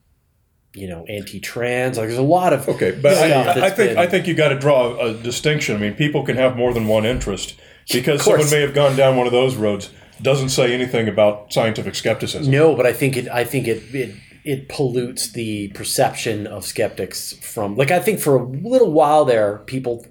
you 0.74 0.88
know, 0.88 1.04
anti-trans. 1.08 1.98
Like 1.98 2.06
there's 2.06 2.18
a 2.18 2.22
lot 2.22 2.52
of 2.52 2.68
okay, 2.68 2.92
but 2.92 3.14
I, 3.14 3.66
I 3.66 3.70
think 3.70 3.90
been- 3.90 3.98
I 3.98 4.06
think 4.06 4.26
you 4.26 4.34
got 4.34 4.48
to 4.48 4.58
draw 4.58 4.98
a 4.98 5.14
distinction. 5.14 5.76
I 5.76 5.78
mean, 5.78 5.94
people 5.94 6.24
can 6.24 6.36
have 6.36 6.56
more 6.56 6.72
than 6.72 6.86
one 6.86 7.04
interest 7.04 7.56
because 7.92 8.24
someone 8.24 8.50
may 8.50 8.60
have 8.60 8.74
gone 8.74 8.96
down 8.96 9.16
one 9.16 9.26
of 9.26 9.32
those 9.32 9.56
roads. 9.56 9.90
Doesn't 10.22 10.50
say 10.50 10.72
anything 10.74 11.08
about 11.08 11.52
scientific 11.52 11.94
skepticism. 11.94 12.50
No, 12.52 12.74
but 12.76 12.86
I 12.86 12.92
think 12.92 13.16
it. 13.16 13.28
I 13.28 13.44
think 13.44 13.66
it. 13.68 13.82
It 13.94 14.14
it 14.42 14.68
pollutes 14.70 15.32
the 15.32 15.68
perception 15.68 16.46
of 16.46 16.64
skeptics 16.64 17.34
from 17.42 17.76
like 17.76 17.90
I 17.90 18.00
think 18.00 18.20
for 18.20 18.36
a 18.36 18.42
little 18.42 18.90
while 18.90 19.24
there 19.26 19.58
people 19.66 20.06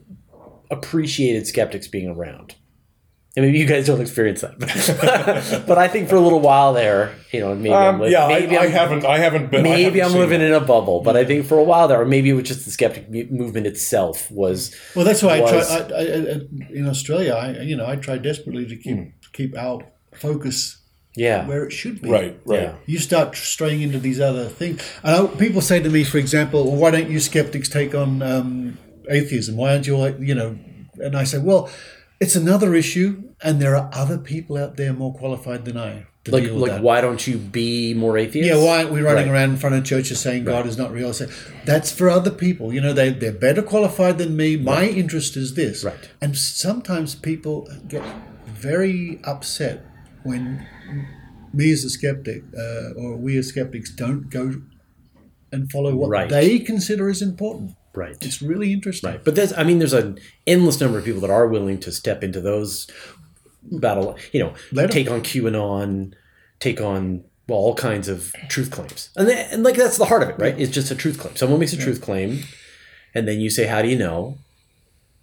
appreciated 0.71 1.47
skeptics 1.47 1.87
being 1.87 2.07
around. 2.09 2.55
And 3.35 3.45
maybe 3.45 3.59
you 3.59 3.65
guys 3.67 3.85
don't 3.85 4.01
experience 4.01 4.41
that, 4.41 4.57
but, 4.59 5.63
but 5.67 5.77
I 5.77 5.87
think 5.87 6.09
for 6.09 6.15
a 6.15 6.19
little 6.19 6.39
while 6.41 6.73
there, 6.73 7.15
you 7.31 7.39
know, 7.39 7.53
maybe 7.55 7.73
I'm 7.73 7.95
Um, 7.95 8.01
li- 8.01 8.11
yeah, 8.11 8.27
maybe 8.27 8.57
I, 8.57 8.61
I 8.61 8.65
I'm, 8.65 8.71
haven't. 8.71 9.05
I 9.05 9.17
haven't 9.19 9.51
been. 9.51 9.63
Maybe 9.63 9.99
haven't 9.99 10.15
I'm 10.15 10.19
living 10.19 10.39
that. 10.39 10.47
in 10.47 10.53
a 10.53 10.59
bubble, 10.59 11.01
but 11.01 11.15
I 11.15 11.23
think 11.25 11.45
for 11.45 11.57
a 11.57 11.63
while 11.63 11.87
there, 11.87 12.01
or 12.01 12.05
maybe 12.05 12.29
it 12.31 12.33
was 12.33 12.43
just 12.45 12.65
the 12.65 12.71
skeptic 12.71 13.09
movement 13.31 13.67
itself 13.67 14.29
was 14.31 14.75
Well, 14.95 15.05
that's 15.05 15.21
why 15.23 15.37
I 15.37 15.41
was- 15.41 15.67
try. 15.67 15.77
I, 15.77 15.79
I, 15.79 16.01
I, 16.01 16.41
in 16.73 16.87
Australia, 16.87 17.33
I 17.33 17.61
you 17.61 17.77
know 17.77 17.85
I 17.85 17.95
try 17.97 18.17
desperately 18.17 18.65
to 18.65 18.75
keep 18.75 18.95
Hmm. 18.97 19.03
keep 19.31 19.55
our 19.55 19.83
focus 20.19 20.77
yeah, 21.15 21.47
where 21.47 21.65
it 21.65 21.71
should 21.71 22.01
be. 22.01 22.09
Right, 22.09 22.39
right. 22.45 22.61
Yeah. 22.61 22.75
You 22.85 22.99
start 22.99 23.35
straying 23.35 23.81
into 23.81 23.99
these 23.99 24.19
other 24.19 24.45
things. 24.47 24.81
And 25.03 25.15
I, 25.15 25.27
people 25.35 25.61
say 25.61 25.81
to 25.81 25.89
me, 25.89 26.03
for 26.03 26.17
example, 26.17 26.63
well, 26.65 26.75
why 26.75 26.91
don't 26.91 27.09
you 27.09 27.19
skeptics 27.19 27.67
take 27.67 27.95
on 27.95 28.21
um, 28.21 28.77
atheism? 29.09 29.57
Why 29.57 29.71
aren't 29.73 29.87
you 29.87 29.97
like 29.97 30.17
you 30.19 30.35
know? 30.35 30.57
And 30.99 31.17
I 31.17 31.23
say, 31.23 31.39
well, 31.39 31.69
it's 32.19 32.35
another 32.35 32.75
issue, 32.75 33.23
and 33.41 33.61
there 33.61 33.75
are 33.75 33.89
other 33.93 34.17
people 34.17 34.57
out 34.57 34.77
there 34.77 34.93
more 34.93 35.13
qualified 35.13 35.65
than 35.65 35.77
I 35.77 36.05
to 36.25 36.31
like 36.31 36.43
deal 36.43 36.55
with 36.55 36.63
like 36.63 36.71
that. 36.73 36.83
why 36.83 37.01
don't 37.01 37.25
you 37.25 37.37
be 37.37 37.93
more 37.93 38.17
atheist? 38.17 38.47
Yeah, 38.47 38.63
why 38.63 38.79
aren't 38.79 38.91
we 38.91 39.01
running 39.01 39.29
Right. 39.29 39.33
around 39.33 39.51
in 39.51 39.57
front 39.57 39.75
of 39.75 39.85
churches 39.85 40.19
saying 40.19 40.43
God 40.43 40.67
is 40.67 40.77
not 40.77 40.91
real? 40.91 41.09
I 41.09 41.11
say, 41.11 41.27
that's 41.65 41.91
for 41.91 42.09
other 42.09 42.31
people. 42.31 42.73
You 42.73 42.81
know, 42.81 42.93
they, 42.93 43.09
they're 43.11 43.31
better 43.31 43.61
qualified 43.61 44.17
than 44.17 44.35
me. 44.35 44.57
My 44.57 44.83
interest 44.85 45.37
is 45.37 45.53
this. 45.55 45.83
Right. 45.83 46.09
And 46.21 46.37
sometimes 46.37 47.15
people 47.15 47.69
get 47.87 48.03
very 48.45 49.21
upset 49.23 49.85
when 50.23 50.65
me 51.53 51.71
as 51.71 51.83
a 51.83 51.89
skeptic 51.89 52.43
uh, 52.57 52.91
or 52.97 53.15
we 53.17 53.37
as 53.37 53.47
skeptics 53.47 53.89
don't 53.91 54.29
go 54.29 54.61
and 55.51 55.71
follow 55.71 55.95
what 55.95 56.09
Right. 56.09 56.29
they 56.29 56.59
consider 56.59 57.09
is 57.09 57.21
important. 57.21 57.75
Right. 57.95 58.15
It's 58.21 58.41
really 58.41 58.71
interesting. 58.71 59.09
Right. 59.09 59.23
But 59.23 59.35
there's, 59.35 59.51
I 59.53 59.63
mean, 59.63 59.79
there's 59.79 59.93
an 59.93 60.19
endless 60.45 60.79
number 60.79 60.99
of 60.99 61.05
people 61.05 61.21
that 61.21 61.31
are 61.31 61.47
willing 61.47 61.79
to 61.79 61.91
step 61.91 62.23
into 62.23 62.39
those 62.39 62.87
battle, 63.71 64.15
you 64.31 64.39
know, 64.41 64.53
Let 64.71 64.91
take 64.91 65.09
on 65.09 65.21
QAnon, 65.21 66.13
take 66.59 66.79
on, 66.81 67.23
well, 67.47 67.57
all 67.57 67.73
kinds 67.75 68.07
of 68.07 68.31
truth 68.47 68.69
claims. 68.69 69.09
And, 69.15 69.27
then, 69.27 69.47
and 69.51 69.63
like, 69.63 69.75
that's 69.75 69.97
the 69.97 70.05
heart 70.05 70.21
of 70.21 70.29
it, 70.29 70.35
right? 70.37 70.57
It's 70.59 70.71
just 70.71 70.91
a 70.91 70.95
truth 70.95 71.17
claim. 71.19 71.35
Someone 71.35 71.59
makes 71.59 71.73
a 71.73 71.77
truth 71.77 71.99
claim, 71.99 72.43
and 73.15 73.27
then 73.27 73.39
you 73.39 73.49
say, 73.49 73.65
how 73.65 73.81
do 73.81 73.87
you 73.89 73.97
know? 73.97 74.37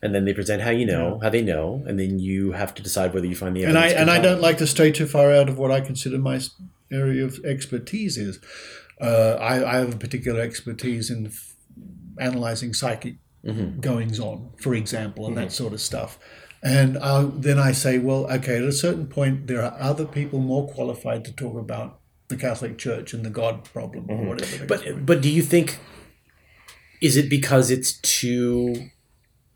And 0.03 0.15
then 0.15 0.25
they 0.25 0.35
present 0.35 0.63
how 0.63 0.71
you 0.71 0.87
know, 0.87 1.19
how 1.23 1.31
they 1.31 1.43
know, 1.43 1.83
and 1.87 1.99
then 1.99 2.19
you 2.19 2.53
have 2.53 2.75
to 2.75 2.83
decide 2.83 3.15
whether 3.15 3.27
you 3.27 3.35
find 3.35 3.57
the 3.57 3.65
and 3.65 3.79
I 3.79 3.89
and 3.89 4.11
I 4.11 4.21
don't 4.21 4.41
like 4.41 4.59
to 4.59 4.67
stray 4.67 4.93
too 4.93 5.07
far 5.07 5.33
out 5.33 5.49
of 5.49 5.59
what 5.59 5.71
I 5.71 5.81
consider 5.81 6.19
my 6.19 6.41
area 6.93 7.25
of 7.25 7.41
expertise 7.45 8.17
is. 8.17 8.39
Uh, 9.01 9.37
I, 9.39 9.75
I 9.75 9.77
have 9.79 9.95
a 9.95 9.99
particular 9.99 10.41
expertise 10.41 11.11
in 11.11 11.27
f- 11.27 11.55
analyzing 12.19 12.73
psychic 12.73 13.17
mm-hmm. 13.45 13.81
goings 13.81 14.19
on, 14.19 14.53
for 14.59 14.75
example, 14.75 15.27
and 15.27 15.37
that 15.37 15.49
mm-hmm. 15.49 15.51
sort 15.51 15.73
of 15.73 15.81
stuff. 15.81 16.19
And 16.63 16.99
i 16.99 17.23
then 17.23 17.59
I 17.59 17.73
say, 17.73 17.99
well, 17.99 18.31
okay, 18.33 18.57
at 18.57 18.65
a 18.65 18.73
certain 18.73 19.07
point, 19.07 19.47
there 19.47 19.63
are 19.63 19.77
other 19.79 20.07
people 20.07 20.41
more 20.41 20.67
qualified 20.67 21.25
to 21.27 21.33
talk 21.33 21.59
about 21.59 22.01
the 22.29 22.37
Catholic 22.37 22.79
Church 22.79 23.13
and 23.13 23.25
the 23.25 23.31
God 23.31 23.65
problem 23.65 24.07
or 24.09 24.17
mm-hmm. 24.17 24.29
whatever. 24.29 24.67
But 24.67 25.07
but 25.07 25.21
do 25.21 25.31
you 25.31 25.43
think 25.43 25.79
is 27.01 27.17
it 27.17 27.29
because 27.29 27.71
it's 27.71 27.93
too 28.01 28.91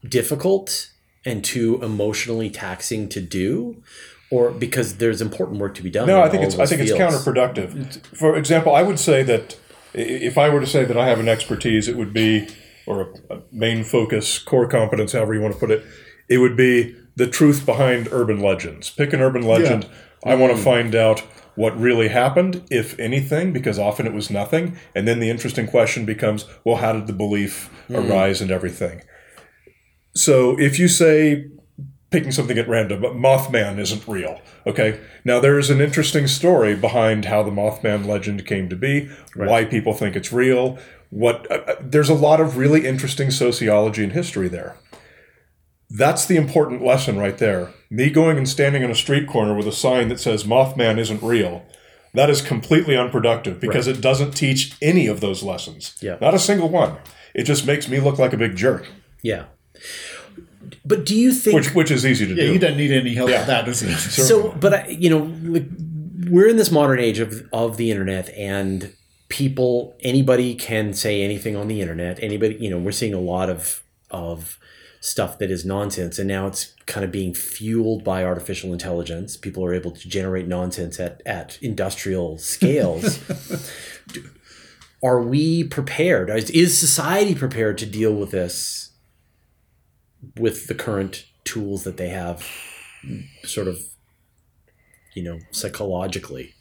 difficult 0.06 0.90
and 1.24 1.44
too 1.44 1.80
emotionally 1.82 2.50
taxing 2.50 3.08
to 3.10 3.20
do, 3.20 3.82
or 4.30 4.50
because 4.50 4.96
there's 4.96 5.20
important 5.20 5.60
work 5.60 5.74
to 5.74 5.82
be 5.82 5.90
done? 5.90 6.06
No, 6.06 6.22
I 6.22 6.28
think 6.28 6.42
it's 6.42 6.54
I 6.54 6.58
those 6.58 6.70
think 6.70 6.82
it's 6.82 6.92
counterproductive. 6.92 8.06
For 8.16 8.36
example, 8.36 8.74
I 8.74 8.82
would 8.82 8.98
say 8.98 9.22
that 9.24 9.58
if 9.92 10.38
I 10.38 10.48
were 10.48 10.60
to 10.60 10.66
say 10.66 10.84
that 10.84 10.96
I 10.96 11.08
have 11.08 11.18
an 11.18 11.28
expertise, 11.28 11.88
it 11.88 11.96
would 11.96 12.12
be 12.12 12.48
or 12.86 13.02
a, 13.02 13.34
a 13.34 13.42
main 13.52 13.84
focus, 13.84 14.38
core 14.38 14.66
competence, 14.66 15.12
however 15.12 15.34
you 15.34 15.40
want 15.40 15.54
to 15.54 15.60
put 15.60 15.70
it, 15.70 15.84
it 16.28 16.38
would 16.38 16.56
be 16.56 16.96
the 17.16 17.26
truth 17.26 17.66
behind 17.66 18.08
urban 18.10 18.40
legends. 18.40 18.90
Pick 18.90 19.12
an 19.12 19.20
urban 19.20 19.42
legend. 19.42 19.88
I 20.24 20.34
want 20.34 20.50
to 20.50 20.54
mm-hmm. 20.54 20.64
find 20.64 20.94
out 20.94 21.20
what 21.54 21.78
really 21.78 22.08
happened, 22.08 22.62
if 22.70 22.98
anything, 22.98 23.52
because 23.52 23.78
often 23.78 24.06
it 24.06 24.12
was 24.12 24.30
nothing. 24.30 24.76
And 24.94 25.06
then 25.06 25.20
the 25.20 25.28
interesting 25.28 25.66
question 25.66 26.06
becomes, 26.06 26.46
well, 26.64 26.76
how 26.76 26.92
did 26.92 27.06
the 27.06 27.12
belief 27.12 27.70
mm-hmm. 27.88 28.10
arise 28.10 28.40
and 28.40 28.50
everything? 28.50 29.02
So 30.20 30.58
if 30.58 30.78
you 30.78 30.86
say 30.86 31.46
picking 32.10 32.32
something 32.32 32.58
at 32.58 32.68
random, 32.68 33.00
but 33.00 33.12
Mothman 33.14 33.78
isn't 33.78 34.06
real. 34.06 34.40
Okay. 34.66 35.00
Now 35.24 35.40
there's 35.40 35.70
an 35.70 35.80
interesting 35.80 36.26
story 36.26 36.74
behind 36.74 37.24
how 37.26 37.42
the 37.42 37.50
Mothman 37.50 38.04
legend 38.06 38.44
came 38.46 38.68
to 38.68 38.76
be, 38.76 39.08
why 39.48 39.64
people 39.64 39.94
think 39.94 40.16
it's 40.16 40.32
real. 40.32 40.78
What 41.08 41.50
uh, 41.50 41.62
uh, 41.66 41.74
there's 41.80 42.08
a 42.08 42.14
lot 42.14 42.40
of 42.40 42.56
really 42.56 42.86
interesting 42.86 43.30
sociology 43.30 44.02
and 44.04 44.12
history 44.12 44.48
there. 44.48 44.76
That's 45.88 46.26
the 46.26 46.36
important 46.36 46.84
lesson 46.84 47.16
right 47.18 47.38
there. 47.38 47.72
Me 47.88 48.10
going 48.10 48.36
and 48.36 48.48
standing 48.48 48.82
in 48.82 48.90
a 48.90 48.94
street 48.94 49.26
corner 49.26 49.56
with 49.56 49.66
a 49.66 49.72
sign 49.72 50.08
that 50.08 50.20
says 50.20 50.44
Mothman 50.44 50.98
isn't 50.98 51.22
real. 51.22 51.64
That 52.12 52.30
is 52.30 52.42
completely 52.42 52.96
unproductive 52.96 53.58
because 53.60 53.86
it 53.86 54.00
doesn't 54.00 54.32
teach 54.32 54.74
any 54.82 55.06
of 55.06 55.20
those 55.20 55.42
lessons. 55.42 55.96
Yeah. 56.00 56.18
Not 56.20 56.34
a 56.34 56.38
single 56.38 56.68
one. 56.68 56.98
It 57.34 57.44
just 57.44 57.66
makes 57.66 57.88
me 57.88 58.00
look 58.00 58.18
like 58.18 58.32
a 58.32 58.36
big 58.36 58.56
jerk, 58.56 58.88
Yeah. 59.22 59.44
But 60.84 61.06
do 61.06 61.16
you 61.16 61.32
think 61.32 61.54
which 61.54 61.74
which 61.74 61.90
is 61.90 62.04
easy 62.06 62.26
to 62.26 62.34
Yeah, 62.34 62.44
do. 62.46 62.52
you 62.52 62.58
don't 62.58 62.76
need 62.76 62.92
any 62.92 63.14
help 63.14 63.30
with 63.30 63.46
that, 63.46 63.64
does 63.64 63.82
it? 63.82 63.96
so? 63.98 64.52
But 64.52 64.74
I, 64.74 64.86
you 64.88 65.10
know, 65.10 65.32
like, 65.50 65.66
we're 66.30 66.48
in 66.48 66.56
this 66.56 66.70
modern 66.70 66.98
age 67.00 67.18
of 67.18 67.46
of 67.52 67.76
the 67.76 67.90
internet, 67.90 68.28
and 68.30 68.92
people, 69.28 69.96
anybody 70.00 70.54
can 70.54 70.92
say 70.92 71.22
anything 71.22 71.56
on 71.56 71.68
the 71.68 71.80
internet. 71.80 72.22
Anybody, 72.22 72.56
you 72.56 72.68
know, 72.70 72.78
we're 72.78 72.92
seeing 72.92 73.14
a 73.14 73.20
lot 73.20 73.48
of 73.50 73.82
of 74.10 74.58
stuff 75.00 75.38
that 75.38 75.50
is 75.50 75.64
nonsense, 75.64 76.18
and 76.18 76.28
now 76.28 76.46
it's 76.46 76.74
kind 76.86 77.04
of 77.04 77.10
being 77.10 77.32
fueled 77.32 78.04
by 78.04 78.22
artificial 78.22 78.72
intelligence. 78.72 79.36
People 79.36 79.64
are 79.64 79.72
able 79.74 79.92
to 79.92 80.08
generate 80.08 80.46
nonsense 80.46 81.00
at 81.00 81.22
at 81.24 81.58
industrial 81.62 82.38
scales. 82.38 83.18
Do- 84.12 84.28
are 85.02 85.22
we 85.22 85.64
prepared? 85.64 86.28
Is, 86.28 86.50
is 86.50 86.78
society 86.78 87.34
prepared 87.34 87.78
to 87.78 87.86
deal 87.86 88.12
with 88.12 88.32
this 88.32 88.89
with 90.36 90.66
the 90.66 90.74
current 90.74 91.26
tools 91.44 91.84
that 91.84 91.96
they 91.96 92.08
have 92.08 92.46
sort 93.44 93.66
of 93.66 93.78
you 95.14 95.22
know, 95.22 95.38
psychologically. 95.50 96.54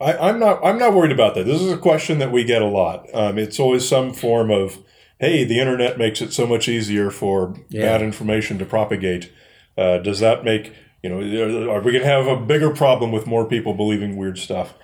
I, 0.00 0.16
I'm 0.16 0.38
not. 0.38 0.64
I'm 0.64 0.78
not 0.78 0.94
worried 0.94 1.12
about 1.12 1.34
that. 1.34 1.46
This 1.46 1.60
is 1.60 1.72
a 1.72 1.78
question 1.78 2.18
that 2.18 2.32
we 2.32 2.44
get 2.44 2.62
a 2.62 2.66
lot. 2.66 3.06
Um, 3.14 3.38
it's 3.38 3.58
always 3.58 3.88
some 3.88 4.12
form 4.12 4.50
of, 4.50 4.78
"Hey, 5.18 5.44
the 5.44 5.58
internet 5.58 5.98
makes 5.98 6.20
it 6.20 6.32
so 6.32 6.46
much 6.46 6.68
easier 6.68 7.10
for 7.10 7.54
bad 7.70 8.02
information 8.02 8.58
to 8.58 8.66
propagate." 8.66 9.32
Uh, 9.76 9.98
does 9.98 10.20
that 10.20 10.44
make 10.44 10.74
you 11.02 11.08
know? 11.08 11.70
Are 11.70 11.80
we 11.80 11.92
going 11.92 12.04
to 12.04 12.10
have 12.10 12.26
a 12.26 12.36
bigger 12.36 12.70
problem 12.70 13.10
with 13.10 13.26
more 13.26 13.46
people 13.46 13.72
believing 13.72 14.16
weird 14.16 14.38
stuff? 14.38 14.74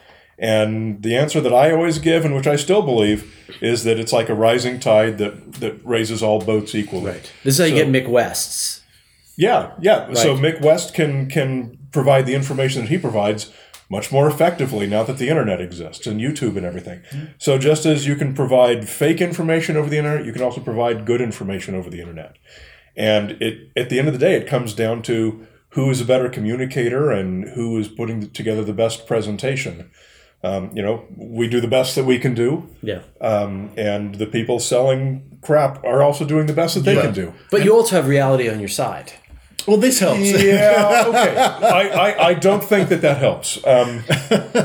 And 0.43 1.01
the 1.05 1.17
answer 1.17 1.41
that 1.41 1.55
I 1.55 1.71
always 1.71 1.99
give, 1.99 2.25
and 2.25 2.35
which 2.35 2.49
I 2.49 2.57
still 2.57 2.83
believe, 2.83 3.33
is 3.61 3.85
that 3.85 4.01
it's 4.01 4.13
like 4.13 4.29
a 4.29 4.35
rising 4.35 4.81
tide 4.81 5.19
that 5.19 5.55
that 5.55 5.81
raises 5.87 6.21
all 6.21 6.41
boats 6.41 6.75
equally. 6.75 7.13
Right. 7.13 7.33
This 7.45 7.55
is 7.55 7.59
how 7.61 7.65
you 7.67 7.77
get 7.77 7.87
Mick 7.87 8.11
West's. 8.11 8.83
Yeah, 9.37 9.73
yeah. 9.81 10.13
So 10.15 10.37
Mick 10.37 10.61
West 10.61 10.95
can 10.95 11.31
can 11.31 11.79
provide 11.93 12.27
the 12.27 12.35
information 12.35 12.83
that 12.83 12.89
he 12.89 12.99
provides 12.99 13.53
much 13.89 14.11
more 14.11 14.27
effectively 14.27 14.87
now 14.87 15.05
that 15.05 15.19
the 15.19 15.29
internet 15.29 15.61
exists 15.61 16.07
and 16.09 16.21
YouTube 16.21 16.57
and 16.57 16.67
everything. 16.67 17.03
Mm-hmm. 17.11 17.27
So 17.39 17.57
just 17.57 17.87
as 17.87 18.07
you 18.07 18.17
can 18.17 18.35
provide 18.35 18.89
fake 18.89 19.21
information 19.21 19.77
over 19.77 19.89
the 19.89 19.99
internet, 19.99 20.27
you 20.27 20.33
can 20.33 20.43
also 20.43 20.61
provide 20.61 21.07
good 21.07 21.21
information 21.21 21.77
over 21.77 21.89
the 21.89 22.01
internet. 22.01 22.37
And 22.97 23.33
it 23.41 23.71
at 23.77 23.91
the 23.91 24.01
end 24.01 24.09
of 24.09 24.15
the 24.15 24.19
day, 24.19 24.35
it 24.35 24.49
comes 24.49 24.75
down 24.75 25.03
to 25.03 25.47
who 25.71 25.89
is 25.89 26.01
a 26.01 26.05
better 26.05 26.29
communicator 26.29 27.13
and 27.13 27.49
who 27.51 27.79
is 27.79 27.87
putting 27.87 28.29
together 28.31 28.65
the 28.65 28.73
best 28.73 29.07
presentation. 29.07 29.91
Um, 30.45 30.71
you 30.75 30.83
know, 30.83 31.05
we 31.17 31.47
do 31.49 31.61
the 31.61 31.69
best 31.69 31.95
that 31.95 32.05
we 32.05 32.19
can 32.19 32.35
do, 32.35 32.69
Yeah. 32.83 33.03
um, 33.21 33.71
and 33.77 34.17
the 34.17 34.27
people 34.27 34.59
selling 34.59 35.39
crap 35.41 35.85
are 35.85 36.03
also 36.03 36.25
doing 36.25 36.47
the 36.47 36.53
best 36.53 36.75
that 36.75 36.81
they 36.85 36.97
can 36.97 37.13
do. 37.15 37.33
But 37.51 37.65
you 37.65 37.73
also 37.75 37.95
have 37.97 38.09
reality 38.09 38.49
on 38.51 38.59
your 38.59 38.69
side. 38.69 39.13
Well, 39.69 39.77
this 39.77 40.01
helps. 40.01 40.19
Yeah, 40.33 41.05
okay. 41.11 41.37
I, 41.37 41.89
I, 41.91 42.27
I 42.31 42.35
don't 42.35 42.65
think 42.65 42.89
that 42.89 43.01
that 43.03 43.19
helps. 43.19 43.59
Um, 43.65 44.03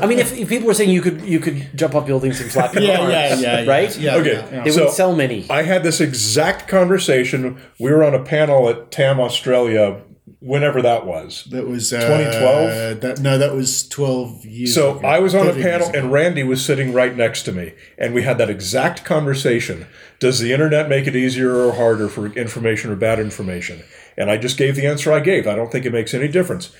I 0.01 0.07
mean, 0.07 0.17
if, 0.17 0.35
if 0.35 0.49
people 0.49 0.65
were 0.65 0.73
saying 0.73 0.89
you 0.89 1.03
could 1.03 1.21
you 1.21 1.39
could 1.39 1.69
jump 1.75 1.93
up 1.93 2.07
buildings 2.07 2.41
and 2.41 2.51
flap 2.51 2.73
your 2.73 2.81
Yeah, 2.89 2.99
arms, 3.01 3.11
yeah, 3.13 3.35
yeah, 3.35 3.59
yeah. 3.61 3.69
right? 3.71 3.97
Yeah, 3.99 4.15
Okay. 4.15 4.31
yeah, 4.33 4.49
yeah. 4.51 4.63
They 4.63 4.71
So- 4.71 4.77
wouldn't 4.79 4.95
sell 4.95 5.15
many. 5.15 5.45
I 5.51 5.61
had 5.61 5.83
this 5.83 6.01
exact 6.01 6.67
conversation. 6.67 7.57
We 7.79 7.91
were 7.91 8.03
on 8.03 8.15
a 8.15 8.23
panel 8.23 8.67
at 8.69 8.89
TAM 8.89 9.19
Australia, 9.19 10.01
whenever 10.39 10.81
that 10.81 11.05
was. 11.05 11.45
That 11.51 11.67
was 11.67 11.91
uh, 11.93 11.99
2012? 11.99 13.01
That, 13.01 13.19
no, 13.19 13.37
that 13.37 13.53
was 13.53 13.87
twelve 13.87 14.45
years. 14.45 14.73
So 14.73 14.97
ago. 14.97 15.07
I 15.07 15.19
was 15.19 15.33
on 15.35 15.47
a 15.47 15.53
panel, 15.53 15.89
and 15.93 16.11
Randi 16.11 16.43
was 16.43 16.63
sitting 16.63 16.93
right 16.93 17.15
next 17.15 17.43
to 17.43 17.51
me, 17.51 17.73
and 17.97 18.13
we 18.13 18.23
had 18.23 18.37
that 18.37 18.49
exact 18.49 19.05
conversation. 19.05 19.87
Does 20.19 20.39
the 20.39 20.53
internet 20.53 20.89
make 20.89 21.07
it 21.07 21.15
easier 21.15 21.55
or 21.55 21.73
harder 21.73 22.07
for 22.07 22.27
information 22.27 22.91
or 22.91 22.95
bad 22.95 23.19
information? 23.19 23.83
And 24.17 24.31
I 24.31 24.37
just 24.37 24.57
gave 24.57 24.75
the 24.75 24.87
answer 24.87 25.11
I 25.13 25.19
gave. 25.19 25.47
I 25.47 25.55
don't 25.55 25.71
think 25.71 25.85
it 25.85 25.93
makes 25.93 26.13
any 26.13 26.27
difference. 26.27 26.71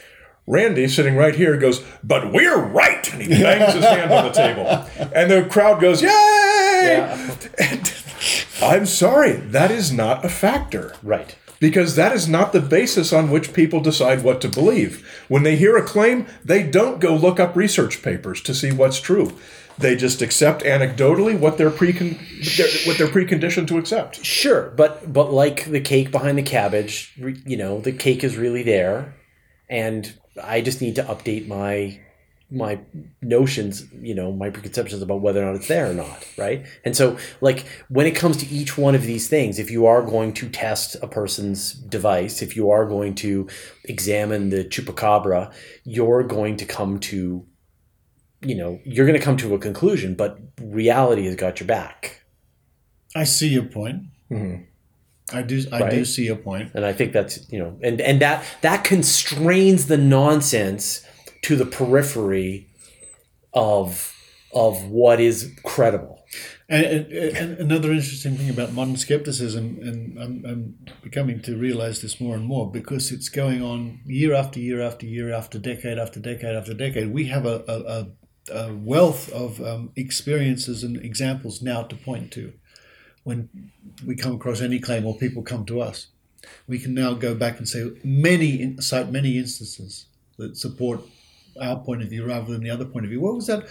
Randi, 0.49 0.87
sitting 0.87 1.15
right 1.15 1.35
here, 1.35 1.57
goes, 1.57 1.83
"But 2.03 2.31
we're 2.31 2.57
right," 2.57 3.11
and 3.13 3.21
he 3.21 3.27
bangs 3.27 3.73
his 3.73 3.83
hand 3.83 4.11
on 4.11 4.25
the 4.25 4.31
table, 4.31 5.11
and 5.13 5.29
the 5.29 5.43
crowd 5.49 5.81
goes, 5.81 6.01
"Yay!" 6.01 6.09
And 7.59 7.93
I'm 8.61 8.85
sorry, 8.85 9.33
that 9.33 9.71
is 9.71 9.91
not 9.91 10.25
a 10.25 10.29
factor 10.29 10.93
Right. 11.03 11.35
Because 11.59 11.95
that 11.95 12.13
is 12.13 12.27
not 12.27 12.53
the 12.53 12.61
basis 12.61 13.11
on 13.11 13.31
which 13.31 13.53
people 13.53 13.79
decide 13.79 14.23
what 14.23 14.41
to 14.41 14.49
believe. 14.49 15.07
When 15.27 15.43
they 15.43 15.55
hear 15.55 15.77
a 15.77 15.85
claim, 15.85 16.27
they 16.43 16.63
don't 16.63 16.99
go 16.99 17.15
look 17.15 17.39
up 17.39 17.55
research 17.55 18.01
papers 18.01 18.41
to 18.41 18.53
see 18.53 18.71
what's 18.71 18.99
true. 18.99 19.37
They 19.77 19.95
just 19.95 20.21
accept 20.23 20.63
anecdotally 20.63 21.37
what 21.37 21.57
they're 21.57 21.69
precon- 21.69 22.17
what 22.87 22.97
they're 22.97 23.07
preconditioned 23.07 23.67
to 23.67 23.77
accept. 23.77 24.25
Sure, 24.25 24.73
but 24.75 25.13
but 25.13 25.31
like 25.31 25.65
the 25.65 25.81
cake 25.81 26.11
behind 26.11 26.37
the 26.37 26.43
cabbage, 26.43 27.13
you 27.45 27.57
know, 27.57 27.79
the 27.79 27.91
cake 27.91 28.23
is 28.23 28.37
really 28.37 28.63
there, 28.63 29.15
and 29.69 30.11
I 30.41 30.61
just 30.61 30.81
need 30.81 30.95
to 30.95 31.03
update 31.03 31.47
my 31.47 31.99
my 32.49 32.79
notions, 33.21 33.85
you 33.93 34.15
know, 34.15 34.31
my 34.31 34.49
preconceptions 34.49 35.01
about 35.01 35.21
whether 35.21 35.41
or 35.41 35.45
not 35.47 35.55
it's 35.55 35.67
there 35.67 35.89
or 35.89 35.93
not, 35.93 36.25
right? 36.37 36.65
And 36.85 36.95
so, 36.95 37.17
like 37.41 37.65
when 37.89 38.07
it 38.07 38.15
comes 38.15 38.37
to 38.37 38.47
each 38.47 38.77
one 38.77 38.95
of 38.95 39.03
these 39.03 39.27
things, 39.27 39.59
if 39.59 39.69
you 39.69 39.85
are 39.85 40.01
going 40.01 40.33
to 40.33 40.49
test 40.49 40.95
a 41.01 41.07
person's 41.07 41.73
device, 41.73 42.41
if 42.41 42.55
you 42.55 42.69
are 42.71 42.85
going 42.85 43.15
to 43.15 43.49
examine 43.83 44.49
the 44.49 44.63
chupacabra, 44.63 45.53
you're 45.83 46.23
going 46.23 46.55
to 46.57 46.65
come 46.65 46.99
to, 47.01 47.45
you 48.41 48.55
know, 48.55 48.79
you're 48.85 49.05
going 49.05 49.19
to 49.19 49.25
come 49.25 49.37
to 49.37 49.53
a 49.53 49.59
conclusion, 49.59 50.15
but 50.15 50.39
reality 50.61 51.25
has 51.25 51.35
got 51.35 51.59
your 51.59 51.67
back. 51.67 52.23
I 53.13 53.25
see 53.25 53.49
your 53.49 53.65
point. 53.65 54.03
Mm-hmm. 54.31 54.63
I 55.33 55.41
do. 55.41 55.65
I 55.73 55.89
do 55.89 56.05
see 56.05 56.25
your 56.25 56.37
point. 56.37 56.71
and 56.73 56.85
I 56.85 56.93
think 56.93 57.11
that's 57.11 57.51
you 57.51 57.59
know, 57.59 57.77
and 57.83 57.99
and 57.99 58.21
that 58.21 58.45
that 58.61 58.85
constrains 58.85 59.87
the 59.87 59.97
nonsense 59.97 61.05
to 61.43 61.55
the 61.55 61.65
periphery 61.65 62.67
of 63.53 64.13
of 64.53 64.85
what 64.85 65.19
is 65.19 65.53
credible. 65.63 66.23
And, 66.69 66.85
and, 66.85 67.11
and 67.11 67.59
another 67.59 67.91
interesting 67.91 68.35
thing 68.35 68.49
about 68.49 68.73
modern 68.73 68.97
skepticism, 68.97 69.77
and 69.81 70.17
I'm, 70.17 70.45
I'm 70.45 70.75
becoming 71.01 71.41
to 71.43 71.57
realize 71.57 72.01
this 72.01 72.19
more 72.19 72.35
and 72.35 72.45
more 72.45 72.69
because 72.69 73.11
it's 73.11 73.29
going 73.29 73.61
on 73.61 73.99
year 74.05 74.33
after 74.33 74.59
year 74.59 74.81
after 74.81 75.05
year 75.05 75.33
after 75.33 75.59
decade 75.59 75.97
after 75.97 76.19
decade 76.19 76.55
after 76.55 76.73
decade. 76.73 77.13
We 77.13 77.25
have 77.25 77.45
a, 77.45 77.63
a, 77.67 78.53
a, 78.53 78.67
a 78.69 78.73
wealth 78.73 79.31
of 79.31 79.61
um, 79.61 79.91
experiences 79.95 80.83
and 80.83 80.97
examples 80.97 81.61
now 81.61 81.83
to 81.83 81.95
point 81.95 82.31
to 82.33 82.53
when 83.23 83.71
we 84.05 84.15
come 84.15 84.35
across 84.35 84.61
any 84.61 84.79
claim 84.79 85.05
or 85.05 85.17
people 85.17 85.43
come 85.43 85.65
to 85.65 85.81
us. 85.81 86.07
We 86.67 86.79
can 86.79 86.93
now 86.93 87.13
go 87.13 87.35
back 87.35 87.57
and 87.57 87.67
say 87.67 87.91
many 88.03 88.75
cite 88.79 89.11
many 89.11 89.37
instances 89.37 90.05
that 90.37 90.55
support 90.55 91.01
our 91.61 91.79
point 91.79 92.01
of 92.03 92.09
view 92.09 92.25
rather 92.25 92.51
than 92.51 92.63
the 92.63 92.69
other 92.69 92.85
point 92.85 93.05
of 93.05 93.09
view. 93.09 93.21
What 93.21 93.35
was 93.35 93.47
that? 93.47 93.65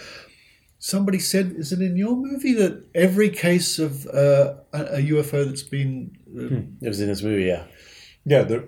Somebody 0.79 1.17
said, 1.19 1.53
is 1.57 1.71
it 1.71 1.81
in 1.81 1.97
your 1.97 2.15
movie 2.15 2.53
that 2.53 2.83
every 2.93 3.29
case 3.29 3.79
of 3.79 4.05
uh, 4.07 4.55
a, 4.73 4.81
a 4.97 5.01
UFO 5.09 5.45
that's 5.45 5.63
been 5.63 6.11
uh, 6.37 6.85
It 6.85 6.87
was 6.87 7.01
in 7.01 7.07
this 7.07 7.23
movie, 7.23 7.45
yeah. 7.45 7.63
Yeah, 8.25 8.43
there 8.43 8.63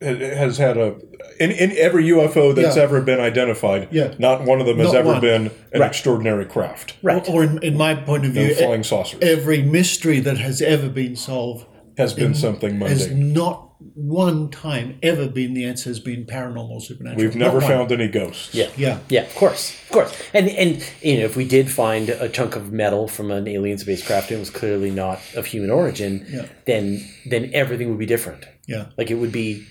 it 0.00 0.20
has 0.36 0.58
had 0.58 0.76
a 0.76 0.96
in, 1.40 1.50
in 1.50 1.72
every 1.72 2.04
UFO 2.04 2.54
that's 2.54 2.76
Yeah. 2.76 2.82
ever 2.84 3.00
been 3.00 3.18
identified. 3.20 3.88
Yeah. 3.90 4.14
not 4.18 4.44
one 4.44 4.60
of 4.60 4.66
them 4.66 4.78
has 4.78 4.92
Not 4.92 4.96
ever 4.96 5.08
one. 5.12 5.20
been 5.20 5.46
an 5.72 5.80
Right. 5.80 5.88
extraordinary 5.88 6.44
craft. 6.44 6.94
Right. 7.02 7.28
or 7.28 7.42
in, 7.44 7.62
in 7.62 7.76
my 7.76 7.94
point 7.96 8.24
of 8.24 8.34
No 8.34 8.44
view, 8.46 8.54
flying 8.54 8.82
saucers 8.84 9.18
every 9.22 9.62
mystery 9.62 10.20
that 10.20 10.38
has 10.38 10.60
ever 10.62 10.88
been 10.88 11.14
solved 11.16 11.66
has 11.96 12.14
been 12.14 12.34
something 12.34 12.80
has 12.80 13.08
mundane. 13.08 13.32
not 13.32 13.67
one 13.94 14.50
time 14.50 14.98
ever 15.02 15.28
been 15.28 15.54
the 15.54 15.64
answer 15.64 15.88
has 15.90 16.00
been 16.00 16.24
paranormal 16.26 16.82
supernatural. 16.82 17.24
We've 17.24 17.36
Not 17.36 17.46
never 17.46 17.58
one. 17.58 17.68
found 17.68 17.92
any 17.92 18.08
ghosts. 18.08 18.54
Yeah. 18.54 18.70
Yeah. 18.76 18.98
Yeah, 19.08 19.22
of 19.22 19.34
course, 19.36 19.74
of 19.84 19.90
course, 19.90 20.22
and 20.34 20.48
and 20.48 20.82
you 21.02 21.18
know 21.18 21.24
if 21.24 21.36
we 21.36 21.46
did 21.46 21.70
find 21.70 22.08
a 22.08 22.28
chunk 22.28 22.56
of 22.56 22.72
metal 22.72 23.06
from 23.08 23.30
an 23.30 23.46
alien 23.46 23.78
spacecraft 23.78 24.30
and 24.30 24.36
it 24.38 24.40
was 24.40 24.50
clearly 24.50 24.90
not 24.90 25.20
of 25.36 25.46
human 25.46 25.70
origin, 25.70 26.26
Yeah. 26.28 26.46
then 26.66 27.04
then 27.26 27.50
everything 27.54 27.88
would 27.90 27.98
be 28.00 28.06
different. 28.06 28.44
Yeah. 28.66 28.86
Like 28.96 29.10
it 29.10 29.14
would 29.16 29.32
be 29.32 29.64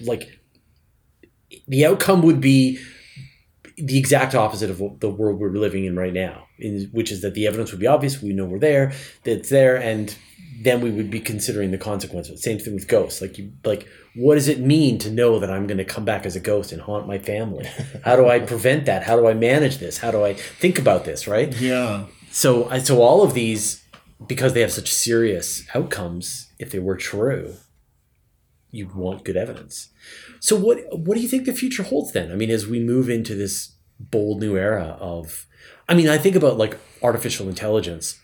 like 0.00 0.28
the 1.68 1.86
outcome 1.86 2.22
would 2.22 2.40
be 2.40 2.78
the 3.76 3.98
exact 3.98 4.34
opposite 4.34 4.70
of 4.70 4.78
the 5.00 5.08
world 5.08 5.38
we're 5.38 5.50
living 5.52 5.84
in 5.84 5.94
right 5.96 6.12
now, 6.12 6.46
in, 6.58 6.88
which 6.92 7.12
is 7.12 7.22
that 7.22 7.34
the 7.34 7.46
evidence 7.46 7.70
would 7.70 7.80
be 7.80 7.86
obvious. 7.86 8.20
We 8.20 8.32
know 8.32 8.44
we're 8.44 8.58
there, 8.58 8.92
that 9.22 9.30
it's 9.38 9.48
there, 9.50 9.76
and 9.76 10.14
then 10.62 10.80
we 10.80 10.90
would 10.90 11.10
be 11.10 11.20
considering 11.20 11.70
the 11.70 11.78
consequences. 11.78 12.42
Same 12.42 12.58
thing 12.58 12.74
with 12.74 12.88
ghosts. 12.88 13.20
Like 13.20 13.38
you, 13.38 13.52
like 13.64 13.86
what 14.14 14.34
does 14.34 14.48
it 14.48 14.58
mean 14.60 14.98
to 14.98 15.10
know 15.10 15.38
that 15.38 15.50
I'm 15.50 15.66
going 15.66 15.78
to 15.78 15.84
come 15.84 16.04
back 16.04 16.26
as 16.26 16.34
a 16.36 16.40
ghost 16.40 16.72
and 16.72 16.80
haunt 16.82 17.06
my 17.06 17.18
family? 17.18 17.66
How 18.04 18.16
do 18.16 18.28
I 18.28 18.40
prevent 18.40 18.86
that? 18.86 19.04
How 19.04 19.16
do 19.16 19.26
I 19.28 19.34
manage 19.34 19.78
this? 19.78 19.98
How 19.98 20.10
do 20.10 20.24
I 20.24 20.34
think 20.34 20.78
about 20.78 21.04
this? 21.04 21.28
Right. 21.28 21.54
Yeah. 21.60 22.06
So, 22.30 22.68
I- 22.68 22.78
so 22.80 23.02
all 23.02 23.22
of 23.22 23.34
these, 23.34 23.84
because 24.26 24.52
they 24.52 24.60
have 24.62 24.72
such 24.72 24.92
serious 24.92 25.64
outcomes, 25.74 26.50
if 26.58 26.70
they 26.72 26.78
were 26.80 26.96
true, 26.96 27.54
you'd 28.70 28.94
want 28.94 29.24
good 29.24 29.36
evidence. 29.36 29.88
So, 30.40 30.56
what 30.56 30.78
what 30.90 31.14
do 31.16 31.20
you 31.20 31.28
think 31.28 31.44
the 31.46 31.52
future 31.52 31.82
holds 31.84 32.12
then? 32.12 32.30
I 32.32 32.34
mean, 32.34 32.50
as 32.50 32.66
we 32.66 32.80
move 32.80 33.08
into 33.08 33.34
this 33.34 33.72
bold 34.00 34.40
new 34.40 34.56
era 34.56 34.96
of, 35.00 35.46
I 35.88 35.94
mean, 35.94 36.08
I 36.08 36.18
think 36.18 36.36
about 36.36 36.58
like 36.58 36.78
artificial 37.02 37.48
intelligence 37.48 38.20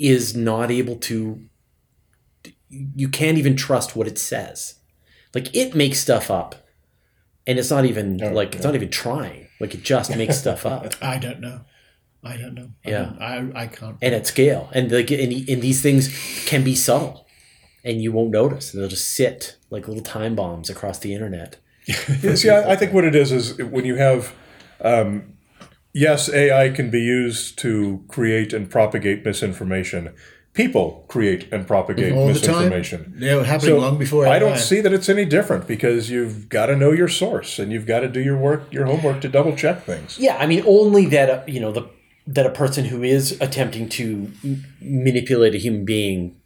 is 0.00 0.34
not 0.34 0.70
able 0.72 0.96
to. 0.96 1.44
You 2.68 3.08
can't 3.08 3.38
even 3.38 3.56
trust 3.56 3.94
what 3.96 4.06
it 4.06 4.18
says. 4.18 4.76
Like 5.34 5.54
it 5.54 5.74
makes 5.74 5.98
stuff 5.98 6.30
up, 6.30 6.54
and 7.46 7.58
it's 7.58 7.70
not 7.70 7.84
even 7.84 8.18
like 8.18 8.54
it's 8.54 8.64
not 8.64 8.74
even 8.74 8.90
trying. 8.90 9.48
Like 9.60 9.74
it 9.74 9.82
just 9.82 10.16
makes 10.16 10.38
stuff 10.38 10.64
up. 10.66 10.94
I 11.02 11.18
don't 11.18 11.40
know. 11.40 11.60
I 12.22 12.36
don't 12.36 12.54
know. 12.54 12.70
Yeah. 12.84 13.04
don't- 13.18 13.22
I, 13.56 13.62
I 13.62 13.66
can't. 13.66 13.96
and 14.02 14.14
at 14.14 14.26
scale. 14.26 14.68
And 14.72 14.90
like 14.90 15.10
and, 15.10 15.32
and 15.48 15.62
these 15.62 15.80
things 15.82 16.08
can 16.46 16.62
be 16.64 16.74
subtle, 16.74 17.26
and 17.84 18.02
you 18.02 18.12
won't 18.12 18.30
notice. 18.30 18.72
They'll 18.72 18.88
just 18.88 19.10
sit 19.12 19.56
like 19.70 19.86
little 19.88 20.02
time 20.02 20.34
bombs 20.34 20.70
across 20.70 20.98
the 20.98 21.12
internet. 21.14 21.56
Yeah, 22.22 22.34
See, 22.36 22.50
I, 22.50 22.72
I 22.72 22.76
think 22.76 22.92
what 22.92 23.04
it 23.04 23.16
is 23.16 23.32
is 23.32 23.56
when 23.58 23.84
you 23.84 23.96
have, 23.96 24.32
um, 24.82 25.34
yes, 25.92 26.28
AI 26.28 26.70
can 26.70 26.90
be 26.90 27.00
used 27.00 27.58
to 27.60 28.02
create 28.08 28.52
and 28.52 28.70
propagate 28.70 29.24
misinformation. 29.24 30.12
people 30.52 31.04
create 31.06 31.46
and 31.52 31.64
propagate 31.66 32.12
All 32.12 32.26
the 32.26 32.34
time. 32.34 32.68
misinformation. 32.68 33.14
They 33.16 33.34
were 33.36 33.44
happening 33.44 33.78
long 33.80 33.98
before 33.98 34.26
I 34.26 34.38
don't 34.40 34.58
see 34.58 34.80
that 34.80 34.92
it's 34.92 35.08
any 35.08 35.24
different 35.24 35.66
because 35.68 36.10
you've 36.10 36.48
got 36.48 36.66
to 36.66 36.76
know 36.76 36.90
your 36.90 37.06
source 37.08 37.58
and 37.60 37.70
you've 37.72 37.86
got 37.86 38.00
to 38.00 38.08
do 38.08 38.20
your 38.20 38.36
work, 38.36 38.72
your 38.72 38.86
homework 38.86 39.20
to 39.20 39.28
double 39.28 39.54
check 39.54 39.84
things. 39.84 40.18
Yeah, 40.18 40.36
I 40.36 40.46
mean, 40.46 40.64
only 40.66 41.06
that 41.06 41.30
uh, 41.30 41.42
you 41.46 41.60
know 41.60 41.70
the 41.72 41.88
that 42.26 42.46
a 42.46 42.50
person 42.50 42.84
who 42.86 43.02
is 43.02 43.40
attempting 43.40 43.88
to 43.90 44.30
manipulate 44.80 45.54
a 45.54 45.58
human 45.58 45.84
being 45.84 46.36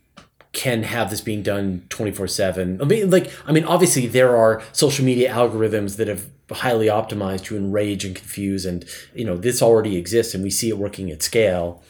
can 0.54 0.84
have 0.84 1.10
this 1.10 1.20
being 1.20 1.42
done 1.42 1.84
twenty 1.90 2.12
four 2.12 2.26
seven. 2.26 2.80
I 2.80 2.84
mean, 2.84 3.10
like, 3.10 3.30
I 3.44 3.52
mean, 3.52 3.64
obviously 3.64 4.06
there 4.06 4.36
are 4.36 4.62
social 4.72 5.04
media 5.04 5.30
algorithms 5.30 5.96
that 5.96 6.08
have 6.08 6.30
highly 6.50 6.86
optimized 6.86 7.44
to 7.44 7.56
enrage 7.56 8.04
and 8.04 8.14
confuse, 8.14 8.64
and 8.64 8.84
you 9.14 9.24
know 9.24 9.36
this 9.36 9.60
already 9.60 9.96
exists, 9.96 10.32
and 10.32 10.42
we 10.42 10.50
see 10.50 10.70
it 10.70 10.78
working 10.78 11.10
at 11.10 11.22
scale. 11.22 11.82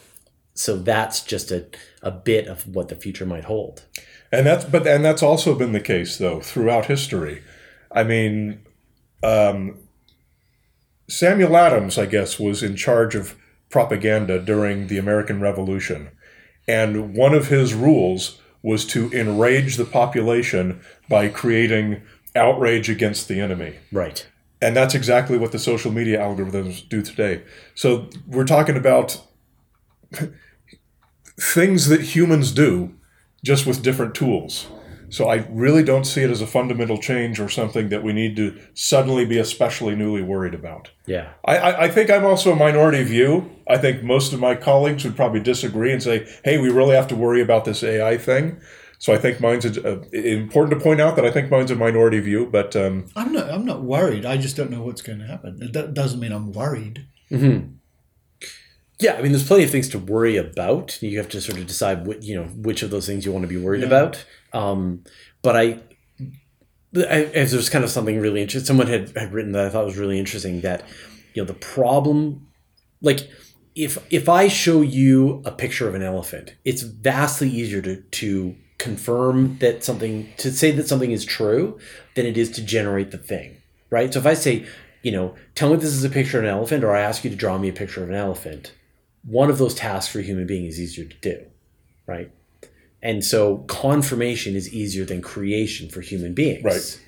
So 0.55 0.77
that's 0.77 1.23
just 1.23 1.53
a 1.53 1.67
a 2.03 2.11
bit 2.11 2.49
of 2.49 2.67
what 2.67 2.89
the 2.89 2.97
future 2.97 3.27
might 3.27 3.45
hold. 3.45 3.85
And 4.33 4.47
that's 4.47 4.65
but 4.65 4.87
and 4.87 5.05
that's 5.05 5.23
also 5.23 5.55
been 5.55 5.73
the 5.73 5.81
case 5.81 6.19
though 6.19 6.41
throughout 6.41 6.87
history. 6.87 7.43
I 7.93 8.03
mean, 8.03 8.61
um, 9.23 9.79
Samuel 11.09 11.57
Adams, 11.57 11.99
I 11.99 12.07
guess, 12.07 12.41
was 12.41 12.63
in 12.63 12.77
charge 12.77 13.15
of 13.15 13.37
propaganda 13.71 14.41
during 14.41 14.87
the 14.87 14.99
American 14.99 15.41
Revolution, 15.41 16.11
and 16.67 17.15
one 17.15 17.35
of 17.35 17.49
his 17.49 17.75
rules 17.75 18.41
was 18.65 18.87
to 18.87 19.13
enrage 19.13 19.77
the 19.77 19.85
population 19.85 20.81
by 21.07 21.29
creating 21.29 22.01
outrage 22.35 22.89
against 22.89 23.29
the 23.29 23.39
enemy. 23.39 23.75
Right. 23.93 24.27
And 24.63 24.75
that's 24.75 24.95
exactly 24.95 25.37
what 25.37 25.53
the 25.53 25.59
social 25.59 25.93
media 25.93 26.19
algorithms 26.19 26.89
do 26.89 27.03
today. 27.03 27.43
So 27.75 28.09
we're 28.27 28.47
talking 28.47 28.79
about 28.79 29.21
things 31.39 31.89
that 31.89 32.01
humans 32.01 32.53
do 32.53 32.95
just 33.45 33.67
with 33.67 33.83
different 33.83 34.15
tools. 34.15 34.67
So 35.09 35.29
I 35.29 35.47
really 35.51 35.83
don't 35.83 36.05
see 36.05 36.23
it 36.23 36.31
as 36.31 36.41
a 36.41 36.47
fundamental 36.47 36.99
change 36.99 37.41
or 37.41 37.49
something 37.49 37.89
that 37.89 38.03
we 38.03 38.13
need 38.13 38.37
to 38.37 38.59
suddenly 38.75 39.25
be 39.25 39.39
especially 39.39 39.95
newly 39.95 40.23
worried 40.23 40.55
about. 40.55 40.91
Yeah. 41.07 41.33
I, 41.45 41.57
I, 41.57 41.83
I 41.85 41.89
think 41.89 42.11
I'm 42.11 42.25
also 42.25 42.53
a 42.53 42.57
minority 42.57 43.03
view. 43.03 43.51
I 43.69 43.79
think 43.79 44.03
most 44.03 44.33
of 44.33 44.41
my 44.41 44.55
colleagues 44.55 45.05
would 45.05 45.17
probably 45.17 45.41
disagree 45.41 45.93
and 45.93 46.03
say, 46.03 46.27
hey, 46.45 46.59
we 46.59 46.71
really 46.71 46.95
have 46.95 47.09
to 47.09 47.17
worry 47.17 47.41
about 47.41 47.65
this 47.65 47.83
AI 47.83 48.19
thing. 48.19 48.61
So 48.99 49.13
I 49.13 49.19
think 49.19 49.41
mine's 49.41 49.65
a, 49.67 50.01
a, 50.15 50.33
important 50.33 50.79
to 50.79 50.83
point 50.83 51.01
out 51.01 51.17
that 51.17 51.27
I 51.27 51.31
think 51.31 51.51
mine's 51.51 51.71
a 51.71 51.77
minority 51.77 52.21
view, 52.21 52.47
but 52.47 52.75
um, 52.75 53.07
I'm 53.15 53.33
not. 53.33 53.51
I'm 53.51 53.67
not 53.67 53.83
worried. 53.83 54.25
I 54.25 54.39
just 54.39 54.57
don't 54.57 54.71
know 54.71 54.83
what's 54.83 55.03
going 55.03 55.19
to 55.19 55.27
happen. 55.27 55.59
It 55.61 55.73
do- 55.73 55.93
doesn't 55.93 56.21
mean 56.21 56.33
I'm 56.33 56.53
worried. 56.53 57.07
Yeah, 59.05 59.17
I 59.19 59.21
mean, 59.21 59.33
there's 59.33 59.47
plenty 59.47 59.65
of 59.65 59.71
things 59.71 59.91
to 59.91 59.99
worry 59.99 60.39
about. 60.39 61.03
You 61.03 61.19
have 61.19 61.29
to 61.29 61.41
sort 61.43 61.59
of 61.59 61.67
decide 61.67 62.07
what 62.07 62.23
you 62.23 62.35
know 62.37 62.45
which 62.45 62.83
of 62.83 62.89
those 62.89 63.07
things 63.07 63.27
you 63.27 63.33
want 63.33 63.43
to 63.43 63.49
be 63.49 63.59
worried 63.59 63.85
about. 63.85 64.25
Um, 64.55 65.05
but 65.43 65.55
I, 65.59 65.81
I, 66.97 67.25
as 67.35 67.53
there's 67.53 67.69
kind 67.69 67.85
of 67.85 67.91
something 67.91 68.19
really 68.19 68.41
interesting. 68.41 68.67
Someone 68.67 68.87
had, 68.87 69.15
had 69.15 69.35
written 69.35 69.53
that 69.53 69.67
I 69.67 69.69
thought 69.69 69.85
was 69.85 69.99
really 69.99 70.19
interesting. 70.19 70.63
That 70.63 70.85
you 71.35 71.43
know 71.43 71.47
the 71.47 71.53
problem, 71.53 72.49
like 73.03 73.29
if 73.75 73.99
if 74.11 74.27
I 74.27 74.49
show 74.49 74.81
you 74.81 75.43
a 75.45 75.53
picture 75.53 75.87
of 75.87 75.95
an 75.95 76.03
elephant, 76.03 76.55
it's 76.65 76.81
vastly 76.81 77.51
easier 77.51 77.83
to 77.83 78.01
to 78.01 78.57
confirm 78.79 79.59
that 79.59 79.85
something 79.85 80.33
to 80.39 80.51
say 80.51 80.71
that 80.71 80.89
something 80.89 81.11
is 81.11 81.27
true 81.27 81.79
than 82.15 82.25
it 82.25 82.39
is 82.39 82.51
to 82.53 82.63
generate 82.63 83.11
the 83.11 83.19
thing, 83.19 83.59
right? 83.91 84.15
So 84.15 84.21
if 84.21 84.25
I 84.25 84.33
say, 84.33 84.65
you 85.03 85.13
know, 85.13 85.35
tell 85.55 85.69
me 85.69 85.77
this 85.77 85.93
is 85.93 86.05
a 86.05 86.11
picture 86.11 86.39
of 86.39 86.45
an 86.45 86.51
elephant, 86.51 86.85
or 86.85 86.97
I 86.97 87.03
ask 87.03 87.23
you 87.23 87.29
to 87.29 87.37
draw 87.37 87.59
me 87.59 87.69
a 87.69 87.73
picture 87.75 88.03
of 88.03 88.09
an 88.09 88.17
elephant, 88.17 88.73
one 89.27 89.51
of 89.51 89.59
those 89.59 89.75
tasks 89.75 90.13
for 90.13 90.19
a 90.21 90.23
human 90.23 90.47
being 90.47 90.67
is 90.67 90.81
easier 90.81 91.05
to 91.05 91.17
do, 91.21 91.47
right? 92.07 92.31
And 93.03 93.25
so 93.25 93.59
confirmation 93.69 94.57
is 94.57 94.73
easier 94.73 95.05
than 95.05 95.21
creation 95.21 95.89
for 95.89 96.01
human 96.01 96.33
beings. 96.33 96.65
Right. 96.65 97.01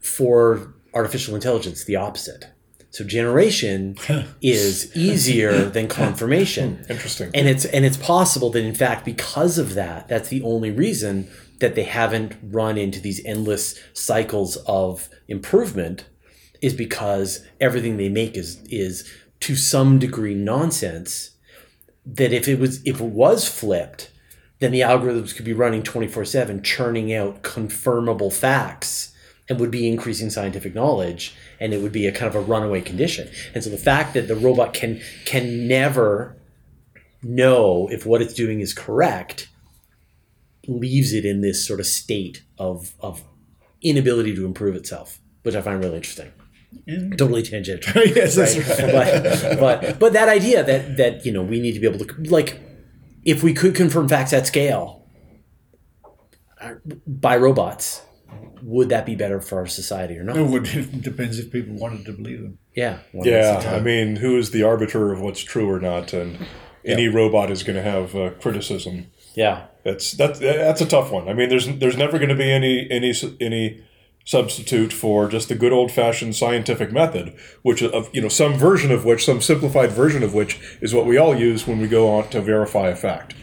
For 0.00 0.74
artificial 0.94 1.34
intelligence, 1.34 1.84
the 1.84 1.96
opposite. 1.96 2.48
So 2.90 3.04
generation 3.04 3.96
is 4.42 4.94
easier 4.94 5.64
than 5.64 5.88
confirmation. 5.88 6.84
interesting. 6.90 7.30
And 7.34 7.48
it's 7.48 7.64
and 7.64 7.86
it's 7.86 7.96
possible 7.96 8.50
that 8.50 8.62
in 8.62 8.74
fact 8.74 9.06
because 9.06 9.56
of 9.56 9.74
that, 9.74 10.08
that's 10.08 10.28
the 10.28 10.42
only 10.42 10.70
reason 10.70 11.30
that 11.60 11.74
they 11.74 11.84
haven't 11.84 12.36
run 12.42 12.76
into 12.76 13.00
these 13.00 13.24
endless 13.24 13.80
cycles 13.94 14.56
of 14.66 15.08
improvement 15.28 16.04
is 16.60 16.74
because 16.74 17.46
everything 17.60 17.96
they 17.96 18.10
make 18.10 18.36
is 18.36 18.62
is 18.64 19.10
to 19.40 19.56
some 19.56 19.98
degree 19.98 20.34
nonsense 20.34 21.31
that 22.04 22.32
if 22.32 22.48
it 22.48 22.58
was 22.58 22.80
if 22.84 23.00
it 23.00 23.04
was 23.04 23.48
flipped 23.48 24.10
then 24.58 24.72
the 24.72 24.80
algorithms 24.80 25.34
could 25.34 25.44
be 25.44 25.52
running 25.52 25.82
24/7 25.82 26.62
churning 26.62 27.12
out 27.12 27.42
confirmable 27.42 28.32
facts 28.32 29.12
and 29.48 29.58
would 29.58 29.70
be 29.70 29.88
increasing 29.88 30.30
scientific 30.30 30.74
knowledge 30.74 31.34
and 31.60 31.74
it 31.74 31.82
would 31.82 31.92
be 31.92 32.06
a 32.06 32.12
kind 32.12 32.28
of 32.28 32.34
a 32.34 32.40
runaway 32.40 32.80
condition. 32.80 33.28
And 33.54 33.62
so 33.62 33.70
the 33.70 33.76
fact 33.76 34.14
that 34.14 34.28
the 34.28 34.36
robot 34.36 34.72
can 34.72 35.00
can 35.24 35.66
never 35.68 36.36
know 37.22 37.88
if 37.90 38.06
what 38.06 38.22
it's 38.22 38.34
doing 38.34 38.60
is 38.60 38.72
correct 38.72 39.48
leaves 40.66 41.12
it 41.12 41.24
in 41.24 41.40
this 41.40 41.66
sort 41.66 41.80
of 41.80 41.86
state 41.86 42.42
of 42.58 42.94
of 43.00 43.22
inability 43.82 44.34
to 44.34 44.46
improve 44.46 44.76
itself, 44.76 45.18
which 45.42 45.54
I 45.54 45.60
find 45.60 45.82
really 45.82 45.96
interesting. 45.96 46.32
Totally 47.16 47.42
tangential. 47.42 48.02
yes, 48.06 48.34
that's 48.34 48.56
right. 48.56 48.92
but 48.92 49.58
but 49.60 49.98
but 49.98 50.12
that 50.14 50.28
idea 50.28 50.64
that 50.64 50.96
that 50.96 51.24
you 51.26 51.32
know 51.32 51.42
we 51.42 51.60
need 51.60 51.72
to 51.74 51.80
be 51.80 51.86
able 51.86 52.04
to 52.04 52.14
like 52.24 52.60
if 53.24 53.42
we 53.42 53.52
could 53.54 53.74
confirm 53.74 54.08
facts 54.08 54.32
at 54.32 54.46
scale 54.46 55.06
uh, 56.60 56.74
by 57.06 57.36
robots 57.36 58.02
would 58.62 58.88
that 58.88 59.04
be 59.04 59.14
better 59.14 59.40
for 59.40 59.58
our 59.58 59.66
society 59.66 60.16
or 60.16 60.22
not 60.24 60.36
It 60.36 60.46
would- 60.46 60.66
it 60.68 61.02
depends 61.02 61.38
if 61.38 61.50
people 61.50 61.74
wanted 61.74 62.04
to 62.06 62.12
believe 62.12 62.40
them. 62.42 62.58
yeah 62.74 62.98
one 63.12 63.26
at 63.28 63.34
a 63.34 63.36
Yeah. 63.64 63.74
I 63.76 63.80
mean, 63.80 64.16
who 64.16 64.36
is 64.38 64.50
the 64.50 64.62
arbiter 64.62 65.12
of 65.12 65.20
what's 65.20 65.40
true 65.40 65.68
or 65.70 65.80
not? 65.80 66.12
And 66.12 66.38
any 66.84 67.06
robot 67.08 67.50
is 67.50 67.62
going 67.62 67.76
to 67.76 67.82
have 67.82 68.14
uh, 68.16 68.30
criticism. 68.40 69.06
yeah 69.34 69.66
That's 69.84 70.12
that's 70.12 70.38
that's 70.38 70.80
a 70.80 70.86
tough 70.86 71.10
one. 71.12 71.28
I 71.28 71.34
mean, 71.34 71.48
there's 71.48 71.66
there's 71.78 71.96
never 71.96 72.18
going 72.18 72.28
to 72.30 72.34
be 72.36 72.50
any 72.50 72.86
any 72.90 73.12
any 73.40 73.84
substitute 74.24 74.92
for 74.92 75.28
just 75.28 75.48
the 75.48 75.54
good 75.54 75.72
old 75.72 75.90
fashioned 75.90 76.36
scientific 76.36 76.92
method, 76.92 77.34
which 77.62 77.82
of 77.82 78.10
you 78.12 78.22
know 78.22 78.28
some 78.28 78.54
version 78.54 78.90
of 78.90 79.04
which, 79.04 79.24
some 79.24 79.40
simplified 79.40 79.92
version 79.92 80.22
of 80.22 80.34
which, 80.34 80.60
is 80.80 80.94
what 80.94 81.06
we 81.06 81.16
all 81.16 81.34
use 81.36 81.66
when 81.66 81.80
we 81.80 81.88
go 81.88 82.08
on 82.08 82.28
to 82.30 82.40
verify 82.40 82.88
a 82.88 82.96
fact. 82.96 83.34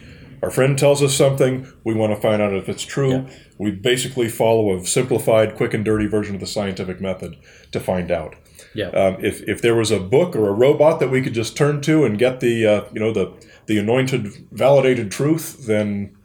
Our 0.42 0.50
friend 0.50 0.78
tells 0.78 1.02
us 1.02 1.14
something, 1.14 1.70
we 1.84 1.92
want 1.92 2.14
to 2.14 2.20
find 2.20 2.40
out 2.40 2.54
if 2.54 2.68
it's 2.68 2.82
true. 2.82 3.26
We 3.58 3.72
basically 3.72 4.28
follow 4.28 4.74
a 4.74 4.86
simplified, 4.86 5.54
quick 5.54 5.74
and 5.74 5.84
dirty 5.84 6.06
version 6.06 6.34
of 6.34 6.40
the 6.40 6.46
scientific 6.46 7.00
method 7.00 7.36
to 7.72 7.80
find 7.80 8.10
out. 8.10 8.36
yeah 8.72 8.88
Um, 8.88 9.22
if, 9.22 9.42
if 9.42 9.60
there 9.60 9.74
was 9.74 9.90
a 9.90 10.00
book 10.00 10.34
or 10.34 10.48
a 10.48 10.52
robot 10.52 10.98
that 11.00 11.10
we 11.10 11.20
could 11.20 11.34
just 11.34 11.56
turn 11.56 11.82
to 11.82 12.04
and 12.04 12.18
get 12.18 12.40
the 12.40 12.66
uh, 12.66 12.84
you 12.92 13.00
know 13.00 13.12
the 13.12 13.32
the 13.66 13.78
anointed 13.78 14.28
validated 14.50 15.10
truth, 15.10 15.66
then 15.66 16.16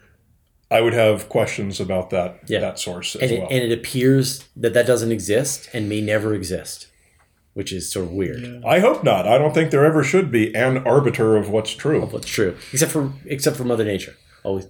I 0.76 0.82
would 0.82 0.94
have 0.94 1.30
questions 1.30 1.80
about 1.80 2.10
that 2.10 2.30
Yeah. 2.48 2.60
that 2.60 2.78
source 2.80 3.16
as 3.16 3.22
and 3.24 3.32
it, 3.32 3.40
well. 3.40 3.48
and 3.52 3.64
it 3.64 3.72
appears 3.72 4.44
that 4.58 4.74
that 4.74 4.86
doesn't 4.86 5.12
exist 5.12 5.70
and 5.74 5.88
may 5.88 6.02
never 6.02 6.34
exist 6.34 6.88
which 7.54 7.72
is 7.72 7.90
sort 7.90 8.06
of 8.08 8.12
weird 8.12 8.62
I 8.66 8.80
hope 8.80 9.02
not. 9.12 9.26
I 9.26 9.38
don't 9.38 9.54
think 9.54 9.72
there 9.72 9.86
ever 9.86 10.04
should 10.04 10.30
be 10.30 10.54
an 10.54 10.80
arbiter 10.80 11.38
of 11.38 11.50
what's 11.50 11.74
true. 11.74 12.02
What's 12.06 12.28
true, 12.28 12.58
except 12.74 12.92
for 12.92 13.14
except 13.26 13.56
for 13.56 13.64
Mother 13.64 13.86
Nature. 13.86 14.16
Always, 14.44 14.68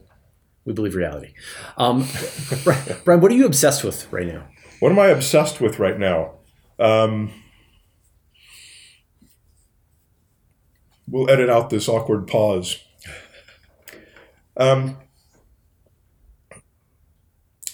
we 0.66 0.72
believe 0.74 0.93
reality. 0.93 1.32
Um, 1.78 2.08
Brian, 2.64 2.97
Brian, 3.03 3.22
what 3.22 3.32
are 3.32 3.36
you 3.36 3.47
obsessed 3.47 3.84
with 3.84 4.08
right 4.14 4.28
now? 4.28 4.43
What 4.82 4.91
am 4.91 4.99
I 4.99 5.08
obsessed 5.08 5.60
with 5.60 5.80
right 5.80 5.97
now? 5.97 6.34
Um, 6.78 7.32
we'll 11.08 11.30
edit 11.32 11.49
out 11.49 11.70
this 11.72 11.88
awkward 11.89 12.28
pause. 12.28 12.84
Um, 14.58 14.97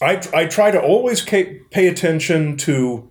I, 0.02 0.22
I 0.34 0.46
try 0.46 0.72
to 0.72 0.82
always 0.82 1.22
pay 1.22 1.62
attention 1.74 2.58
to 2.58 3.10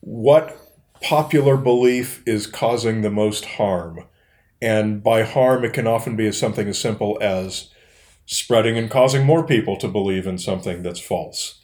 what 0.00 0.56
popular 1.00 1.56
belief 1.56 2.22
is 2.26 2.46
causing 2.46 3.02
the 3.02 3.10
most 3.10 3.44
harm. 3.44 4.04
And 4.60 5.02
by 5.02 5.22
harm, 5.22 5.64
it 5.64 5.72
can 5.72 5.86
often 5.86 6.16
be 6.16 6.30
something 6.32 6.66
as 6.68 6.78
simple 6.78 7.18
as 7.20 7.70
spreading 8.26 8.76
and 8.76 8.90
causing 8.90 9.24
more 9.24 9.46
people 9.46 9.76
to 9.76 9.88
believe 9.88 10.26
in 10.26 10.38
something 10.38 10.82
that's 10.82 11.00
false. 11.00 11.60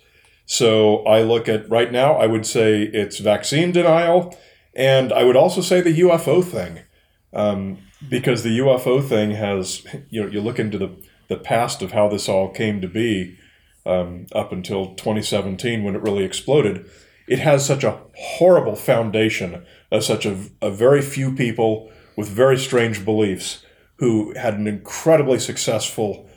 So 0.47 1.05
I 1.05 1.23
look 1.23 1.49
at 1.49 1.69
right 1.69 1.91
now, 1.91 2.15
I 2.15 2.27
would 2.27 2.47
say 2.47 2.83
it's 2.83 3.19
vaccine 3.19 3.73
denial, 3.73 4.37
and 4.75 5.13
I 5.13 5.25
would 5.25 5.37
also 5.37 5.61
say 5.61 5.81
the 5.81 6.01
UFO 6.01 6.45
thing, 6.45 6.81
um, 7.33 7.79
because 8.09 8.43
the 8.43 8.59
UFO 8.59 9.07
thing 9.07 9.33
has 9.33 9.85
you 10.11 10.23
know 10.23 10.29
you 10.29 10.41
look 10.41 10.59
into 10.59 10.79
the 10.79 10.91
the 11.29 11.37
past 11.37 11.81
of 11.81 11.93
how 11.93 12.09
this 12.09 12.29
all 12.29 12.51
came 12.51 12.81
to 12.83 12.89
be 12.89 13.39
um, 13.87 14.27
up 14.33 14.53
until 14.53 14.95
2017 14.95 15.83
when 15.85 15.95
it 15.95 16.03
really 16.03 16.25
exploded. 16.25 16.89
It 17.27 17.39
has 17.39 17.65
such 17.65 17.85
a 17.85 18.01
horrible 18.17 18.77
foundation 18.77 19.65
of 19.91 20.05
such 20.05 20.27
a, 20.27 20.39
a 20.61 20.71
very 20.71 21.03
few 21.03 21.35
people 21.35 21.91
with 22.17 22.29
very 22.29 22.59
strange 22.59 23.05
beliefs 23.05 23.65
who 23.97 24.35
had 24.37 24.55
an 24.55 24.67
incredibly 24.67 25.39
successful 25.39 26.29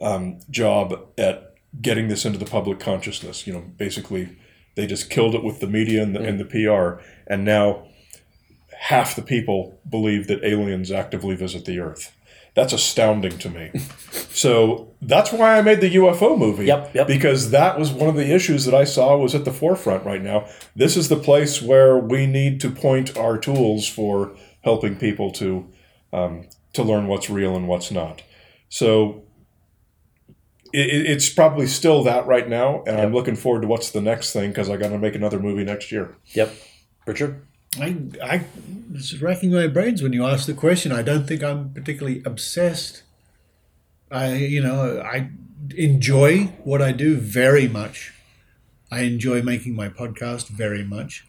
um, 0.00 0.38
job 0.50 0.94
at 1.18 1.54
getting 1.80 2.08
this 2.08 2.24
into 2.24 2.38
the 2.38 2.44
public 2.44 2.78
consciousness. 2.78 3.46
You 3.46 3.54
know, 3.54 3.64
basically, 3.76 4.36
they 4.74 4.86
just 4.86 5.10
killed 5.10 5.34
it 5.34 5.42
with 5.42 5.60
the 5.60 5.66
media 5.66 6.02
and 6.02 6.14
the, 6.14 6.20
and 6.20 6.38
the 6.38 6.44
PR, 6.44 7.02
and 7.26 7.44
now 7.44 7.86
half 8.78 9.16
the 9.16 9.22
people 9.22 9.78
believe 9.88 10.26
that 10.28 10.44
aliens 10.44 10.92
actively 10.92 11.34
visit 11.34 11.64
the 11.64 11.80
Earth. 11.80 12.15
That's 12.56 12.72
astounding 12.72 13.38
to 13.38 13.50
me. 13.50 13.70
so 14.10 14.94
that's 15.02 15.30
why 15.30 15.58
I 15.58 15.62
made 15.62 15.80
the 15.82 15.94
UFO 15.96 16.36
movie. 16.38 16.64
Yep, 16.64 16.94
yep. 16.94 17.06
Because 17.06 17.50
that 17.50 17.78
was 17.78 17.92
one 17.92 18.08
of 18.08 18.16
the 18.16 18.34
issues 18.34 18.64
that 18.64 18.74
I 18.74 18.84
saw 18.84 19.16
was 19.16 19.34
at 19.34 19.44
the 19.44 19.52
forefront 19.52 20.04
right 20.04 20.22
now. 20.22 20.48
This 20.74 20.96
is 20.96 21.08
the 21.08 21.16
place 21.16 21.60
where 21.62 21.98
we 21.98 22.26
need 22.26 22.60
to 22.62 22.70
point 22.70 23.16
our 23.16 23.36
tools 23.38 23.86
for 23.86 24.34
helping 24.62 24.96
people 24.96 25.30
to 25.32 25.68
um, 26.12 26.48
to 26.72 26.82
learn 26.82 27.06
what's 27.06 27.28
real 27.30 27.54
and 27.54 27.68
what's 27.68 27.90
not. 27.90 28.22
So 28.70 29.22
it, 30.72 30.88
it- 30.88 31.06
it's 31.10 31.28
probably 31.28 31.66
still 31.66 32.02
that 32.04 32.26
right 32.26 32.48
now, 32.48 32.82
and 32.86 33.00
I'm 33.00 33.12
looking 33.12 33.36
forward 33.36 33.62
to 33.62 33.68
what's 33.68 33.90
the 33.90 34.00
next 34.00 34.32
thing 34.32 34.50
because 34.50 34.68
I 34.70 34.76
got 34.76 34.88
to 34.88 34.98
make 34.98 35.14
another 35.14 35.38
movie 35.38 35.64
next 35.64 35.92
year. 35.92 36.16
Yep. 36.32 36.54
Richard? 37.06 37.46
I, 37.80 37.96
I 38.22 38.44
was 38.92 39.20
racking 39.20 39.52
my 39.52 39.66
brains 39.66 40.02
when 40.02 40.12
you 40.12 40.24
asked 40.24 40.46
the 40.46 40.54
question. 40.54 40.92
I 40.92 41.02
don't 41.02 41.26
think 41.26 41.42
I'm 41.42 41.72
particularly 41.72 42.22
obsessed. 42.24 43.02
I, 44.10 44.34
you 44.34 44.62
know, 44.62 45.00
I 45.00 45.30
enjoy 45.76 46.44
what 46.64 46.80
I 46.80 46.92
do 46.92 47.16
very 47.16 47.68
much. 47.68 48.12
I 48.90 49.00
enjoy 49.00 49.42
making 49.42 49.74
my 49.74 49.88
podcast 49.88 50.48
very 50.48 50.84
much. 50.84 51.26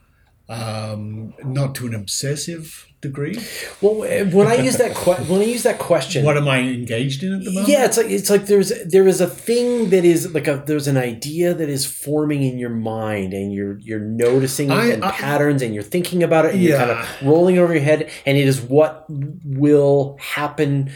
Um, 0.49 1.33
not 1.43 1.75
to 1.75 1.87
an 1.87 1.95
obsessive 1.95 2.86
degree. 3.01 3.37
Well, 3.81 4.03
eh, 4.05 4.23
when 4.23 4.47
I 4.47 4.55
use 4.55 4.77
that 4.77 4.95
que- 4.95 5.23
when 5.31 5.41
I 5.41 5.45
use 5.45 5.63
that 5.63 5.77
question, 5.77 6.25
What 6.25 6.35
am 6.37 6.47
I 6.47 6.59
engaged 6.59 7.21
in 7.23 7.33
at 7.33 7.43
the 7.43 7.51
moment? 7.51 7.67
yeah, 7.69 7.85
it's 7.85 7.97
like 7.97 8.09
it's 8.09 8.29
like 8.29 8.47
there's 8.47 8.71
there 8.85 9.07
is 9.07 9.21
a 9.21 9.27
thing 9.27 9.89
that 9.91 10.03
is 10.03 10.33
like 10.33 10.47
a 10.47 10.63
there's 10.65 10.87
an 10.87 10.97
idea 10.97 11.53
that 11.53 11.69
is 11.69 11.85
forming 11.85 12.41
in 12.43 12.57
your 12.57 12.71
mind, 12.71 13.33
and 13.33 13.53
you're 13.53 13.77
you're 13.79 13.99
noticing 13.99 14.71
I- 14.71 14.87
and 14.93 15.03
I- 15.03 15.11
patterns, 15.11 15.61
and 15.61 15.73
you're 15.75 15.83
thinking 15.83 16.23
about 16.23 16.45
it, 16.45 16.53
and 16.55 16.63
you're 16.63 16.77
kind 16.77 16.91
of 16.91 17.07
rolling 17.23 17.57
over 17.59 17.73
your 17.73 17.83
head, 17.83 18.09
and 18.25 18.37
it 18.37 18.47
is 18.47 18.59
what 18.61 19.05
will 19.45 20.17
happen, 20.19 20.89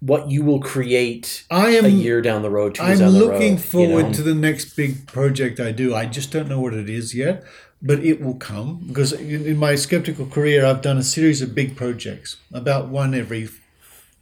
what 0.00 0.30
you 0.30 0.42
will 0.42 0.60
create 0.60 1.44
I 1.50 1.70
am 1.76 1.84
a 1.84 1.88
year 1.88 2.22
down 2.22 2.42
the 2.42 2.50
road, 2.50 2.74
two 2.76 2.82
I'm 2.82 2.98
looking 2.98 3.56
road, 3.56 3.60
forward 3.62 3.96
you 3.98 4.02
know? 4.04 4.12
to 4.12 4.22
the 4.22 4.34
next 4.34 4.74
big 4.74 5.06
project 5.06 5.60
I 5.60 5.70
do. 5.72 5.94
I 5.94 6.06
just 6.06 6.30
don't 6.30 6.48
know 6.48 6.60
what 6.60 6.74
it 6.74 6.88
is 6.90 7.14
yet, 7.14 7.44
but 7.84 7.98
it 7.98 8.20
will 8.20 8.34
come 8.34 8.82
because 8.88 9.12
in, 9.12 9.58
my 9.58 9.74
skeptical 9.74 10.26
career, 10.26 10.64
I've 10.64 10.80
done 10.80 10.96
a 10.96 11.02
series 11.02 11.42
of 11.42 11.54
big 11.54 11.76
projects, 11.76 12.38
about 12.52 12.88
one 12.88 13.14
every 13.14 13.48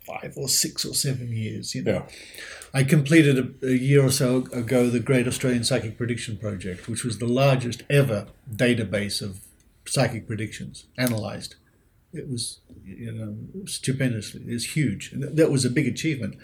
five 0.04 0.34
or 0.36 0.48
six 0.48 0.84
or 0.84 0.94
seven 0.94 1.32
years. 1.32 1.74
You 1.74 1.84
know, 1.84 1.92
Yeah. 1.92 2.06
I 2.74 2.82
completed 2.82 3.38
a, 3.38 3.66
a 3.66 3.72
year 3.72 4.04
or 4.04 4.10
so 4.10 4.38
ago 4.52 4.90
the 4.90 4.98
Great 4.98 5.28
Australian 5.28 5.62
Psychic 5.62 5.96
Prediction 5.96 6.36
Project, 6.38 6.88
which 6.88 7.04
was 7.04 7.18
the 7.18 7.26
largest 7.26 7.84
ever 7.88 8.26
database 8.50 9.22
of 9.22 9.40
psychic 9.86 10.26
predictions 10.26 10.86
analyzed. 10.98 11.54
It 12.12 12.28
was, 12.28 12.60
you 12.84 13.12
know, 13.12 13.36
stupendously. 13.66 14.42
It's 14.46 14.76
huge. 14.76 15.12
And 15.12 15.36
that 15.36 15.50
was 15.50 15.64
a 15.64 15.70
big 15.70 15.86
achievement. 15.86 16.36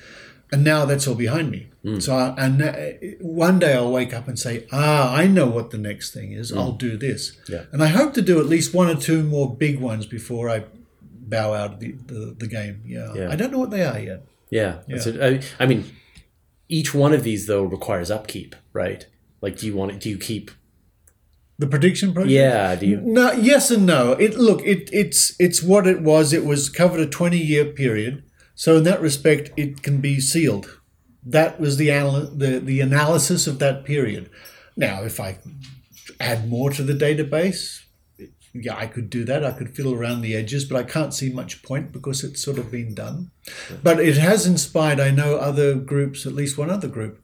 And 0.50 0.64
now 0.64 0.86
that's 0.86 1.06
all 1.06 1.14
behind 1.14 1.50
me. 1.50 1.68
So, 2.00 2.14
I, 2.14 2.34
and 2.36 3.16
one 3.20 3.58
day 3.58 3.72
I'll 3.74 3.90
wake 3.90 4.12
up 4.12 4.28
and 4.28 4.38
say, 4.38 4.66
"Ah, 4.70 5.14
I 5.14 5.26
know 5.26 5.46
what 5.46 5.70
the 5.70 5.78
next 5.78 6.12
thing 6.12 6.32
is. 6.32 6.52
I'll 6.52 6.72
do 6.72 6.98
this." 6.98 7.38
Yeah. 7.48 7.64
And 7.72 7.82
I 7.82 7.86
hope 7.86 8.12
to 8.14 8.22
do 8.22 8.38
at 8.40 8.46
least 8.46 8.74
one 8.74 8.88
or 8.88 8.94
two 8.94 9.22
more 9.22 9.54
big 9.54 9.80
ones 9.80 10.04
before 10.04 10.50
I 10.50 10.64
bow 11.00 11.54
out 11.54 11.74
of 11.74 11.80
the, 11.80 11.92
the, 11.92 12.36
the 12.38 12.46
game. 12.46 12.82
Yeah. 12.84 13.14
Yeah. 13.14 13.30
I 13.30 13.36
don't 13.36 13.52
know 13.52 13.58
what 13.58 13.70
they 13.70 13.84
are 13.84 13.98
yet. 13.98 14.26
Yeah. 14.50 14.80
I, 14.90 15.40
I 15.58 15.66
mean, 15.66 15.84
each 16.68 16.94
one 16.94 17.14
of 17.14 17.22
these 17.22 17.46
though 17.46 17.64
requires 17.64 18.10
upkeep, 18.10 18.54
right? 18.74 19.06
Like, 19.40 19.56
do 19.58 19.66
you 19.66 19.74
want 19.74 19.92
it? 19.92 20.00
Do 20.00 20.10
you 20.10 20.18
keep? 20.18 20.50
The 21.58 21.66
prediction 21.66 22.12
project. 22.12 22.32
Yeah. 22.32 22.74
Do 22.76 22.86
you? 22.86 23.00
No, 23.00 23.32
yes 23.32 23.70
and 23.70 23.86
no. 23.86 24.12
It 24.12 24.36
look, 24.36 24.62
it 24.64 24.90
it's 24.92 25.34
it's 25.40 25.62
what 25.62 25.86
it 25.86 26.02
was. 26.02 26.32
It 26.32 26.44
was 26.44 26.68
covered 26.68 27.00
a 27.00 27.06
twenty 27.06 27.38
year 27.38 27.64
period, 27.64 28.24
so 28.58 28.78
in 28.78 28.82
that 28.82 29.00
respect, 29.00 29.52
it 29.56 29.84
can 29.84 30.00
be 30.00 30.18
sealed. 30.18 30.80
That 31.24 31.60
was 31.60 31.76
the 31.76 31.90
anal- 31.90 32.34
the 32.34 32.58
the 32.58 32.80
analysis 32.80 33.46
of 33.46 33.60
that 33.60 33.84
period. 33.84 34.30
Now, 34.76 35.04
if 35.04 35.20
I 35.20 35.38
add 36.18 36.48
more 36.48 36.70
to 36.70 36.82
the 36.82 36.92
database, 36.92 37.84
yeah, 38.52 38.76
I 38.76 38.86
could 38.86 39.10
do 39.10 39.24
that. 39.26 39.44
I 39.44 39.52
could 39.52 39.76
fiddle 39.76 39.94
around 39.94 40.22
the 40.22 40.34
edges, 40.34 40.64
but 40.64 40.76
I 40.76 40.82
can't 40.82 41.14
see 41.14 41.30
much 41.30 41.62
point 41.62 41.92
because 41.92 42.24
it's 42.24 42.42
sort 42.42 42.58
of 42.58 42.68
been 42.68 42.94
done. 42.94 43.30
But 43.84 44.00
it 44.00 44.16
has 44.16 44.44
inspired, 44.44 44.98
I 44.98 45.12
know, 45.12 45.36
other 45.36 45.76
groups, 45.76 46.26
at 46.26 46.32
least 46.32 46.58
one 46.58 46.70
other 46.70 46.88
group 46.88 47.22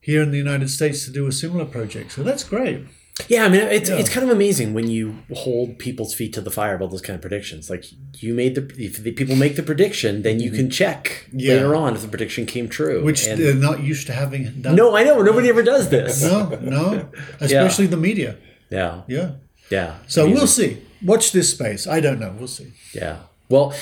here 0.00 0.22
in 0.22 0.32
the 0.32 0.44
United 0.46 0.68
States, 0.68 1.06
to 1.06 1.10
do 1.10 1.26
a 1.26 1.32
similar 1.32 1.64
project. 1.64 2.12
So 2.12 2.22
that's 2.22 2.44
great. 2.44 2.84
Yeah, 3.28 3.44
I 3.44 3.48
mean, 3.48 3.60
it's 3.60 3.88
it's 3.88 4.08
kind 4.08 4.24
of 4.28 4.34
amazing 4.34 4.74
when 4.74 4.90
you 4.90 5.18
hold 5.32 5.78
people's 5.78 6.14
feet 6.16 6.32
to 6.32 6.40
the 6.40 6.50
fire 6.50 6.74
about 6.74 6.90
those 6.90 7.00
kind 7.00 7.14
of 7.14 7.20
predictions. 7.20 7.70
Like 7.70 7.84
you 8.20 8.34
made 8.34 8.56
the 8.56 8.68
if 8.76 9.02
the 9.04 9.12
people 9.12 9.36
make 9.36 9.54
the 9.54 9.62
prediction, 9.62 10.22
then 10.22 10.40
you 10.40 10.50
can 10.50 10.68
check 10.68 11.28
Yeah. 11.32 11.54
later 11.54 11.76
on 11.76 11.94
if 11.94 12.02
the 12.02 12.08
prediction 12.08 12.44
came 12.44 12.68
true. 12.68 13.04
Which 13.04 13.24
And- 13.28 13.40
they're 13.40 13.54
not 13.54 13.84
used 13.84 14.08
to 14.08 14.12
having 14.12 14.60
done. 14.62 14.74
no, 14.74 14.96
I 14.96 15.04
know 15.04 15.22
nobody 15.22 15.48
ever 15.48 15.62
does 15.62 15.90
this. 15.90 16.24
no, 16.24 16.48
no, 16.60 17.08
especially 17.40 17.86
the 17.86 17.96
media. 17.96 18.36
Yeah, 18.68 19.02
Yeah. 19.06 19.32
yeah. 19.70 19.98
So 20.08 20.22
Amazing. 20.22 20.34
we'll 20.38 20.46
see. 20.48 20.78
Watch 21.00 21.30
this 21.30 21.50
space. 21.50 21.86
I 21.86 22.00
don't 22.00 22.18
know. 22.18 22.34
We'll 22.36 22.48
see. 22.48 22.72
Yeah. 22.92 23.18
Well, 23.48 23.72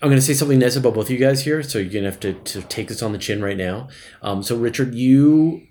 I'm 0.00 0.08
going 0.10 0.20
to 0.20 0.24
say 0.24 0.34
something 0.34 0.60
nice 0.60 0.76
about 0.76 0.94
both 0.94 1.06
of 1.06 1.10
you 1.10 1.18
guys 1.18 1.42
here. 1.44 1.62
So 1.64 1.78
you're 1.80 1.90
going 1.92 2.04
to 2.04 2.10
have 2.10 2.20
to, 2.20 2.34
to 2.34 2.62
take 2.62 2.86
this 2.88 3.02
on 3.02 3.10
the 3.12 3.18
chin 3.18 3.42
right 3.42 3.56
now. 3.56 3.88
Um, 4.22 4.42
so, 4.44 4.56
Richard, 4.56 4.94
you 4.94 5.62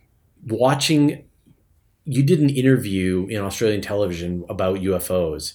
watching, 0.46 1.24
you 2.06 2.24
did 2.24 2.40
an 2.40 2.50
interview 2.50 3.28
in 3.30 3.42
Australian 3.42 3.82
television 3.82 4.44
about 4.50 4.80
UFOs, 4.80 5.54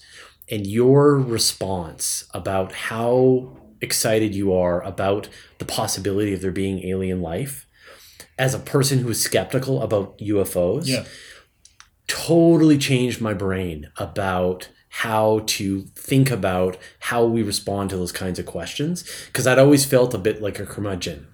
and 0.51 0.67
your 0.67 1.17
response 1.19 2.25
about 2.33 2.73
how 2.73 3.57
excited 3.81 4.35
you 4.35 4.53
are 4.55 4.83
about 4.83 5.29
the 5.59 5.65
possibility 5.65 6.33
of 6.33 6.41
there 6.41 6.53
being 6.53 6.85
alien 6.85 7.21
life 7.21 7.67
as 8.39 8.55
a 8.55 8.59
person 8.59 8.99
who 9.01 9.09
is 9.11 9.23
skeptical 9.23 9.83
about 9.83 10.17
UFOs 10.19 10.87
Yeah. 10.87 11.05
totally 12.07 12.79
changed 12.79 13.21
my 13.21 13.35
brain 13.35 13.89
about 13.97 14.69
how 14.89 15.41
to 15.47 15.83
think 15.97 16.31
about 16.31 16.77
how 17.01 17.25
we 17.25 17.43
respond 17.43 17.91
to 17.91 17.97
those 17.97 18.13
kinds 18.13 18.39
of 18.39 18.47
questions 18.47 19.05
because 19.27 19.47
I'd 19.47 19.59
always 19.59 19.85
felt 19.85 20.15
a 20.15 20.19
bit 20.19 20.41
like 20.41 20.61
a 20.61 20.67
curmudgeon. 20.67 21.27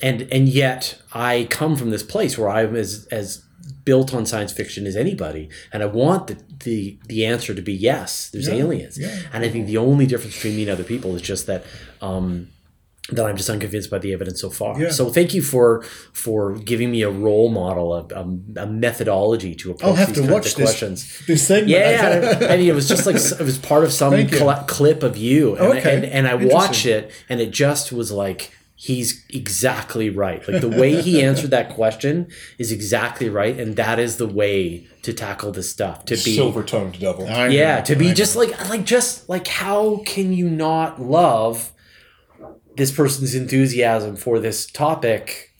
And 0.00 0.22
and 0.32 0.48
yet 0.48 1.00
I 1.12 1.46
come 1.50 1.76
from 1.76 1.90
this 1.90 2.02
place 2.02 2.36
where 2.38 2.48
I'm 2.50 2.74
as 2.76 3.06
as 3.10 3.44
built 3.84 4.14
on 4.14 4.26
science 4.26 4.52
fiction 4.52 4.86
as 4.86 4.96
anybody 4.96 5.48
and 5.72 5.82
I 5.82 5.86
want 5.86 6.26
the 6.28 6.36
the, 6.64 6.98
the 7.06 7.24
answer 7.24 7.54
to 7.54 7.62
be 7.62 7.72
yes, 7.72 8.30
there's 8.30 8.48
aliens. 8.48 8.98
yeah. 8.98 9.16
And 9.32 9.44
I 9.44 9.48
think 9.48 9.66
the 9.66 9.76
only 9.76 10.06
difference 10.06 10.34
between 10.34 10.56
me 10.56 10.62
and 10.62 10.70
other 10.72 10.82
people 10.84 11.14
is 11.14 11.22
just 11.22 11.46
that 11.46 11.64
um 12.02 12.48
that 13.10 13.24
I'm 13.24 13.38
just 13.38 13.48
unconvinced 13.48 13.90
by 13.90 13.98
the 13.98 14.12
evidence 14.12 14.38
so 14.40 14.50
far. 14.50 14.78
Yeah. 14.78 14.90
So 14.90 15.08
thank 15.10 15.32
you 15.32 15.40
for 15.40 15.82
for 16.12 16.54
giving 16.56 16.90
me 16.90 17.00
a 17.02 17.10
role 17.10 17.48
model, 17.48 17.94
a, 17.94 18.02
a, 18.14 18.64
a 18.64 18.66
methodology 18.66 19.54
to 19.54 19.70
approach 19.70 19.88
I'll 19.88 19.94
have 19.94 20.08
these 20.14 20.26
to 20.26 20.32
watch 20.32 20.38
of 20.38 20.44
this 20.44 20.54
questions. 20.54 21.26
this 21.26 21.46
segment. 21.46 21.70
Yeah, 21.70 22.38
I 22.50 22.56
mean, 22.58 22.68
it 22.72 22.74
was 22.74 22.86
just 22.88 23.06
like 23.06 23.16
it 23.16 23.40
was 23.40 23.56
part 23.58 23.84
of 23.84 23.92
some 23.92 24.12
cl- 24.28 24.64
clip 24.66 25.02
of 25.02 25.16
you, 25.16 25.56
and, 25.56 25.78
Okay. 25.78 25.96
and, 25.96 26.04
and 26.04 26.28
I 26.28 26.34
watch 26.34 26.84
it, 26.84 27.10
and 27.30 27.40
it 27.40 27.50
just 27.50 27.92
was 27.92 28.12
like 28.12 28.52
he's 28.80 29.26
exactly 29.28 30.08
right. 30.08 30.46
Like 30.48 30.60
the 30.60 30.68
way 30.68 31.02
he 31.02 31.20
answered 31.20 31.50
that 31.50 31.68
question 31.68 32.28
is 32.58 32.70
exactly 32.70 33.28
right, 33.28 33.58
and 33.58 33.74
that 33.76 33.98
is 33.98 34.16
the 34.16 34.26
way 34.26 34.86
to 35.02 35.12
tackle 35.12 35.50
this 35.50 35.70
stuff. 35.70 36.04
To 36.06 36.14
be 36.14 36.36
Silver 36.36 36.62
tongued 36.62 37.00
devil. 37.00 37.26
I 37.26 37.48
know, 37.48 37.52
yeah, 37.52 37.80
to 37.82 37.94
I 37.94 37.98
be 37.98 38.08
know. 38.08 38.14
just 38.14 38.36
like 38.36 38.70
like 38.70 38.84
just 38.84 39.28
like 39.28 39.48
how 39.48 40.02
can 40.06 40.32
you 40.32 40.48
not 40.48 41.02
love 41.02 41.72
this 42.76 42.92
person's 42.92 43.34
enthusiasm 43.34 44.16
for 44.16 44.38
this 44.38 44.66
topic? 44.66 45.52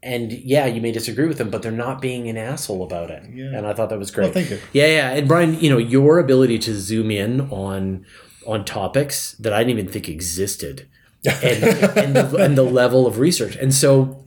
And 0.00 0.30
yeah, 0.30 0.66
you 0.66 0.80
may 0.80 0.92
disagree 0.92 1.26
with 1.26 1.38
them, 1.38 1.50
but 1.50 1.62
they're 1.62 1.72
not 1.72 2.00
being 2.00 2.28
an 2.28 2.36
asshole 2.36 2.84
about 2.84 3.10
it. 3.10 3.24
Yeah. 3.32 3.46
And 3.46 3.66
I 3.66 3.72
thought 3.72 3.88
that 3.88 3.98
was 3.98 4.12
great. 4.12 4.26
Well, 4.26 4.32
thank 4.32 4.50
you. 4.50 4.60
Yeah, 4.72 4.86
yeah. 4.86 5.10
And 5.10 5.26
Brian, 5.26 5.58
you 5.58 5.70
know, 5.70 5.78
your 5.78 6.18
ability 6.18 6.58
to 6.60 6.74
zoom 6.74 7.10
in 7.10 7.40
on 7.50 8.04
on 8.46 8.64
topics 8.64 9.32
that 9.32 9.52
I 9.54 9.58
didn't 9.58 9.78
even 9.78 9.88
think 9.88 10.08
existed. 10.08 10.88
And, 11.26 11.64
and, 11.96 12.16
the, 12.16 12.36
and 12.38 12.56
the 12.58 12.62
level 12.62 13.06
of 13.06 13.18
research. 13.18 13.56
And 13.56 13.74
so 13.74 14.24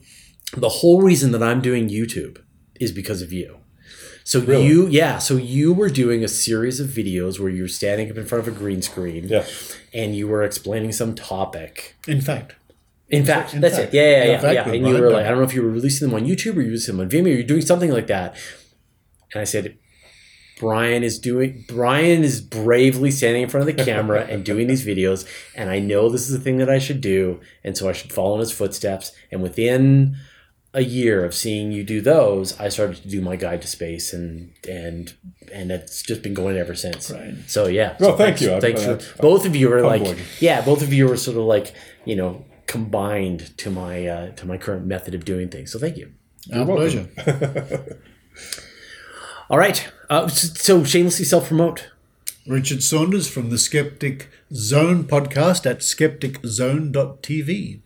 the 0.56 0.70
whole 0.70 1.02
reason 1.02 1.32
that 1.32 1.42
I'm 1.44 1.62
doing 1.62 1.90
YouTube 1.90 2.42
is 2.80 2.92
because 2.92 3.22
of 3.22 3.32
you. 3.32 3.58
So 4.24 4.40
you, 4.40 4.88
yeah, 4.88 5.18
so 5.18 5.36
you 5.38 5.74
were 5.74 5.90
doing 5.90 6.24
a 6.24 6.28
series 6.28 6.80
of 6.80 6.88
videos 6.90 7.40
where 7.40 7.50
you 7.50 7.64
were 7.64 7.68
standing 7.68 8.10
up 8.12 8.18
in 8.18 8.26
front 8.26 8.48
of 8.48 8.54
a 8.56 8.58
green 8.58 8.82
screen 8.82 9.28
Yeah. 9.28 9.46
and 9.94 10.16
you 10.16 10.28
were 10.28 10.44
explaining 10.44 10.92
some 10.92 11.16
topic. 11.16 11.96
In 12.08 12.22
fact, 12.22 12.56
In 13.10 13.26
fact, 13.26 13.54
In 13.56 13.62
that's 13.62 13.78
fact. 13.78 13.94
it. 13.94 13.98
Yeah, 13.98 14.04
yeah, 14.04 14.26
yeah, 14.42 14.48
In 14.50 14.54
yeah. 14.56 14.70
And 14.70 14.88
you 14.88 15.02
were 15.02 15.10
like, 15.12 15.26
I 15.26 15.30
don't 15.30 15.40
know 15.40 15.44
if 15.44 15.56
you 15.56 15.64
were 15.64 15.72
releasing 15.72 16.08
them 16.08 16.16
on 16.16 16.26
YouTube 16.28 16.52
or 16.56 16.62
you 16.62 16.68
were 16.68 16.76
releasing 16.76 16.98
them 16.98 17.06
on 17.06 17.10
Vimeo, 17.10 17.26
or 17.26 17.30
you're 17.30 17.44
doing 17.44 17.62
something 17.62 17.92
like 17.92 18.08
that. 18.08 18.36
And 19.34 19.42
I 19.42 19.44
said, 19.46 19.78
Brian 20.62 21.04
is 21.04 21.20
doing. 21.20 21.66
Brian 21.68 22.24
is 22.24 22.40
bravely 22.40 23.12
standing 23.12 23.42
in 23.42 23.50
front 23.50 23.68
of 23.68 23.76
the 23.76 23.84
camera 23.92 24.26
and 24.30 24.46
doing 24.46 24.68
these 24.68 24.86
videos, 24.86 25.28
and 25.56 25.70
I 25.70 25.80
know 25.80 26.08
this 26.08 26.30
is 26.30 26.32
the 26.32 26.40
thing 26.44 26.58
that 26.60 26.70
I 26.70 26.80
should 26.80 27.02
do, 27.02 27.42
and 27.64 27.76
so 27.78 27.90
I 27.90 27.92
should 27.92 28.14
follow 28.14 28.36
in 28.36 28.40
his 28.40 28.52
footsteps. 28.54 29.12
And 29.32 29.42
within 29.42 30.16
a 30.74 30.84
year 30.84 31.26
of 31.26 31.34
seeing 31.34 31.74
you 31.74 31.84
do 31.84 32.00
those, 32.00 32.58
I 32.58 32.70
started 32.70 32.96
to 33.02 33.08
do 33.10 33.20
my 33.22 33.36
guide 33.36 33.62
to 33.64 33.68
space, 33.68 34.14
and 34.14 34.54
and 34.70 35.14
and 35.52 35.72
it's 35.72 36.02
just 36.04 36.22
been 36.22 36.34
going 36.36 36.56
ever 36.58 36.76
since. 36.76 37.10
Right. 37.12 37.34
So 37.48 37.68
yeah. 37.68 37.98
Well, 38.00 38.12
so 38.12 38.18
thank 38.18 38.38
thanks, 38.38 38.42
you. 38.44 38.54
I- 38.54 38.60
Thanks 38.62 38.84
I- 38.86 38.98
for 39.00 39.22
both 39.22 39.46
of 39.46 39.56
you 39.56 39.74
are 39.74 39.82
like 39.82 40.06
humbling. 40.06 40.24
yeah, 40.40 40.62
both 40.64 40.82
of 40.84 40.94
you 40.94 41.12
are 41.12 41.18
sort 41.18 41.38
of 41.38 41.44
like 41.44 41.74
you 42.06 42.16
know 42.16 42.46
combined 42.68 43.58
to 43.58 43.70
my 43.70 44.06
uh, 44.08 44.32
to 44.34 44.46
my 44.46 44.58
current 44.58 44.86
method 44.86 45.14
of 45.16 45.26
doing 45.26 45.50
things. 45.50 45.72
So 45.74 45.80
thank 45.80 45.98
you. 45.98 46.12
Our 46.54 46.64
welcome. 46.66 47.10
pleasure. 47.16 47.98
All 49.52 49.60
right. 49.60 49.88
Uh, 50.10 50.28
so 50.30 50.86
shamelessly 50.86 51.26
self 51.26 51.50
promote. 51.50 51.90
Richard 52.48 52.82
Saunders 52.82 53.28
from 53.30 53.50
the 53.50 53.58
Skeptic 53.58 54.30
Zone 54.54 55.04
podcast 55.04 55.70
at 55.70 55.80
skepticzone.tv. 55.80 57.82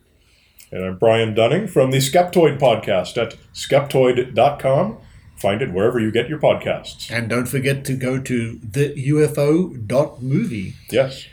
And 0.70 0.84
I'm 0.84 0.96
Brian 0.96 1.34
Dunning 1.34 1.66
from 1.66 1.90
the 1.90 1.98
Skeptoid 1.98 2.60
podcast 2.60 3.20
at 3.20 3.36
skeptoid.com. 3.52 4.98
Find 5.38 5.60
it 5.60 5.72
wherever 5.72 5.98
you 5.98 6.12
get 6.12 6.28
your 6.28 6.38
podcasts. 6.38 7.10
And 7.10 7.28
don't 7.28 7.46
forget 7.46 7.84
to 7.86 7.96
go 7.96 8.20
to 8.20 8.60
the 8.62 8.90
UFO.movie. 9.08 10.74
Yes. 10.88 11.26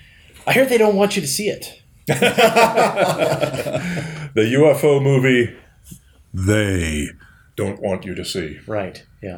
I 0.48 0.54
hear 0.54 0.66
they 0.66 0.80
don't 0.80 0.96
want 0.96 1.16
you 1.16 1.22
to 1.22 1.28
see 1.28 1.50
it. 1.50 1.80
The 4.34 4.52
UFO 4.56 5.00
movie 5.00 5.56
they 6.34 7.10
don't 7.56 7.80
want 7.80 8.04
you 8.04 8.16
to 8.16 8.26
see. 8.26 8.60
Right. 8.66 9.04
Yeah. 9.22 9.38